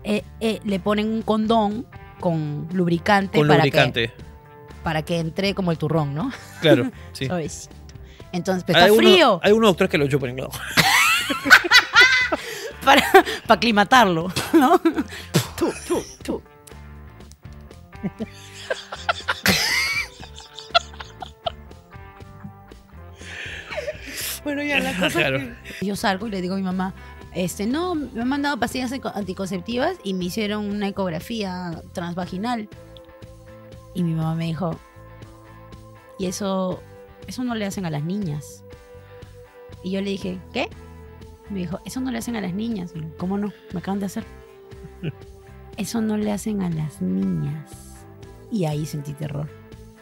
eh, 0.05 0.23
eh, 0.41 0.61
le 0.65 0.79
ponen 0.81 1.11
un 1.13 1.23
condón 1.23 1.87
con 2.21 2.69
lubricante, 2.73 3.39
Con 3.39 3.49
para, 3.49 3.59
lubricante. 3.59 4.09
Que, 4.09 4.15
para 4.83 5.03
que 5.03 5.19
entre 5.19 5.55
como 5.55 5.71
el 5.73 5.79
turrón, 5.79 6.15
¿no? 6.15 6.31
Claro, 6.61 6.91
sí. 7.13 7.29
Entonces, 8.31 8.63
pero 8.65 8.79
está 8.79 8.85
Hay 8.85 8.91
uno- 8.91 8.99
frío 9.01 9.41
Hay 9.43 9.53
unos 9.53 9.71
doctores 9.71 9.91
que 9.91 9.99
lo 9.99 10.07
chupan, 10.07 10.35
claro. 10.37 10.51
para, 12.85 13.03
para 13.47 13.55
aclimatarlo, 13.55 14.31
¿no? 14.53 14.79
tú, 15.59 15.73
tú, 15.87 16.03
tú. 16.23 16.43
Bueno, 24.45 24.63
ya 24.63 24.81
la 24.81 24.93
cosa 24.99 25.19
Claro. 25.19 25.41
que 25.81 25.87
yo 25.87 25.97
salgo 25.97 26.27
y 26.27 26.31
le 26.31 26.41
digo 26.41 26.55
a 26.55 26.57
mi 26.57 26.63
mamá, 26.63 26.95
este, 27.35 27.67
no, 27.67 27.95
me 27.95 28.23
han 28.23 28.29
mandado 28.29 28.59
pastillas 28.59 28.93
anticonceptivas 29.15 29.97
y 30.03 30.15
me 30.15 30.25
hicieron 30.27 30.65
una 30.71 30.89
ecografía 30.89 31.83
transvaginal. 31.93 32.69
Y 33.95 34.03
mi 34.03 34.15
mamá 34.15 34.35
me 34.35 34.47
dijo, 34.47 34.79
y 36.19 36.27
eso, 36.27 36.83
eso 37.27 37.45
no 37.45 37.55
le 37.55 37.67
hacen 37.67 37.85
a 37.87 37.91
las 37.91 38.03
niñas. 38.05 38.65
Y 39.83 39.91
yo 39.93 40.01
le 40.01 40.11
dije, 40.11 40.39
¿qué? 40.53 40.69
Me 41.51 41.61
dijo, 41.61 41.81
eso 41.85 42.01
no 42.01 42.11
le 42.11 42.19
hacen 42.19 42.37
a 42.37 42.41
las 42.41 42.53
niñas. 42.55 42.93
Y 42.95 43.01
yo, 43.01 43.09
¿Cómo 43.17 43.39
no? 43.39 43.53
Me 43.73 43.79
acaban 43.81 44.01
de 44.01 44.07
hacer. 44.07 44.25
Eso 45.77 46.01
no 46.01 46.17
le 46.17 46.33
hacen 46.33 46.61
a 46.63 46.71
las 46.71 47.01
niñas. 47.01 47.71
Y 48.51 48.65
ahí 48.65 48.85
sentí 48.85 49.13
terror. 49.13 49.49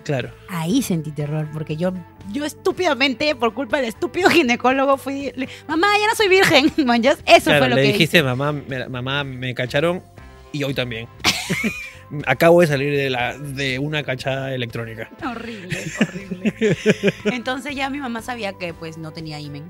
Claro. 0.05 0.31
Ahí 0.49 0.81
sentí 0.81 1.13
terror, 1.13 1.47
porque 1.53 1.77
yo, 1.77 1.93
yo 2.33 2.45
estúpidamente, 2.45 3.35
por 3.37 3.55
culpa 3.55 3.77
del 3.79 3.87
estúpido 3.87 4.29
ginecólogo, 4.31 4.97
fui, 4.97 5.33
le- 5.37 5.49
mamá, 5.69 5.87
ya 6.01 6.07
no 6.09 6.15
soy 6.15 6.29
virgen, 6.29 6.73
manjas. 6.87 7.19
Eso 7.27 7.45
Claro, 7.51 7.59
fue 7.61 7.69
lo 7.71 7.77
le 7.77 7.83
que 7.83 7.89
dijiste, 7.93 8.23
mamá, 8.23 8.53
me, 8.53 8.89
mamá, 8.89 9.25
me 9.25 9.55
cacharon 9.55 10.03
y 10.53 10.63
hoy 10.65 10.75
también. 10.75 11.09
Acabo 12.27 12.61
de 12.61 12.69
salir 12.69 12.97
de, 12.97 13.11
la, 13.11 13.37
de 13.37 13.79
una 13.81 14.05
cachada 14.05 14.55
electrónica. 14.55 15.11
hice. 15.19 15.27
Horrible, 15.27 15.85
horrible. 16.01 16.77
Entonces 17.37 17.75
ya 17.75 17.91
mi 17.91 17.99
mamá 17.99 18.23
sabía 18.23 18.53
que 18.53 18.73
pues 18.73 18.97
no 18.97 19.13
tenía 19.13 19.41
imen, 19.41 19.65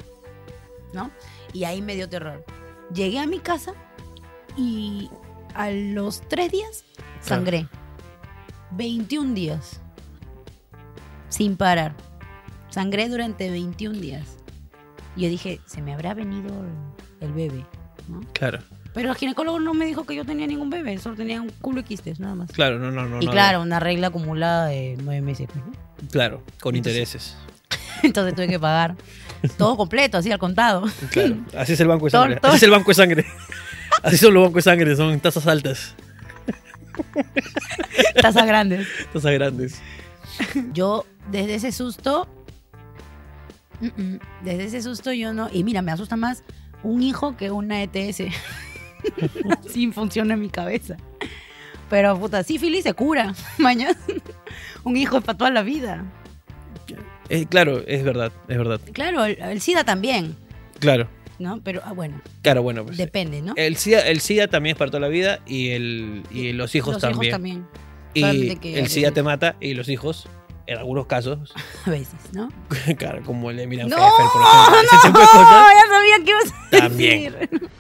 ¿no? 0.93 1.11
Y 1.55 1.65
ahí 1.65 1.81
me 1.81 1.95
dio 1.95 2.09
terror. 2.11 2.45
Llegué 2.93 3.19
a 3.21 3.27
mi 3.27 3.39
casa 3.39 3.73
y 4.57 5.09
a 5.55 5.71
los 5.71 6.21
tres 6.29 6.53
días 6.53 6.85
sangré. 7.23 7.67
21 8.73 9.33
días. 9.35 9.81
Sin 11.31 11.57
parar. 11.57 11.95
Sangré 12.77 13.09
durante 13.09 13.49
21 13.51 13.99
días. 13.99 14.37
Y 15.17 15.23
yo 15.23 15.31
dije, 15.31 15.61
se 15.65 15.81
me 15.81 15.95
habrá 15.95 16.13
venido 16.13 16.51
el, 17.23 17.27
el 17.27 17.33
bebé, 17.33 17.65
¿no? 18.07 18.21
Claro, 18.35 18.59
Pero 18.93 19.09
el 19.13 19.17
ginecólogo 19.17 19.59
no 19.61 19.73
me 19.73 19.87
dijo 19.87 20.05
que 20.05 20.15
yo 20.15 20.27
tenía 20.27 20.47
ningún 20.47 20.69
bebé, 20.69 20.99
solo 20.99 21.17
tenía 21.17 21.41
un 21.41 21.49
culo 21.63 21.81
y 21.81 21.85
quistes, 21.85 22.21
nada 22.21 22.35
más. 22.35 22.53
claro, 22.53 22.79
no, 22.79 22.91
no, 22.91 23.09
no. 23.09 23.23
y 23.23 23.29
claro, 23.29 23.63
una 23.63 23.81
regla 23.81 24.09
acumulada 24.09 24.67
de 24.67 24.99
nueve 25.03 25.23
meses. 25.23 25.49
pues, 25.51 25.65
¿no? 25.65 25.73
Claro, 26.11 26.43
con 26.61 26.77
Entonces- 26.77 26.99
intereses. 27.01 27.37
Entonces 28.03 28.35
tuve 28.35 28.47
que 28.47 28.61
pagar 28.61 28.95
todo 29.57 29.75
completo, 29.79 30.19
así 30.19 30.31
al 30.31 30.39
contado. 30.39 30.85
Claro, 31.13 31.37
así 31.57 31.73
es 31.73 31.81
el 31.81 31.89
banco 31.89 32.05
de 32.05 32.11
sangre. 32.11 32.39
Así 32.43 32.57
es 32.57 32.63
el 32.65 32.71
banco 32.73 32.91
de 32.91 32.95
sangre. 32.95 33.27
Así 34.03 34.19
son 34.19 34.35
los 34.35 34.43
bancos 34.43 34.57
de 34.65 34.71
sangre, 34.71 34.97
son 34.97 35.19
tasas 35.21 35.47
altas, 35.47 35.95
Tasas 38.21 38.47
grandes. 38.47 38.87
tasas 39.15 39.33
grandes. 39.33 39.81
Yo, 40.75 41.07
desde 41.31 41.55
ese 41.55 41.73
susto, 41.73 42.29
mm, 43.81 43.87
mm, 44.03 44.19
desde 44.45 44.65
ese 44.65 44.83
susto 44.83 45.13
yo 45.13 45.33
no. 45.33 45.49
Y 45.53 45.65
mira, 45.65 45.83
me 45.83 45.93
asusta 45.93 46.17
más 46.17 46.43
un 46.83 47.03
hijo 47.03 47.37
que 47.37 47.51
una 47.51 47.83
ETS. 47.83 48.23
Así 49.67 49.91
funciona 49.93 50.35
en 50.35 50.41
mi 50.41 50.49
cabeza. 50.51 50.97
Pero 51.91 52.19
puta, 52.19 52.43
sífilis 52.43 52.83
se 52.85 52.95
cura. 52.95 53.35
Mañana. 53.59 53.97
Un 54.85 54.97
hijo 54.97 55.19
es 55.19 55.25
para 55.25 55.39
toda 55.39 55.51
la 55.51 55.63
vida. 55.63 56.05
Eh, 57.29 57.47
claro, 57.47 57.83
es 57.87 58.05
verdad, 58.05 58.33
es 58.49 58.57
verdad. 58.57 58.81
Claro, 58.93 59.25
el, 59.25 59.41
el 59.41 59.61
SIDA 59.61 59.83
también, 59.85 60.37
Claro, 60.79 61.09
¿no? 61.41 61.61
Pero 61.63 61.81
ah, 61.85 61.93
bueno, 61.93 62.21
claro, 62.43 62.63
bueno, 62.63 62.85
pues. 62.85 62.97
depende, 62.99 63.43
¿no? 63.43 63.55
El 63.57 63.77
SIDA, 63.77 64.01
el 64.07 64.21
SIDA 64.21 64.47
también 64.47 64.75
es 64.75 64.79
para 64.79 64.91
toda 64.93 65.01
la 65.01 65.09
vida 65.09 65.41
y, 65.47 65.71
el, 65.71 66.23
y 66.31 66.53
los 66.53 66.75
hijos 66.77 66.95
Los 66.95 67.03
también. 67.03 67.25
hijos 67.25 67.33
también. 67.33 67.67
Y 68.15 68.75
el 68.77 68.89
SIDA 68.89 69.11
te 69.11 69.23
mata 69.25 69.57
y 69.61 69.75
los 69.75 69.89
hijos, 69.89 70.29
en 70.67 70.79
algunos 70.79 71.07
casos, 71.07 71.53
A 71.87 71.91
veces, 71.91 72.33
¿no? 72.33 72.49
claro, 72.99 73.23
como 73.25 73.51
el 73.51 73.57
de 73.59 73.67
Milan 73.67 73.89
¡No! 73.89 73.97
Pfeffer, 73.97 74.27
por 74.33 74.43
ejemplo. 74.43 74.81
ese 74.99 75.07
tipo 75.07 75.19
de 75.19 75.25
¡No! 75.25 75.31
cosas. 75.31 75.75
Ya 75.75 75.89
sabía 75.89 76.25
que 76.25 76.31
ibas 76.31 76.53
a 76.53 76.71
También. 76.89 77.33
decir. 77.39 77.71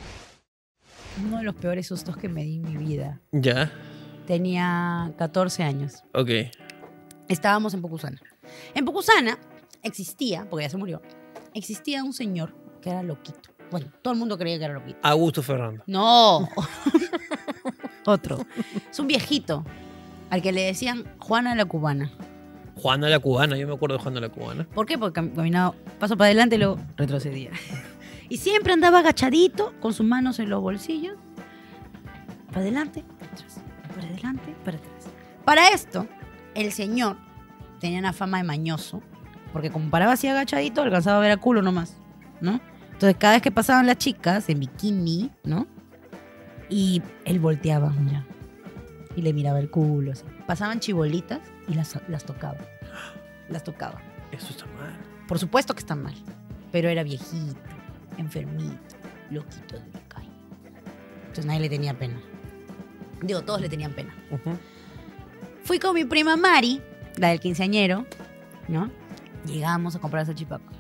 Uno 1.24 1.38
de 1.38 1.44
los 1.44 1.54
peores 1.54 1.86
sustos 1.86 2.16
que 2.16 2.28
me 2.28 2.42
di 2.44 2.56
en 2.56 2.62
mi 2.64 2.76
vida. 2.76 3.20
Ya, 3.32 3.72
Tenía 4.26 5.12
14 5.18 5.62
años. 5.62 6.02
ok. 6.12 6.30
Estábamos 7.28 7.74
en 7.74 7.80
Pocusana. 7.82 8.20
En 8.74 8.84
Pocusana 8.84 9.38
existía, 9.82 10.46
porque 10.48 10.64
ya 10.64 10.70
se 10.70 10.76
murió, 10.76 11.00
existía 11.54 12.04
un 12.04 12.12
señor 12.12 12.54
que 12.82 12.90
era 12.90 13.02
loquito. 13.02 13.50
Bueno, 13.70 13.88
todo 14.02 14.12
el 14.14 14.18
mundo 14.20 14.36
creía 14.38 14.58
que 14.58 14.64
era 14.64 14.74
loquito. 14.74 14.98
Augusto 15.02 15.42
Fernando. 15.42 15.82
No. 15.88 16.48
Otro. 18.04 18.38
Es 18.90 18.98
un 19.00 19.06
viejito 19.08 19.64
al 20.30 20.40
que 20.42 20.52
le 20.52 20.62
decían 20.62 21.04
Juana 21.18 21.54
la 21.56 21.64
Cubana. 21.64 22.10
Juana 22.76 23.08
la 23.08 23.18
Cubana, 23.18 23.56
yo 23.56 23.66
me 23.66 23.74
acuerdo 23.74 23.96
de 23.96 24.02
Juana 24.02 24.20
la 24.20 24.28
Cubana. 24.28 24.66
¿Por 24.74 24.86
qué? 24.86 24.98
Porque 24.98 25.20
cam- 25.20 25.34
caminaba 25.34 25.74
paso 25.98 26.16
para 26.16 26.26
adelante 26.26 26.56
y 26.56 26.58
luego 26.58 26.78
retrocedía. 26.96 27.50
Y 28.28 28.38
siempre 28.38 28.72
andaba 28.72 28.98
agachadito, 28.98 29.72
con 29.80 29.92
sus 29.94 30.04
manos 30.04 30.40
en 30.40 30.50
los 30.50 30.60
bolsillos. 30.60 31.14
Para 32.48 32.62
adelante, 32.62 33.04
para 33.20 33.30
atrás. 33.32 33.60
Para 33.94 34.08
adelante, 34.08 34.54
para 34.64 34.78
atrás. 34.78 34.92
Para 35.44 35.68
esto, 35.68 36.08
el 36.56 36.72
señor 36.72 37.16
tenía 37.78 38.00
una 38.00 38.12
fama 38.12 38.38
de 38.38 38.42
mañoso, 38.42 39.00
porque 39.52 39.70
como 39.70 39.90
paraba 39.90 40.14
así 40.14 40.26
agachadito, 40.26 40.82
alcanzaba 40.82 41.18
a 41.18 41.20
ver 41.20 41.30
a 41.30 41.36
culo 41.36 41.62
nomás, 41.62 41.98
¿no? 42.40 42.60
Entonces, 42.92 43.16
cada 43.16 43.34
vez 43.34 43.42
que 43.42 43.52
pasaban 43.52 43.86
las 43.86 43.98
chicas 43.98 44.48
en 44.48 44.58
bikini, 44.58 45.30
¿no? 45.44 45.68
Y 46.68 47.02
él 47.26 47.38
volteaba, 47.38 47.90
mira, 47.90 48.24
y 49.14 49.22
le 49.22 49.32
miraba 49.34 49.60
el 49.60 49.70
culo. 49.70 50.10
así. 50.10 50.24
Pasaban 50.48 50.80
chibolitas 50.80 51.38
y 51.68 51.74
las, 51.74 51.98
las 52.08 52.24
tocaba. 52.24 52.58
Las 53.48 53.64
tocaba. 53.64 54.00
Eso 54.32 54.48
está 54.50 54.66
mal. 54.66 54.96
Por 55.28 55.38
supuesto 55.38 55.74
que 55.74 55.80
está 55.80 55.94
mal, 55.94 56.14
pero 56.72 56.88
era 56.88 57.02
viejito, 57.02 57.56
enfermito, 58.16 58.96
loquito 59.30 59.76
de 59.78 59.92
la 59.92 60.00
calle. 60.08 60.30
Entonces 61.20 61.46
nadie 61.46 61.60
le 61.60 61.68
tenía 61.68 61.94
pena. 61.98 62.20
Digo, 63.22 63.42
todos 63.42 63.60
le 63.60 63.68
tenían 63.68 63.92
pena. 63.92 64.14
Fui 65.64 65.78
con 65.78 65.94
mi 65.94 66.04
prima 66.04 66.36
Mari, 66.36 66.80
la 67.16 67.28
del 67.28 67.40
quinceañero, 67.40 68.06
¿no? 68.68 68.90
Llegamos 69.46 69.96
a 69.96 69.98
comprar 70.00 70.26
salchipapa. 70.26 70.70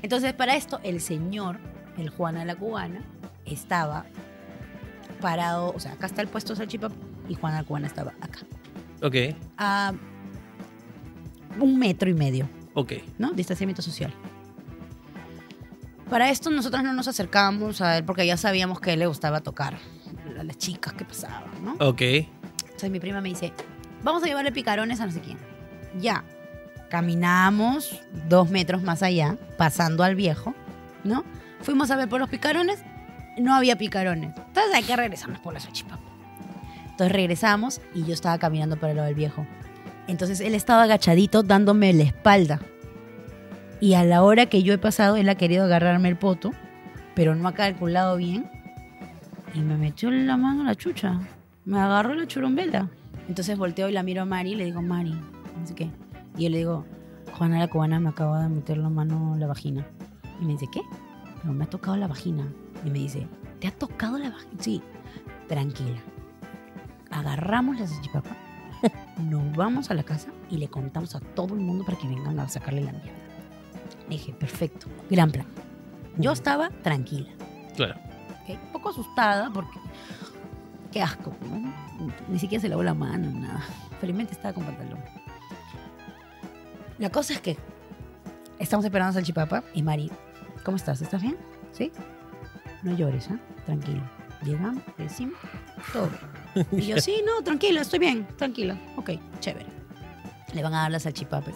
Entonces, 0.00 0.32
para 0.32 0.56
esto, 0.56 0.80
el 0.82 1.00
señor, 1.00 1.58
el 1.96 2.08
Juana 2.10 2.40
de 2.40 2.46
la 2.46 2.56
Cubana, 2.56 3.04
estaba 3.44 4.06
parado, 5.20 5.72
o 5.74 5.80
sea, 5.80 5.92
acá 5.92 6.06
está 6.06 6.22
el 6.22 6.28
puesto 6.28 6.52
de 6.52 6.58
salchipapa 6.58 6.94
y 7.28 7.34
Juana 7.34 7.56
de 7.56 7.62
la 7.62 7.68
Cubana 7.68 7.86
estaba 7.86 8.12
acá. 8.20 8.40
Ok, 9.02 9.16
A 9.58 9.92
un 11.58 11.78
metro 11.78 12.08
y 12.10 12.14
medio. 12.14 12.48
ok. 12.74 12.92
¿no? 13.18 13.32
Distanciamiento 13.32 13.82
social. 13.82 14.12
Para 16.08 16.28
esto 16.30 16.50
nosotros 16.50 16.82
no 16.82 16.92
nos 16.92 17.08
acercábamos 17.08 17.80
a 17.80 17.96
él 17.98 18.04
porque 18.04 18.26
ya 18.26 18.36
sabíamos 18.36 18.80
que 18.80 18.90
a 18.90 18.92
él 18.92 18.98
le 18.98 19.06
gustaba 19.06 19.40
tocar 19.40 19.78
a 20.38 20.44
las 20.44 20.58
chicas 20.58 20.92
que 20.92 21.04
pasaban, 21.04 21.64
¿no? 21.64 21.72
Ok. 21.80 22.02
Entonces 22.02 22.90
mi 22.90 23.00
prima 23.00 23.20
me 23.20 23.30
dice, 23.30 23.52
vamos 24.02 24.22
a 24.22 24.26
llevarle 24.26 24.52
picarones 24.52 25.00
a 25.00 25.06
no 25.06 25.12
sé 25.12 25.20
quién. 25.20 25.38
Ya. 25.98 26.24
Caminamos 26.90 28.02
dos 28.28 28.50
metros 28.50 28.82
más 28.82 29.02
allá, 29.02 29.38
pasando 29.56 30.04
al 30.04 30.14
viejo, 30.14 30.54
¿no? 31.04 31.24
Fuimos 31.62 31.90
a 31.90 31.96
ver 31.96 32.08
por 32.10 32.20
los 32.20 32.28
picarones, 32.28 32.80
no 33.38 33.54
había 33.54 33.76
picarones. 33.78 34.36
Entonces 34.36 34.74
hay 34.74 34.82
que 34.82 34.94
regresarnos 34.94 35.40
por 35.40 35.54
la 35.54 35.60
salchipapa. 35.60 36.02
Entonces 36.90 37.12
regresamos 37.12 37.80
y 37.94 38.04
yo 38.04 38.12
estaba 38.12 38.36
caminando 38.38 38.76
por 38.76 38.90
el 38.90 38.96
lado 38.96 39.06
del 39.06 39.14
viejo. 39.14 39.46
Entonces 40.08 40.40
él 40.40 40.54
estaba 40.54 40.82
agachadito 40.82 41.42
dándome 41.42 41.92
la 41.92 42.02
espalda. 42.04 42.60
Y 43.80 43.94
a 43.94 44.04
la 44.04 44.22
hora 44.22 44.46
que 44.46 44.62
yo 44.62 44.74
he 44.74 44.78
pasado, 44.78 45.16
él 45.16 45.28
ha 45.28 45.34
querido 45.34 45.64
agarrarme 45.64 46.08
el 46.08 46.16
poto, 46.16 46.52
pero 47.14 47.34
no 47.34 47.48
ha 47.48 47.52
calculado 47.52 48.16
bien. 48.16 48.48
Y 49.54 49.60
me 49.60 49.76
metió 49.76 50.10
la 50.10 50.36
mano 50.36 50.60
en 50.60 50.66
la 50.66 50.74
chucha. 50.74 51.20
Me 51.64 51.80
agarró 51.80 52.14
la 52.14 52.26
churumbela. 52.26 52.88
Entonces 53.28 53.56
volteo 53.58 53.88
y 53.88 53.92
la 53.92 54.02
miro 54.02 54.22
a 54.22 54.24
Mari 54.24 54.52
y 54.52 54.54
le 54.56 54.64
digo, 54.64 54.82
Mari, 54.82 55.10
no 55.12 55.66
sé 55.66 55.74
qué. 55.74 55.90
Y 56.36 56.44
yo 56.44 56.50
le 56.50 56.58
digo, 56.58 56.84
Juana 57.36 57.58
la 57.58 57.68
cubana 57.68 57.98
me 58.00 58.10
acaba 58.10 58.42
de 58.42 58.48
meter 58.48 58.78
la 58.78 58.88
mano 58.88 59.34
en 59.34 59.40
la 59.40 59.46
vagina. 59.46 59.86
Y 60.40 60.44
me 60.44 60.52
dice, 60.52 60.66
¿qué? 60.72 60.80
Pero 61.40 61.54
me 61.54 61.64
ha 61.64 61.70
tocado 61.70 61.96
la 61.96 62.06
vagina. 62.06 62.46
Y 62.84 62.90
me 62.90 62.98
dice, 62.98 63.26
¿te 63.60 63.68
ha 63.68 63.70
tocado 63.70 64.18
la 64.18 64.30
vagina? 64.30 64.52
Sí, 64.58 64.82
tranquila. 65.48 65.98
Agarramos 67.10 67.78
la 67.78 67.86
salchipapa, 67.86 68.30
nos 69.18 69.56
vamos 69.56 69.90
a 69.90 69.94
la 69.94 70.02
casa 70.02 70.28
y 70.50 70.58
le 70.58 70.68
contamos 70.68 71.14
a 71.14 71.20
todo 71.20 71.54
el 71.54 71.60
mundo 71.60 71.84
para 71.84 71.98
que 71.98 72.08
vengan 72.08 72.38
a 72.40 72.48
sacarle 72.48 72.82
la 72.82 72.92
mierda. 72.92 73.10
Dije, 74.08 74.32
perfecto, 74.32 74.86
gran 75.10 75.30
plan. 75.30 75.46
Yo 76.16 76.32
estaba 76.32 76.70
tranquila. 76.82 77.30
Claro. 77.76 77.94
Un 78.48 78.72
poco 78.72 78.90
asustada 78.90 79.50
porque. 79.52 79.78
Qué 80.90 81.00
asco, 81.00 81.34
¿no? 81.48 81.72
Ni 82.28 82.38
siquiera 82.38 82.60
se 82.60 82.68
lavó 82.68 82.82
la 82.82 82.92
mano, 82.92 83.30
nada. 83.30 83.64
Felizmente 83.98 84.34
estaba 84.34 84.52
con 84.52 84.64
pantalón. 84.64 85.00
La 86.98 87.10
cosa 87.10 87.32
es 87.32 87.40
que 87.40 87.56
estamos 88.58 88.84
esperando 88.84 89.10
a 89.10 89.12
Salchipapa 89.14 89.64
y 89.72 89.82
Mari, 89.82 90.10
¿cómo 90.64 90.76
estás? 90.76 91.00
¿Estás 91.00 91.22
bien? 91.22 91.38
¿Sí? 91.72 91.90
No 92.82 92.94
llores, 92.94 93.30
¿ah? 93.30 93.38
Tranquilo. 93.64 94.02
Llegamos, 94.42 94.82
le 94.98 95.04
decimos, 95.04 95.38
todo. 95.92 96.10
Y 96.72 96.82
yo, 96.82 96.98
sí, 97.00 97.22
no, 97.26 97.42
tranquilo, 97.42 97.80
estoy 97.80 97.98
bien, 97.98 98.26
tranquilo. 98.36 98.76
Ok, 98.96 99.10
chévere. 99.40 99.66
Le 100.54 100.62
van 100.62 100.74
a 100.74 100.82
dar 100.82 100.90
las 100.90 101.04
salchipapas. 101.04 101.54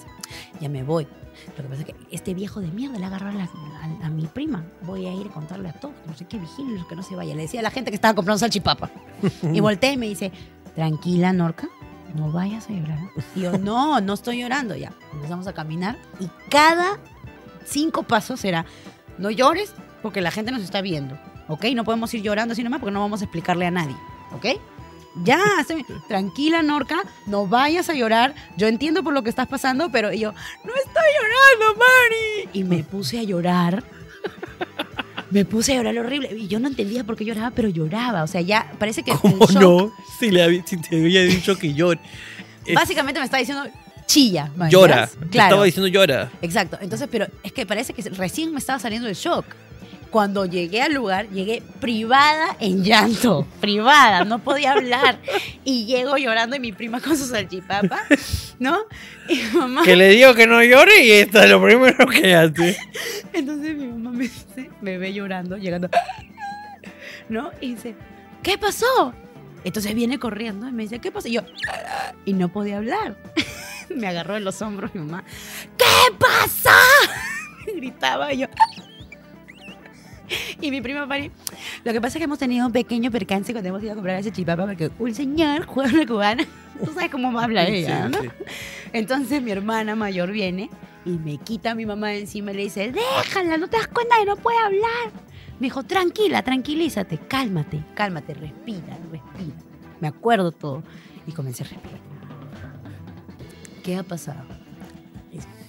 Ya 0.61 0.69
me 0.69 0.83
voy. 0.83 1.07
Lo 1.59 1.63
que 1.65 1.69
pasa 1.69 1.81
es 1.83 1.87
que 1.87 1.95
este 2.11 2.33
viejo 2.33 2.61
de 2.61 2.69
mierda 2.69 2.99
le 2.99 3.05
agarró 3.05 3.29
a, 3.29 3.33
la- 3.33 3.45
a- 3.45 4.07
a 4.07 4.11
mi 4.11 4.25
prima. 4.27 4.65
Voy 4.83 5.07
a 5.07 5.13
ir 5.13 5.27
a 5.27 5.31
contarle 5.31 5.69
a 5.69 5.73
todos, 5.75 5.95
no 6.07 6.15
sé 6.15 6.25
qué, 6.25 6.39
vigilen 6.39 6.83
que 6.89 6.97
no 6.97 7.03
se 7.03 7.15
vaya. 7.15 7.35
Le 7.35 7.43
decía 7.43 7.61
a 7.61 7.63
la 7.63 7.71
gente 7.71 7.91
que 7.91 7.95
estaba 7.97 8.15
comprando 8.15 8.39
salchipapa. 8.39 8.91
y 9.53 9.61
volteé 9.61 9.93
y 9.93 9.97
me 9.99 10.07
dice, 10.09 10.33
tranquila, 10.75 11.35
Norca, 11.35 11.69
no 12.15 12.33
vayas 12.33 12.71
a 12.71 12.73
llorar. 12.73 12.99
Y 13.35 13.41
yo, 13.43 13.59
no, 13.59 14.01
no 14.01 14.15
estoy 14.15 14.41
llorando. 14.41 14.75
Ya, 14.77 14.93
empezamos 15.13 15.47
a 15.47 15.53
caminar 15.53 15.99
y 16.19 16.29
cada 16.49 16.99
cinco 17.67 18.03
pasos 18.05 18.43
era, 18.47 18.65
no 19.19 19.31
llores 19.31 19.75
porque 20.01 20.23
la 20.23 20.31
gente 20.31 20.53
nos 20.53 20.63
está 20.63 20.81
viendo, 20.81 21.19
¿ok? 21.49 21.67
No 21.75 21.85
podemos 21.85 22.15
ir 22.15 22.23
llorando 22.23 22.53
así 22.53 22.63
nomás 22.65 22.81
porque 22.81 22.93
no 22.95 23.01
vamos 23.01 23.21
a 23.21 23.25
explicarle 23.25 23.67
a 23.67 23.71
nadie, 23.71 23.97
¿ok? 24.33 24.47
Ya, 25.25 25.41
se- 25.67 25.85
tranquila, 26.09 26.63
Norca, 26.63 26.97
no 27.27 27.47
vayas 27.47 27.89
a 27.89 27.95
llorar. 27.95 28.35
Yo 28.57 28.67
entiendo 28.69 29.03
por 29.03 29.15
lo 29.15 29.23
que 29.23 29.31
estás 29.31 29.47
pasando, 29.49 29.91
pero 29.91 30.13
y 30.13 30.19
yo, 30.21 30.33
no 30.33 30.73
estoy 30.75 31.03
llorando, 31.19 31.79
Mari. 31.79 32.49
Y 32.53 32.65
me 32.65 32.83
puse 32.85 33.19
a 33.19 33.23
llorar. 33.23 33.83
Me 35.31 35.45
puse 35.45 35.73
a 35.73 35.77
llorar 35.77 35.99
horrible. 35.99 36.31
Y 36.37 36.47
yo 36.49 36.61
no 36.61 36.69
entendía 36.69 37.03
por 37.05 37.17
qué 37.17 37.25
lloraba, 37.25 37.51
pero 37.51 37.69
lloraba. 37.69 38.23
O 38.23 38.27
sea, 38.27 38.41
ya 38.41 38.73
parece 38.79 39.03
que. 39.03 39.13
¿Cómo 39.13 39.39
shock- 39.47 39.61
no? 39.61 39.93
Si, 40.21 40.31
le 40.31 40.43
había- 40.43 40.65
si 40.65 40.77
te 40.77 40.97
había 41.01 41.23
dicho 41.23 41.59
que 41.59 41.75
llore. 41.75 41.99
Básicamente 42.75 43.19
me 43.21 43.25
está 43.27 43.39
diciendo 43.39 43.65
chilla. 44.07 44.51
¿me 44.57 44.71
llora. 44.71 45.09
Claro. 45.31 45.49
estaba 45.49 45.65
diciendo 45.65 45.89
llora. 45.89 46.31
Exacto. 46.43 46.79
Entonces, 46.81 47.09
pero 47.11 47.27
es 47.43 47.53
que 47.53 47.67
parece 47.67 47.93
que 47.93 48.03
recién 48.11 48.53
me 48.53 48.59
estaba 48.59 48.79
saliendo 48.79 49.09
el 49.09 49.15
shock. 49.17 49.45
Cuando 50.17 50.47
llegué 50.47 50.81
al 50.81 50.95
lugar, 50.95 51.29
llegué 51.29 51.63
privada 51.79 52.57
en 52.59 52.83
llanto. 52.83 53.47
Privada, 53.61 54.25
no 54.25 54.39
podía 54.39 54.73
hablar. 54.73 55.19
Y 55.63 55.85
llego 55.85 56.17
llorando 56.17 56.57
y 56.57 56.59
mi 56.59 56.73
prima 56.73 57.03
con 57.03 57.19
su 57.19 57.27
salchipapa, 57.27 58.01
¿no? 58.59 58.79
Y 59.29 59.43
mamá. 59.55 59.83
Que 59.85 59.95
le 59.95 60.09
digo 60.09 60.33
que 60.35 60.47
no 60.47 60.63
llore 60.65 61.05
y 61.05 61.13
esto 61.13 61.43
es 61.43 61.51
lo 61.51 61.63
primero 61.63 62.07
que 62.07 62.35
hace. 62.35 62.79
Entonces 63.35 63.77
mi 63.77 63.89
mamá 63.89 64.11
me, 64.13 64.23
dice- 64.23 64.71
me 64.81 64.97
ve 64.97 65.13
llorando, 65.13 65.59
llegando. 65.59 65.91
¿No? 67.29 67.51
Y 67.61 67.75
dice, 67.75 67.95
¿qué 68.43 68.57
pasó? 68.57 69.13
Entonces 69.65 69.95
viene 69.95 70.19
corriendo 70.19 70.67
y 70.67 70.73
me 70.73 70.85
dice, 70.85 70.99
¿qué 70.99 71.13
pasó? 71.13 71.29
Y 71.29 71.33
yo, 71.33 71.43
y 72.25 72.33
no 72.33 72.49
podía 72.51 72.79
hablar. 72.79 73.19
me 73.95 74.07
agarró 74.09 74.33
de 74.33 74.41
los 74.41 74.63
hombros 74.63 74.95
mi 74.95 75.03
mamá. 75.03 75.25
¿Qué 75.77 76.15
pasa? 76.19 76.73
Gritaba 77.77 78.33
y 78.33 78.39
yo. 78.39 78.47
Y 80.61 80.71
mi 80.71 80.81
prima 80.81 81.07
Mari, 81.07 81.31
lo 81.85 81.93
que 81.93 82.01
pasa 82.01 82.19
es 82.19 82.21
que 82.21 82.25
hemos 82.25 82.39
tenido 82.39 82.67
un 82.67 82.73
pequeño 82.73 83.11
percance 83.11 83.53
cuando 83.53 83.69
hemos 83.69 83.83
ido 83.83 83.93
a 83.93 83.95
comprar 83.95 84.19
ese 84.19 84.33
chipapa 84.33 84.67
porque 84.67 84.91
un 84.99 85.15
señor 85.15 85.67
juega 85.67 85.93
una 85.93 86.07
cubana. 86.07 86.45
Tú 86.85 86.93
sabes 86.93 87.11
cómo 87.11 87.39
habla 87.39 87.67
ella, 87.67 88.09
¿no? 88.09 88.19
Entonces 88.93 89.43
mi 89.43 89.51
hermana 89.51 89.97
mayor 89.97 90.31
viene 90.31 90.71
y 91.05 91.11
me 91.11 91.39
quita 91.39 91.71
a 91.71 91.75
mi 91.75 91.87
mamá 91.87 92.09
de 92.09 92.21
encima 92.21 92.53
y 92.53 92.57
le 92.57 92.63
dice, 92.65 92.93
déjala, 92.93 93.57
no 93.57 93.69
te 93.69 93.77
das 93.77 93.89
cuenta 93.89 94.17
que 94.19 94.27
no 94.27 94.37
puede 94.37 94.59
hablar. 94.59 95.13
Me 95.59 95.69
dijo, 95.69 95.85
tranquila, 95.85 96.43
tranquilízate, 96.43 97.19
cálmate, 97.19 97.83
cálmate, 97.95 98.35
respira, 98.35 98.99
respira. 99.11 99.57
Me 100.01 100.09
acuerdo 100.09 100.53
todo. 100.53 100.83
Y 101.27 101.33
comencé 101.33 101.65
a 101.65 101.69
respirar. 101.69 102.01
¿Qué 103.83 103.97
ha 103.97 104.03
pasado? 104.03 104.45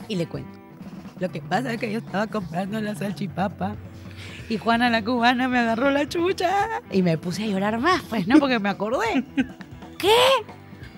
Y 0.09 0.15
le 0.15 0.27
cuento. 0.27 0.59
Lo 1.19 1.29
que 1.29 1.41
pasa 1.41 1.73
es 1.73 1.79
que 1.79 1.91
yo 1.91 1.99
estaba 1.99 2.27
comprando 2.27 2.79
la 2.81 2.95
salchipapa 2.95 3.75
y 4.49 4.57
Juana 4.57 4.89
la 4.89 5.03
cubana 5.03 5.47
me 5.47 5.59
agarró 5.59 5.91
la 5.91 6.07
chucha 6.07 6.81
y 6.91 7.01
me 7.01 7.17
puse 7.17 7.43
a 7.43 7.47
llorar 7.47 7.79
más, 7.79 8.01
pues, 8.09 8.27
¿no? 8.27 8.39
Porque 8.39 8.59
me 8.59 8.69
acordé. 8.69 9.23
¿Qué? 9.97 10.13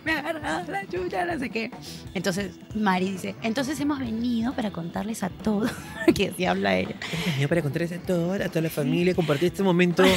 Me 0.05 0.11
agarró 0.13 0.71
la 0.71 0.85
chucha, 0.87 1.25
no 1.25 1.37
sé 1.39 1.49
qué. 1.49 1.71
Entonces 2.13 2.51
Mari 2.75 3.11
dice, 3.11 3.35
entonces 3.41 3.79
hemos 3.79 3.99
venido 3.99 4.53
para 4.53 4.71
contarles 4.71 5.23
a 5.23 5.29
todos, 5.29 5.71
que 6.15 6.27
así 6.29 6.45
habla 6.45 6.77
ella. 6.77 6.95
Hemos 7.11 7.25
venido 7.25 7.49
para 7.49 7.61
contarles 7.61 7.91
a 7.91 7.97
toda, 7.99 8.45
a 8.45 8.49
toda 8.49 8.61
la 8.61 8.69
familia, 8.69 9.13
compartir 9.15 9.47
este 9.47 9.63
momento. 9.63 10.03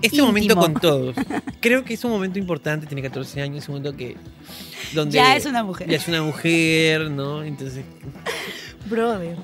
Este 0.00 0.14
Íntimo. 0.14 0.26
momento 0.28 0.54
con 0.54 0.74
todos. 0.74 1.16
Creo 1.58 1.82
que 1.82 1.94
es 1.94 2.04
un 2.04 2.12
momento 2.12 2.38
importante, 2.38 2.86
tiene 2.86 3.02
14 3.02 3.42
años, 3.42 3.64
es 3.64 3.68
un 3.68 3.74
momento 3.74 3.96
que. 3.96 4.16
Donde 4.94 5.16
Ya 5.16 5.34
es 5.34 5.44
una 5.44 5.64
mujer. 5.64 5.88
Ya 5.90 5.96
es 5.96 6.06
una 6.06 6.22
mujer, 6.22 7.10
¿no? 7.10 7.42
Entonces, 7.42 7.84
Brother. 8.88 9.36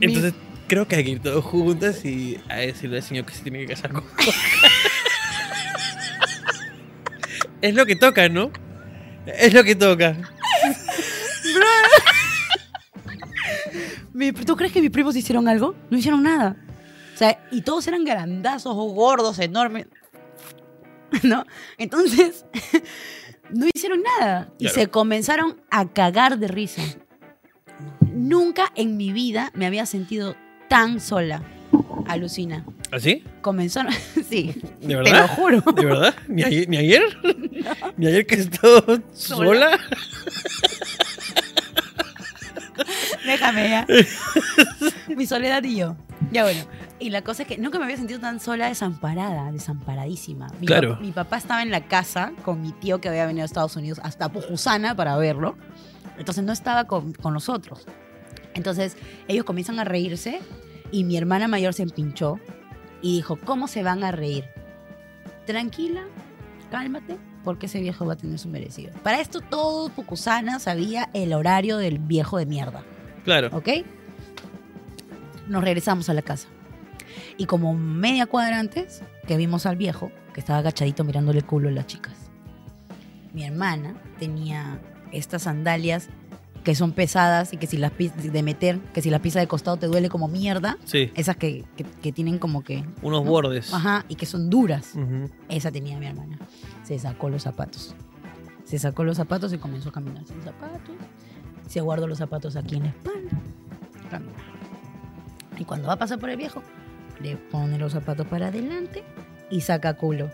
entonces 0.00 0.34
creo 0.68 0.86
que 0.86 0.96
hay 0.96 1.04
que 1.04 1.10
ir 1.10 1.22
todos 1.22 1.44
juntas 1.44 2.04
y 2.04 2.38
a 2.48 2.56
decirle 2.56 2.98
al 2.98 3.02
señor 3.02 3.24
que 3.26 3.34
se 3.34 3.42
tiene 3.42 3.60
que 3.60 3.66
casar 3.68 3.92
con. 3.92 4.04
es 7.62 7.74
lo 7.74 7.86
que 7.86 7.96
toca, 7.96 8.28
¿no? 8.28 8.50
Es 9.26 9.52
lo 9.52 9.64
que 9.64 9.74
toca. 9.74 10.16
¿Tú 14.46 14.56
crees 14.56 14.72
que 14.72 14.80
mis 14.80 14.90
primos 14.90 15.14
hicieron 15.16 15.48
algo? 15.48 15.74
No 15.90 15.98
hicieron 15.98 16.22
nada. 16.22 16.56
O 17.14 17.18
sea, 17.18 17.44
y 17.50 17.62
todos 17.62 17.86
eran 17.86 18.04
grandazos 18.04 18.72
o 18.76 18.84
gordos, 18.92 19.38
enormes. 19.38 19.86
¿No? 21.22 21.44
Entonces, 21.78 22.44
no 23.50 23.66
hicieron 23.72 24.02
nada. 24.18 24.52
Y 24.58 24.64
Claro. 24.66 24.74
se 24.74 24.86
comenzaron 24.88 25.60
a 25.70 25.86
cagar 25.88 26.38
de 26.38 26.48
risa. 26.48 26.82
Nunca 28.12 28.72
en 28.74 28.96
mi 28.96 29.12
vida 29.12 29.50
me 29.54 29.66
había 29.66 29.86
sentido 29.86 30.36
tan 30.68 31.00
sola. 31.00 31.42
Alucina. 32.06 32.64
¿Así? 32.90 33.22
Comenzaron. 33.42 33.92
sí. 34.28 34.54
¿De 34.80 34.96
Te 35.02 35.10
lo 35.12 35.28
juro. 35.28 35.60
¿De 35.60 35.84
verdad? 35.84 36.14
¿Ni 36.26 36.42
ayer? 36.42 36.68
¿Ni 36.68 36.76
ayer? 36.78 37.02
¿Ni 37.96 38.06
ayer 38.06 38.26
que 38.26 38.34
he 38.36 38.38
estado 38.40 39.02
sola? 39.12 39.78
Déjame 43.26 43.68
ya. 43.68 43.86
Mi 45.14 45.26
soledad 45.26 45.62
y 45.64 45.76
yo. 45.76 45.96
Ya 46.32 46.44
bueno. 46.44 46.64
Y 47.00 47.10
la 47.10 47.22
cosa 47.22 47.42
es 47.42 47.48
que 47.48 47.58
nunca 47.58 47.78
me 47.78 47.84
había 47.84 47.96
sentido 47.96 48.18
tan 48.20 48.40
sola, 48.40 48.66
desamparada, 48.68 49.52
desamparadísima. 49.52 50.48
Mi, 50.60 50.66
Claro. 50.66 50.96
mi 51.00 51.12
papá 51.12 51.36
estaba 51.36 51.62
en 51.62 51.70
la 51.70 51.84
casa 51.86 52.32
con 52.44 52.60
mi 52.60 52.72
tío 52.72 53.00
que 53.00 53.08
había 53.08 53.24
venido 53.26 53.42
a 53.44 53.46
Estados 53.46 53.76
Unidos 53.76 54.00
hasta 54.02 54.28
Pujusana 54.30 54.96
para 54.96 55.16
verlo. 55.16 55.56
Entonces 56.18 56.42
no 56.42 56.52
estaba 56.52 56.84
con, 56.86 57.12
con 57.12 57.34
nosotros. 57.34 57.86
Entonces 58.54 58.96
ellos 59.28 59.44
comienzan 59.44 59.78
a 59.78 59.84
reírse 59.84 60.40
y 60.90 61.04
mi 61.04 61.16
hermana 61.16 61.48
mayor 61.48 61.74
se 61.74 61.82
empinchó 61.82 62.40
y 63.02 63.16
dijo, 63.16 63.38
¿cómo 63.44 63.68
se 63.68 63.82
van 63.82 64.02
a 64.04 64.10
reír? 64.10 64.44
Tranquila, 65.46 66.02
cálmate, 66.70 67.16
porque 67.44 67.66
ese 67.66 67.80
viejo 67.80 68.06
va 68.06 68.14
a 68.14 68.16
tener 68.16 68.38
su 68.38 68.48
merecido. 68.48 68.92
Para 69.02 69.20
esto 69.20 69.40
todo 69.40 69.88
Pucusana 69.90 70.58
sabía 70.58 71.10
el 71.14 71.32
horario 71.32 71.78
del 71.78 71.98
viejo 71.98 72.38
de 72.38 72.46
mierda. 72.46 72.82
Claro. 73.24 73.48
¿Ok? 73.52 73.68
Nos 75.46 75.62
regresamos 75.62 76.08
a 76.08 76.14
la 76.14 76.22
casa. 76.22 76.48
Y 77.36 77.46
como 77.46 77.74
media 77.74 78.26
cuadra 78.26 78.58
antes, 78.58 79.02
que 79.26 79.36
vimos 79.36 79.64
al 79.66 79.76
viejo, 79.76 80.10
que 80.34 80.40
estaba 80.40 80.58
agachadito 80.58 81.04
mirándole 81.04 81.38
el 81.38 81.44
culo 81.46 81.68
a 81.68 81.72
las 81.72 81.86
chicas. 81.86 82.14
Mi 83.32 83.44
hermana 83.44 83.94
tenía 84.18 84.80
estas 85.12 85.42
sandalias 85.42 86.08
que 86.64 86.74
son 86.74 86.92
pesadas 86.92 87.52
y 87.52 87.56
que 87.56 87.66
si 87.66 87.76
las 87.78 87.92
de 87.96 88.42
meter, 88.42 88.78
que 88.92 89.00
si 89.02 89.10
la 89.10 89.20
pisa 89.20 89.40
de 89.40 89.46
costado 89.46 89.76
te 89.76 89.86
duele 89.86 90.08
como 90.08 90.28
mierda. 90.28 90.76
Sí. 90.84 91.10
Esas 91.14 91.36
que, 91.36 91.64
que- 91.76 91.84
que 91.84 92.12
tienen 92.12 92.38
como 92.38 92.62
que... 92.62 92.84
Unos 93.02 93.24
¿no? 93.24 93.30
bordes. 93.30 93.72
Ajá, 93.72 94.04
y 94.08 94.16
que 94.16 94.26
son 94.26 94.50
duras. 94.50 94.92
Ujú. 94.94 95.30
Esa 95.48 95.70
tenía 95.70 95.98
mi 95.98 96.06
hermana. 96.06 96.38
Se 96.84 96.98
sacó 96.98 97.28
los 97.30 97.42
zapatos. 97.42 97.94
Se 98.64 98.78
sacó 98.78 99.04
los 99.04 99.16
zapatos 99.16 99.52
y 99.52 99.58
comenzó 99.58 99.88
a 99.88 99.92
caminar 99.92 100.24
sin 100.26 100.42
zapatos. 100.42 100.94
Se 101.68 101.80
guardó 101.80 102.06
los 102.06 102.18
zapatos 102.18 102.56
aquí 102.56 102.76
en 102.76 102.82
la 102.84 102.88
espalda. 102.90 103.30
Camina. 104.10 104.32
Y 105.58 105.64
cuando 105.64 105.88
va 105.88 105.94
a 105.94 105.98
pasar 105.98 106.18
por 106.18 106.30
el 106.30 106.36
viejo, 106.36 106.62
le 107.20 107.36
pone 107.36 107.78
los 107.78 107.92
zapatos 107.92 108.26
para 108.26 108.48
adelante 108.48 109.04
y 109.50 109.60
saca 109.62 109.94
culo. 109.94 110.30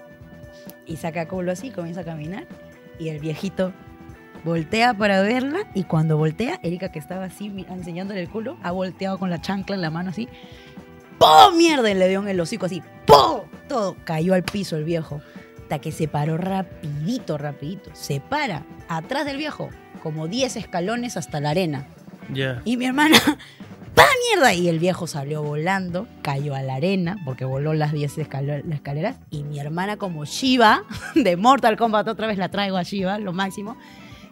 Y 0.87 0.97
saca 0.97 1.29
culo 1.29 1.53
así, 1.53 1.71
comienza 1.71 2.01
a 2.03 2.05
caminar. 2.05 2.47
Y 2.99 3.09
el 3.09 3.19
viejito 3.21 3.73
voltea 4.45 4.95
para 4.95 5.21
verla. 5.23 5.61
Y 5.75 5.85
cuando 5.85 6.17
voltea, 6.17 6.61
Erika, 6.63 6.91
que 6.91 6.99
estaba 6.99 7.25
así 7.25 7.53
enseñándole 7.69 8.21
el 8.21 8.29
culo, 8.29 8.57
ha 8.63 8.71
volteado 8.71 9.19
con 9.19 9.31
la 9.31 9.41
chancla 9.41 9.75
en 9.75 9.83
la 9.83 9.91
mano 9.91 10.11
así. 10.11 10.29
¡Pum! 11.19 11.57
Mierda, 11.57 11.91
y 11.91 11.95
le 11.95 12.09
dio 12.09 12.21
en 12.23 12.29
el 12.29 12.41
hocico 12.41 12.67
así. 12.67 12.83
¡Pum! 13.07 13.41
Todo 13.69 13.97
cayó 14.05 14.35
al 14.35 14.43
piso 14.43 14.77
el 14.77 14.85
viejo. 14.85 15.21
Hasta 15.63 15.79
que 15.79 15.93
se 15.93 16.09
paró 16.09 16.37
rapidito, 16.37 17.39
rapidito. 17.39 17.91
Se 17.95 18.21
para 18.21 18.65
atrás 18.89 19.25
del 19.25 19.39
viejo, 19.39 19.71
como 20.03 20.29
10 20.29 20.57
escalones 20.57 21.17
hasta 21.17 21.41
la 21.41 21.51
arena. 21.51 21.87
Ya. 22.33 22.61
Y 22.67 22.77
mi 22.77 22.85
hermana, 22.85 23.17
¡pa 23.95 24.05
mierda! 24.29 24.53
Y 24.53 24.69
el 24.69 24.79
viejo 24.79 25.07
salió 25.07 25.43
volando, 25.43 26.07
cayó 26.21 26.55
a 26.55 26.63
la 26.63 26.75
arena, 26.75 27.17
porque 27.25 27.47
voló 27.47 27.73
las 27.73 27.93
10 27.93 28.19
escalo- 28.19 28.63
las 28.65 28.75
escaleras. 28.75 29.17
Y 29.31 29.45
mi 29.45 29.59
hermana, 29.59 29.97
como 29.97 30.25
Shiva, 30.27 30.83
de 31.15 31.37
Mortal 31.39 31.77
Kombat, 31.79 32.09
otra 32.09 32.27
vez 32.27 32.37
la 32.37 32.51
traigo 32.51 32.77
a 32.77 32.83
Shiva, 32.83 33.19
lo 33.19 33.33
máximo, 33.33 33.77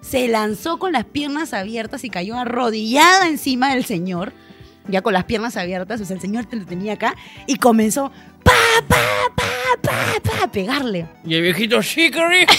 se 0.02 0.28
lanzó 0.28 0.78
con 0.78 0.92
las 0.92 1.06
piernas 1.06 1.54
abiertas 1.54 2.04
y 2.04 2.10
cayó 2.10 2.36
arrodillada 2.36 3.28
encima 3.28 3.72
del 3.72 3.86
señor, 3.86 4.34
ya 4.88 5.00
con 5.00 5.14
las 5.14 5.24
piernas 5.24 5.56
abiertas, 5.56 6.00
o 6.00 6.04
sea, 6.04 6.16
el 6.16 6.20
señor 6.20 6.44
te 6.44 6.56
lo 6.56 6.66
tenía 6.66 6.94
acá, 6.94 7.14
y 7.46 7.56
comenzó, 7.56 8.12
¡pa, 8.42 8.52
pa, 8.86 8.96
pa, 9.34 9.80
pa, 9.80 10.20
pa! 10.22 10.44
a 10.44 10.50
pegarle. 10.50 11.06
Y 11.24 11.34
el 11.34 11.42
viejito 11.42 11.80
Shikari. 11.80 12.44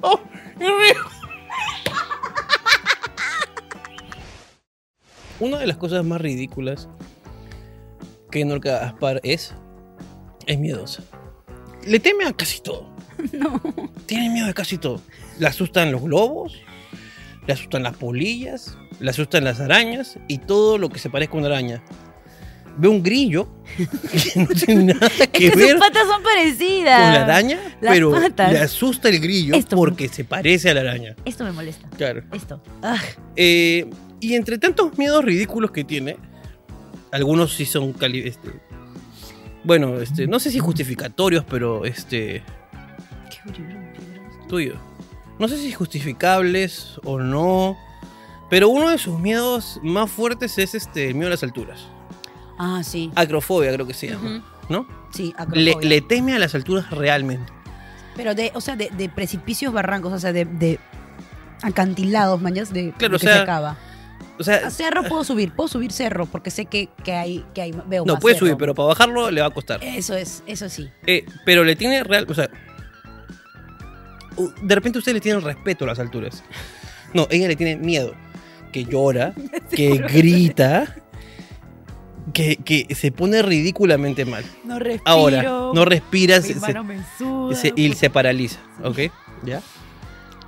Oh, 0.00 0.20
qué 0.58 0.66
rico. 0.66 1.10
Una 5.40 5.58
de 5.58 5.66
las 5.66 5.76
cosas 5.76 6.04
más 6.04 6.20
ridículas 6.20 6.88
que 8.30 8.44
Norca 8.44 8.84
Aspar 8.84 9.20
es, 9.22 9.54
es 10.46 10.58
miedosa. 10.58 11.02
Le 11.86 12.00
teme 12.00 12.24
a 12.24 12.32
casi 12.32 12.60
todo. 12.60 12.92
No. 13.32 13.60
Tiene 14.06 14.28
miedo 14.30 14.46
de 14.48 14.54
casi 14.54 14.76
todo. 14.76 15.00
Le 15.38 15.46
asustan 15.46 15.90
los 15.92 16.02
globos, 16.02 16.52
le 17.46 17.52
asustan 17.54 17.82
las 17.82 17.96
polillas, 17.96 18.76
le 19.00 19.08
asustan 19.10 19.44
las 19.44 19.60
arañas 19.60 20.18
y 20.28 20.38
todo 20.38 20.78
lo 20.78 20.88
que 20.90 20.98
se 20.98 21.08
parezca 21.10 21.34
a 21.34 21.38
una 21.38 21.46
araña. 21.46 21.82
Ve 22.76 22.88
un 22.88 23.02
grillo 23.02 23.48
que 23.76 23.86
no 24.40 24.46
tiene 24.48 24.94
nada 24.94 25.08
que 25.32 25.46
Es 25.46 25.52
que 25.52 25.56
ver 25.56 25.70
sus 25.70 25.80
patas 25.80 26.06
son 26.08 26.22
parecidas. 26.24 27.00
con 27.02 27.12
la 27.14 27.22
araña, 27.24 27.60
Las 27.80 27.92
pero 27.94 28.10
patas. 28.10 28.52
le 28.52 28.58
asusta 28.58 29.08
el 29.08 29.20
grillo 29.20 29.54
Esto. 29.54 29.76
porque 29.76 30.08
se 30.08 30.24
parece 30.24 30.70
a 30.70 30.74
la 30.74 30.80
araña. 30.80 31.14
Esto 31.24 31.44
me 31.44 31.52
molesta. 31.52 31.88
Claro. 31.96 32.24
Esto. 32.32 32.60
Ah, 32.82 32.98
Eh, 33.36 33.88
y 34.20 34.34
entre 34.34 34.58
tantos 34.58 34.98
miedos 34.98 35.24
ridículos 35.24 35.70
que 35.70 35.84
tiene, 35.84 36.16
algunos 37.12 37.54
sí 37.54 37.64
son 37.64 37.92
cali 37.92 38.26
este, 38.26 38.50
bueno, 39.64 40.00
este, 40.00 40.26
no 40.26 40.38
sé 40.38 40.50
si 40.50 40.58
justificatorios, 40.58 41.44
pero 41.44 41.84
este 41.84 42.42
tuyo. 44.48 44.74
No 45.38 45.48
sé 45.48 45.58
si 45.58 45.72
justificables 45.72 47.00
o 47.04 47.18
no, 47.18 47.76
pero 48.50 48.68
uno 48.68 48.90
de 48.90 48.98
sus 48.98 49.18
miedos 49.18 49.80
más 49.82 50.10
fuertes 50.10 50.58
es 50.58 50.74
este 50.74 51.08
el 51.08 51.14
miedo 51.14 51.28
a 51.28 51.30
las 51.30 51.42
alturas. 51.42 51.88
Ah, 52.58 52.82
sí. 52.84 53.10
Acrofobia 53.16 53.72
creo 53.72 53.86
que 53.86 53.94
se 53.94 54.08
llama. 54.10 54.44
¿no? 54.68 54.86
Sí, 55.12 55.34
acrofobia. 55.36 55.80
le 55.80 56.00
teme 56.00 56.34
a 56.34 56.38
las 56.38 56.54
alturas 56.54 56.90
realmente. 56.90 57.52
Pero 58.16 58.34
de, 58.34 58.52
o 58.54 58.60
sea, 58.60 58.76
de, 58.76 58.90
de 58.90 59.08
precipicios, 59.08 59.72
barrancos, 59.72 60.12
o 60.12 60.18
sea, 60.18 60.32
de, 60.32 60.44
de 60.44 60.78
acantilados, 61.62 62.40
mañas, 62.40 62.72
de, 62.72 62.92
Claro, 62.96 63.12
de 63.12 63.16
o 63.16 63.18
que 63.18 63.26
sea, 63.26 63.36
se 63.36 63.42
acaba. 63.42 63.76
O 64.38 64.42
sea, 64.44 64.66
A 64.66 64.70
cerro 64.70 65.04
puedo 65.04 65.22
subir, 65.24 65.52
puedo 65.52 65.68
subir 65.68 65.92
cerro, 65.92 66.26
porque 66.26 66.50
sé 66.50 66.66
que, 66.66 66.88
que 67.04 67.12
hay, 67.12 67.44
que 67.54 67.62
hay, 67.62 67.72
veo 67.86 68.04
no 68.04 68.14
más 68.14 68.20
puede 68.20 68.34
cerro. 68.34 68.46
subir, 68.46 68.56
pero 68.58 68.74
para 68.74 68.88
bajarlo 68.88 69.30
le 69.30 69.40
va 69.40 69.46
a 69.48 69.50
costar. 69.50 69.82
Eso 69.82 70.14
es, 70.16 70.42
eso 70.46 70.68
sí. 70.68 70.88
Eh, 71.06 71.24
pero 71.44 71.62
le 71.64 71.76
tiene 71.76 72.02
real, 72.04 72.26
o 72.28 72.34
sea, 72.34 72.48
de 74.62 74.74
repente 74.74 74.98
usted 74.98 75.12
le 75.12 75.20
tiene 75.20 75.40
respeto 75.40 75.84
a 75.84 75.88
las 75.88 75.98
alturas. 75.98 76.42
No, 77.12 77.28
ella 77.30 77.46
le 77.48 77.54
tiene 77.56 77.76
miedo, 77.76 78.14
que 78.72 78.84
llora, 78.84 79.32
que 79.70 79.98
grita, 79.98 80.96
que, 82.32 82.56
que 82.56 82.92
se 82.96 83.12
pone 83.12 83.40
ridículamente 83.42 84.24
mal. 84.24 84.44
No 84.64 84.78
respiro. 84.80 85.02
Ahora, 85.04 85.42
no 85.42 85.84
respira 85.84 86.40
se- 86.42 86.48
mi 86.48 86.54
se- 86.54 86.60
mano 86.60 86.82
me 86.82 86.98
suda. 87.16 87.54
se- 87.54 87.72
y 87.76 87.92
se 87.94 88.10
paraliza, 88.10 88.58
¿ok? 88.82 88.98
¿Ya? 89.44 89.62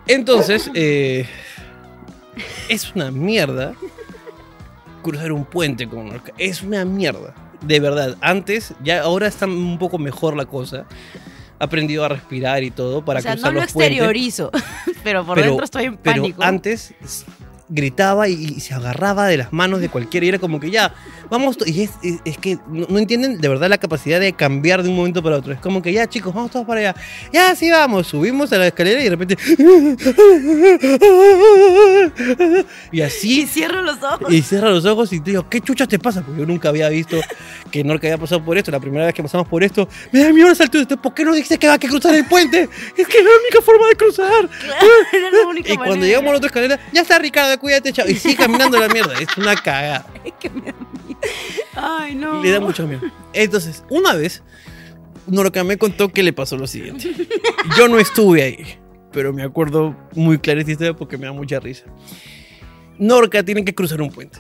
Entonces, 0.09 0.69
eh, 0.75 1.27
Es 2.69 2.95
una 2.95 3.11
mierda 3.11 3.75
cruzar 5.03 5.33
un 5.33 5.45
puente 5.45 5.89
con 5.89 6.09
Norca. 6.09 6.33
Es 6.39 6.63
una 6.63 6.85
mierda. 6.85 7.35
De 7.61 7.81
verdad. 7.81 8.17
Antes, 8.21 8.75
ya 8.83 9.03
ahora 9.03 9.27
está 9.29 9.47
un 9.47 9.79
poco 9.79 9.99
mejor 9.99 10.37
la 10.37 10.47
cosa. 10.47 10.85
He 11.59 11.65
aprendido 11.65 12.05
a 12.05 12.09
respirar 12.09 12.63
y 12.63 12.71
todo 12.71 13.05
para 13.05 13.21
o 13.21 13.23
sea, 13.23 13.33
cruzar 13.33 13.53
no 13.53 13.55
lo 13.55 13.63
los 13.65 13.73
puentes. 13.73 13.93
exteriorizo, 13.93 14.51
pero 15.05 15.25
por 15.25 15.37
Pero- 15.37 15.47
dentro 15.49 15.65
estoy 15.65 15.85
en 15.85 15.97
Pero 15.97 16.17
pánico. 16.23 16.43
antes 16.43 16.95
gritaba 17.69 18.29
y, 18.29 18.35
y 18.57 18.61
se 18.61 18.75
agarraba 18.75 19.27
de 19.27 19.37
las 19.39 19.53
manos 19.53 19.81
de 19.81 19.89
cualquiera 19.89 20.25
y 20.27 20.29
era 20.31 20.39
como 20.39 20.61
que 20.61 20.71
ya, 20.71 20.95
vamos, 21.31 21.59
y 21.67 21.83
es, 21.83 21.91
es- 22.03 22.21
es 22.25 22.39
que 22.39 22.59
no, 22.69 22.87
no 22.89 22.99
entienden 22.99 23.41
de 23.41 23.49
verdad 23.49 23.69
la 23.69 23.79
capacidad 23.79 24.21
de 24.21 24.33
cambiar 24.33 24.83
de 24.83 24.89
un 24.89 24.97
momento 24.97 25.23
para 25.23 25.37
otro. 25.37 25.53
Es 25.53 25.61
como 25.61 25.83
que 25.83 25.93
ya 25.93 26.07
chicos, 26.09 26.33
vamos 26.35 26.51
todos 26.51 26.67
para 26.67 26.81
allá. 26.81 26.95
Ya, 27.33 27.55
sí, 27.57 27.71
vamos, 27.71 28.07
subimos 28.07 28.53
a 28.53 28.59
la 28.59 28.69
escalera 28.69 29.01
y 29.01 29.05
de 29.05 29.11
repente... 29.11 29.37
Y 32.93 32.97
Y 32.97 33.01
así... 33.03 33.47
cierro 33.47 33.83
los 33.83 34.03
ojos. 34.03 34.33
Y 34.33 34.43
cierra 34.43 34.71
los 34.71 34.85
ojos 34.85 35.13
y 35.13 35.21
te 35.21 35.31
digo, 35.33 35.49
¿qué 35.49 35.61
chuchas 35.61 35.89
te 35.89 35.99
pasa? 35.99 36.23
Porque 36.23 36.41
yo 36.41 36.47
nunca 36.47 36.69
había 36.69 36.89
visto 36.89 37.19
que 37.71 37.83
Norca 37.85 38.07
había 38.07 38.19
pasado 38.19 38.45
por 38.45 38.57
esto. 38.59 38.71
La 38.71 38.81
primera 38.81 39.05
vez 39.07 39.15
que 39.15 39.23
pasamos 39.23 39.47
por 39.49 39.63
esto, 39.63 39.89
me 40.13 40.21
da 40.23 40.33
miedo 40.33 40.49
las 40.49 40.61
alturas. 40.61 40.87
¿Por 41.03 41.15
qué 41.15 41.25
no 41.25 41.33
dijiste 41.35 41.59
que 41.59 41.67
va 41.69 41.75
a 41.75 41.79
que 41.79 41.89
cruzar 41.89 42.15
el 42.15 42.25
puente? 42.27 42.69
Es 42.97 43.07
que 43.07 43.19
es 43.19 43.25
la 43.25 43.31
única 43.43 43.61
forma 43.63 43.89
de 43.89 43.95
cruzar. 43.97 44.49
Claro, 44.49 44.87
era 45.13 45.31
la 45.31 45.47
única 45.49 45.73
Y 45.73 45.77
cuando 45.77 45.97
manera. 45.97 46.07
llegamos 46.07 46.29
a 46.29 46.33
la 46.33 46.37
otra 46.39 46.47
escalera, 46.49 46.81
ya 46.93 47.03
está 47.03 47.19
Ricardo, 47.19 47.56
cuídate, 47.59 47.93
chao. 47.93 48.07
Y 48.09 48.15
sigue 48.15 48.37
caminando 48.37 48.79
la 48.79 48.89
mierda. 48.89 49.19
Es 49.21 49.37
una 49.37 49.55
cagada. 49.55 50.07
Es 50.25 50.33
que 50.41 50.51
me 50.51 50.61
da 50.61 50.75
miedo. 51.07 51.21
Ay, 51.75 52.15
no. 52.15 52.43
Le 52.43 52.51
da 52.51 52.61
mucho 52.61 52.87
miedo. 52.87 53.03
Entonces, 53.33 53.85
una 53.91 54.15
vez, 54.15 54.43
Norca 55.27 55.65
me 55.65 55.77
contó 55.77 56.09
que 56.11 56.23
le 56.23 56.33
pasó 56.33 56.57
lo 56.57 56.67
siguiente. 56.67 57.13
Yo 57.77 57.89
no 57.89 57.99
estuve 57.99 58.43
ahí, 58.43 58.79
pero 59.13 59.33
me 59.33 59.43
acuerdo 59.43 59.97
muy 60.15 60.39
claramente 60.39 60.95
porque 60.95 61.19
me 61.19 61.27
da 61.27 61.33
mucha 61.33 61.61
risa. 61.61 61.85
Norca 62.99 63.43
tiene 63.43 63.65
que 63.65 63.75
cruzar 63.75 64.01
un 64.01 64.11
puente. 64.11 64.39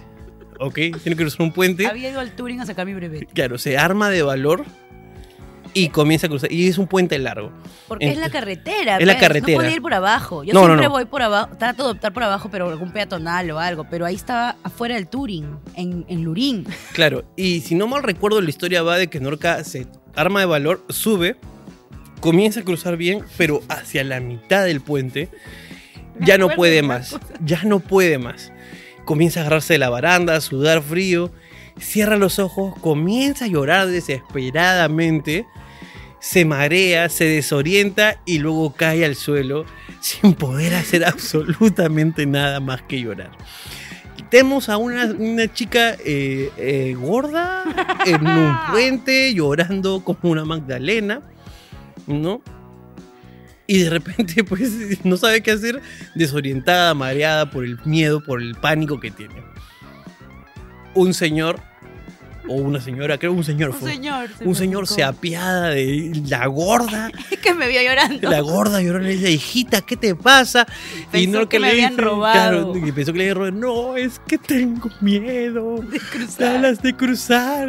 ¿Ok? 0.58 0.74
Tiene 0.74 1.00
que 1.02 1.16
cruzar 1.16 1.42
un 1.42 1.52
puente. 1.52 1.86
Había 1.86 2.10
ido 2.10 2.20
al 2.20 2.34
Turing 2.34 2.60
a 2.60 2.66
sacar 2.66 2.86
mi 2.86 2.94
breve. 2.94 3.26
Claro, 3.34 3.58
se 3.58 3.76
arma 3.76 4.08
de 4.08 4.22
valor 4.22 4.64
y 5.76 5.88
comienza 5.90 6.26
a 6.26 6.30
cruzar. 6.30 6.50
Y 6.50 6.68
es 6.68 6.78
un 6.78 6.86
puente 6.86 7.18
largo. 7.18 7.52
Porque 7.86 8.08
es 8.08 8.16
la 8.18 8.30
carretera. 8.30 8.96
es 8.96 9.06
la 9.06 9.12
pues, 9.12 9.22
carretera. 9.22 9.58
No 9.58 9.62
podía 9.62 9.76
ir 9.76 9.82
por 9.82 9.92
abajo. 9.94 10.42
Yo 10.42 10.54
No, 10.54 10.60
siempre 10.64 10.84
no. 10.86 10.90
voy 10.90 11.04
por 11.04 11.22
abajo. 11.22 11.50
Trato 11.58 11.84
de 11.84 11.90
optar 11.90 12.12
por 12.12 12.22
abajo, 12.22 12.48
pero 12.50 12.68
algún 12.70 12.92
peatonal 12.92 13.50
o 13.50 13.58
algo. 13.58 13.86
Pero 13.90 14.06
ahí 14.06 14.14
estaba 14.14 14.56
afuera 14.62 14.94
del 14.94 15.06
Turing, 15.08 15.58
en, 15.74 16.04
en 16.08 16.22
Lurín. 16.24 16.66
Claro, 16.92 17.24
y 17.36 17.60
si 17.60 17.74
no 17.74 17.86
mal 17.86 18.02
recuerdo, 18.02 18.40
la 18.40 18.48
historia 18.48 18.82
va 18.82 18.96
de 18.96 19.08
que 19.08 19.20
Norca 19.20 19.62
se 19.64 19.86
arma 20.14 20.40
de 20.40 20.46
valor, 20.46 20.82
sube, 20.88 21.36
comienza 22.20 22.60
a 22.60 22.62
cruzar 22.64 22.96
bien, 22.96 23.20
pero 23.36 23.60
hacia 23.68 24.02
la 24.02 24.18
mitad 24.20 24.64
del 24.64 24.80
puente 24.80 25.28
Me 26.18 26.26
ya 26.26 26.38
no 26.38 26.48
puede 26.48 26.82
más. 26.82 27.10
cosa. 27.10 27.34
Ya 27.44 27.62
no 27.64 27.80
puede 27.80 28.16
más. 28.18 28.50
Comienza 29.04 29.40
a 29.40 29.42
agarrarse 29.42 29.74
de 29.74 29.78
la 29.78 29.90
baranda, 29.90 30.34
a 30.36 30.40
sudar 30.40 30.80
frío, 30.82 31.30
cierra 31.78 32.16
los 32.16 32.38
ojos, 32.38 32.74
comienza 32.80 33.44
a 33.44 33.48
llorar 33.48 33.88
desesperadamente, 33.88 35.46
se 36.26 36.44
marea, 36.44 37.08
se 37.08 37.24
desorienta 37.24 38.20
y 38.26 38.38
luego 38.38 38.74
cae 38.74 39.04
al 39.04 39.14
suelo 39.14 39.64
sin 40.00 40.34
poder 40.34 40.74
hacer 40.74 41.04
absolutamente 41.04 42.26
nada 42.26 42.58
más 42.58 42.82
que 42.82 43.00
llorar. 43.00 43.30
Tenemos 44.28 44.68
a 44.68 44.76
una, 44.76 45.04
una 45.04 45.52
chica 45.52 45.94
eh, 46.04 46.50
eh, 46.56 46.96
gorda 46.98 47.62
en 48.06 48.26
un 48.26 48.56
puente 48.72 49.34
llorando 49.34 50.02
como 50.02 50.32
una 50.32 50.44
Magdalena, 50.44 51.22
¿no? 52.08 52.42
Y 53.68 53.82
de 53.82 53.90
repente, 53.90 54.42
pues, 54.48 55.04
no 55.04 55.16
sabe 55.16 55.42
qué 55.42 55.52
hacer, 55.52 55.80
desorientada, 56.16 56.92
mareada 56.94 57.50
por 57.50 57.64
el 57.64 57.78
miedo, 57.84 58.20
por 58.20 58.42
el 58.42 58.56
pánico 58.56 58.98
que 58.98 59.12
tiene. 59.12 59.44
Un 60.92 61.14
señor, 61.14 61.60
o 62.48 62.54
una 62.54 62.80
señora, 62.80 63.18
creo 63.18 63.32
un 63.32 63.44
señor 63.44 63.70
Un 63.70 63.76
fue. 63.76 63.92
señor. 63.92 64.28
se 64.38 64.44
un 64.46 64.54
señor 64.54 64.86
se 64.86 65.02
apiada 65.02 65.70
de 65.70 66.12
la 66.28 66.46
gorda. 66.46 67.10
Es 67.30 67.38
que 67.42 67.54
me 67.54 67.68
vio 67.68 67.82
llorando. 67.82 68.30
La 68.30 68.40
gorda 68.40 68.80
lloró 68.82 69.00
y 69.00 69.04
le 69.04 69.10
dice, 69.16 69.30
hijita, 69.30 69.80
¿qué 69.80 69.96
te 69.96 70.14
pasa? 70.14 70.66
Pensó 71.10 71.48
que 71.48 71.58
me 71.58 71.66
le 71.66 71.72
habían 71.72 71.98
robado. 71.98 72.72
Claro, 72.72 72.86
y 72.86 72.92
pensó 72.92 73.12
que 73.12 73.18
le 73.18 73.30
habían 73.30 73.36
robado. 73.36 73.52
No, 73.52 73.96
es 73.96 74.20
que 74.26 74.38
tengo 74.38 74.90
miedo. 75.00 75.76
De 75.80 75.98
cruzar. 76.00 76.52
Ganas 76.54 76.82
de 76.82 76.94
cruzar. 76.94 77.68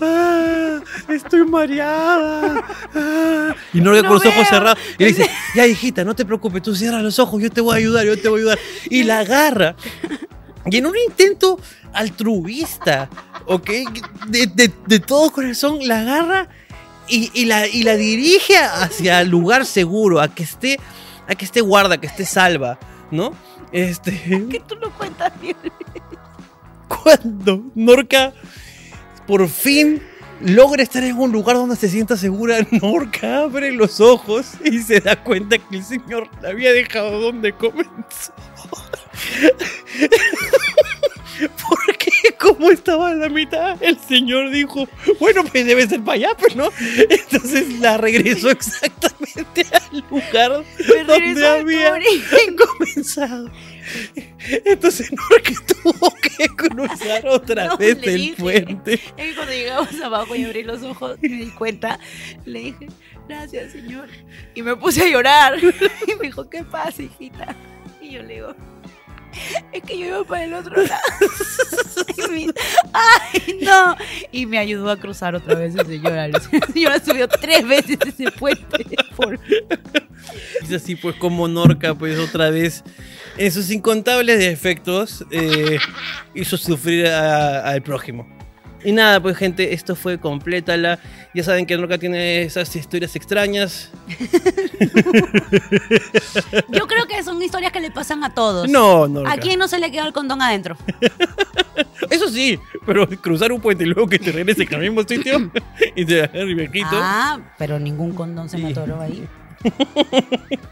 Ah, 0.00 0.80
estoy 1.08 1.44
mareada. 1.44 2.62
Ah. 2.94 3.54
Y 3.72 3.80
no 3.80 3.92
con 3.92 4.02
No 4.02 4.14
los 4.14 4.26
ojos 4.26 4.48
cerrados. 4.48 4.78
Y 4.98 5.02
le 5.04 5.08
dice, 5.10 5.30
ya 5.54 5.66
hijita, 5.66 6.04
no 6.04 6.14
te 6.14 6.24
preocupes, 6.24 6.62
tú 6.62 6.74
cierras 6.74 7.02
los 7.02 7.18
ojos, 7.18 7.42
yo 7.42 7.50
te 7.50 7.60
voy 7.60 7.74
a 7.74 7.76
ayudar, 7.78 8.04
yo 8.06 8.18
te 8.20 8.28
voy 8.28 8.40
a 8.40 8.42
ayudar. 8.42 8.58
Y 8.90 9.04
la 9.04 9.20
agarra. 9.20 9.76
Y 10.70 10.76
en 10.76 10.86
un 10.86 10.94
intento 10.96 11.58
altruista, 11.92 13.08
¿ok? 13.46 13.70
De, 14.28 14.46
de- 14.46 14.72
de 14.86 15.00
todo 15.00 15.30
corazón, 15.32 15.78
la 15.82 16.00
agarra 16.00 16.48
y, 17.08 17.30
y 17.34 17.46
la, 17.46 17.66
y 17.66 17.82
la 17.82 17.96
dirige 17.96 18.56
hacia 18.56 19.20
el 19.20 19.28
lugar 19.28 19.66
seguro, 19.66 20.20
a 20.20 20.32
que 20.32 20.44
esté, 20.44 20.78
a 21.28 21.34
que 21.34 21.44
esté 21.44 21.60
guarda, 21.60 21.98
que 22.00 22.06
esté 22.06 22.24
salva, 22.24 22.78
¿no? 23.10 23.32
Este, 23.72 24.12
Que 24.50 24.60
tú 24.66 24.76
lo 24.76 24.90
cuentas 24.92 25.32
bien. 25.40 25.56
cuando 26.88 27.62
Norca 27.74 28.32
por 29.26 29.48
fin 29.48 30.02
logra 30.40 30.82
estar 30.82 31.02
en 31.04 31.16
un 31.18 31.32
lugar 31.32 31.56
donde 31.56 31.76
se 31.76 31.88
sienta 31.88 32.16
segura, 32.16 32.58
Norca 32.82 33.40
abre 33.44 33.72
los 33.72 34.00
ojos 34.00 34.46
y 34.64 34.80
se 34.80 35.00
da 35.00 35.16
cuenta 35.22 35.58
que 35.58 35.76
el 35.76 35.84
señor 35.84 36.28
la 36.40 36.50
había 36.50 36.72
dejado 36.72 37.20
donde 37.20 37.52
comenzó. 37.52 38.32
Porque 41.68 42.12
como 42.38 42.70
estaba 42.70 43.08
a 43.10 43.14
la 43.14 43.28
mitad, 43.28 43.76
el 43.82 43.98
señor 43.98 44.50
dijo, 44.50 44.88
bueno, 45.18 45.42
pues 45.44 45.66
debe 45.66 45.86
ser 45.88 46.00
para 46.02 46.14
allá, 46.14 46.36
pues 46.38 46.54
no. 46.54 46.70
Entonces 47.08 47.80
la 47.80 47.96
regresó 47.98 48.50
exactamente 48.50 49.66
al 49.72 50.04
lugar 50.08 50.64
Me 50.78 51.04
donde 51.04 51.46
había 51.48 51.98
comenzado. 52.56 53.50
Entonces 54.64 55.10
Norca 55.12 55.52
tuvo 55.82 56.14
que 56.20 56.46
cruzar 56.48 57.26
otra 57.26 57.66
No, 57.66 57.76
vez 57.76 57.98
el 58.02 58.14
dije. 58.14 58.34
puente. 58.38 58.94
Es 58.94 59.00
que 59.16 59.34
cuando 59.34 59.52
llegamos 59.52 60.00
abajo 60.00 60.36
y 60.36 60.44
abrí 60.44 60.62
los 60.62 60.82
ojos 60.82 61.18
y 61.22 61.28
me 61.28 61.36
di 61.44 61.50
cuenta, 61.50 61.98
le 62.44 62.58
dije, 62.60 62.86
gracias, 63.28 63.72
señor. 63.72 64.08
Y 64.54 64.62
me 64.62 64.76
puse 64.76 65.02
a 65.02 65.08
llorar. 65.08 65.54
Y 66.06 66.14
me 66.14 66.26
dijo, 66.26 66.48
¿qué 66.48 66.62
pasa, 66.62 67.02
hijita? 67.02 67.56
Y 68.12 68.16
yo 68.16 68.22
le 68.24 68.34
digo, 68.34 68.54
es 69.72 69.82
que 69.84 69.98
yo 69.98 70.06
iba 70.06 70.24
para 70.24 70.44
el 70.44 70.52
otro 70.52 70.76
lado. 70.82 71.00
Y 72.14 72.30
me- 72.46 72.52
¡Ay, 72.92 73.58
no! 73.62 73.96
Y 74.32 74.44
me 74.46 74.58
ayudó 74.58 74.90
a 74.90 74.98
cruzar 74.98 75.34
otra 75.34 75.54
vez 75.54 75.74
el 75.74 75.86
señor. 75.86 76.12
El 76.12 76.34
señor 76.72 77.00
subió 77.04 77.26
tres 77.28 77.66
veces 77.66 77.96
ese 78.06 78.30
puente. 78.32 78.84
Por... 79.16 79.38
Es 80.62 80.72
así 80.72 80.94
pues 80.94 81.16
como 81.16 81.48
Norca 81.48 81.94
pues 81.94 82.18
otra 82.18 82.50
vez 82.50 82.84
en 83.38 83.50
sus 83.50 83.70
incontables 83.70 84.38
defectos 84.38 85.24
eh, 85.32 85.78
hizo 86.34 86.56
sufrir 86.56 87.06
a- 87.06 87.68
al 87.70 87.82
prójimo. 87.82 88.28
Y 88.84 88.92
nada, 88.92 89.20
pues 89.20 89.36
gente, 89.36 89.72
esto 89.74 89.94
fue 89.94 90.18
complétala. 90.18 90.98
Ya 91.34 91.44
saben 91.44 91.66
que 91.66 91.76
Norca 91.76 91.98
tiene 91.98 92.42
esas 92.42 92.74
historias 92.74 93.14
extrañas. 93.16 93.90
Yo 96.68 96.86
creo 96.86 97.06
que 97.06 97.22
son 97.22 97.40
historias 97.42 97.72
que 97.72 97.80
le 97.80 97.90
pasan 97.90 98.24
a 98.24 98.34
todos. 98.34 98.68
No, 98.68 99.08
Norca. 99.08 99.32
¿A 99.32 99.36
quién 99.36 99.58
no 99.58 99.68
se 99.68 99.78
le 99.78 99.90
quedó 99.90 100.06
el 100.06 100.12
condón 100.12 100.42
adentro? 100.42 100.76
Eso 102.10 102.28
sí, 102.28 102.58
pero 102.84 103.08
cruzar 103.08 103.52
un 103.52 103.60
puente 103.60 103.84
y 103.84 103.86
luego 103.86 104.06
que 104.08 104.18
te 104.18 104.32
regreses 104.32 104.70
al 104.72 104.80
mismo 104.80 105.02
sitio 105.02 105.50
y 105.96 106.04
te 106.04 106.22
agarre 106.24 106.42
el 106.42 106.54
viejito 106.54 106.88
Ah, 106.92 107.40
pero 107.56 107.78
ningún 107.78 108.12
condón 108.14 108.48
se 108.48 108.58
me 108.58 108.68
atoró 108.70 109.00
ahí. 109.00 109.26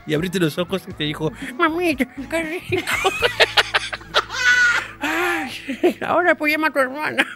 y 0.07 0.15
abriste 0.15 0.39
los 0.41 0.59
ojos 0.59 0.83
y 0.89 0.93
te 0.93 1.05
dijo, 1.05 1.33
mamita, 1.57 2.05
qué 2.29 2.43
rico. 2.69 2.83
Ay, 5.01 5.51
ahora 6.07 6.35
pues 6.35 6.53
llama 6.53 6.69
a 6.69 6.71
tu 6.73 6.79
hermana. 6.79 7.27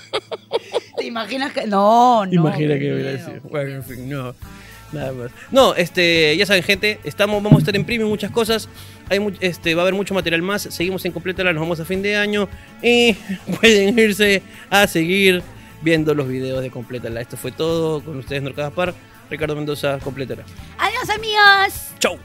¿Te 0.96 1.04
imaginas 1.06 1.52
que.? 1.52 1.66
No, 1.66 2.24
no. 2.26 2.32
Imagina 2.32 2.78
que 2.78 2.92
voy 2.92 3.00
a 3.00 3.04
miedo. 3.04 3.10
decir. 3.18 3.40
Bueno, 3.44 3.70
en 3.74 3.84
fin, 3.84 4.08
no. 4.08 4.34
Nada 4.92 5.12
más. 5.12 5.30
No, 5.50 5.74
este, 5.74 6.36
ya 6.36 6.46
saben, 6.46 6.62
gente, 6.62 7.00
estamos, 7.04 7.42
vamos 7.42 7.58
a 7.58 7.62
estar 7.62 7.74
en 7.74 7.84
premium 7.84 8.08
muchas 8.08 8.30
cosas. 8.30 8.68
Hay 9.10 9.18
mu- 9.18 9.32
este, 9.40 9.74
va 9.74 9.82
a 9.82 9.84
haber 9.84 9.94
mucho 9.94 10.14
material 10.14 10.40
más. 10.42 10.62
Seguimos 10.62 11.04
en 11.04 11.12
Completala, 11.12 11.52
nos 11.52 11.60
vamos 11.60 11.80
a 11.80 11.84
fin 11.84 12.00
de 12.00 12.16
año. 12.16 12.48
Y 12.82 13.14
pueden 13.60 13.98
irse 13.98 14.42
a 14.70 14.86
seguir 14.86 15.42
viendo 15.82 16.14
los 16.14 16.28
videos 16.28 16.62
de 16.62 16.70
Completala. 16.70 17.20
Esto 17.20 17.36
fue 17.36 17.50
todo 17.52 18.02
con 18.04 18.18
ustedes, 18.18 18.42
Norca 18.42 18.62
Gaspar, 18.62 18.94
Ricardo 19.30 19.56
Mendoza, 19.56 19.98
Completala. 19.98 20.44
Adiós, 20.78 21.10
amigos. 21.10 21.88
¡Chau! 21.98 22.16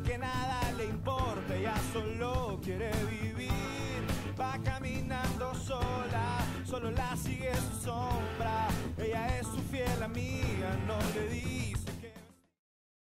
Que 0.00 0.16
nada 0.16 0.60
le 0.76 0.84
importa, 0.86 1.54
ella 1.54 1.74
solo 1.92 2.58
quiere 2.62 2.90
vivir. 3.10 3.52
Va 4.38 4.58
caminando 4.64 5.54
sola, 5.54 6.38
solo 6.64 6.90
la 6.90 7.14
sigue 7.16 7.52
su 7.54 7.84
sombra. 7.84 8.68
Ella 8.96 9.38
es 9.38 9.46
su 9.46 9.60
fiel 9.70 10.02
amiga, 10.02 10.76
no 10.86 10.98
le 11.14 11.28
diga. 11.28 11.51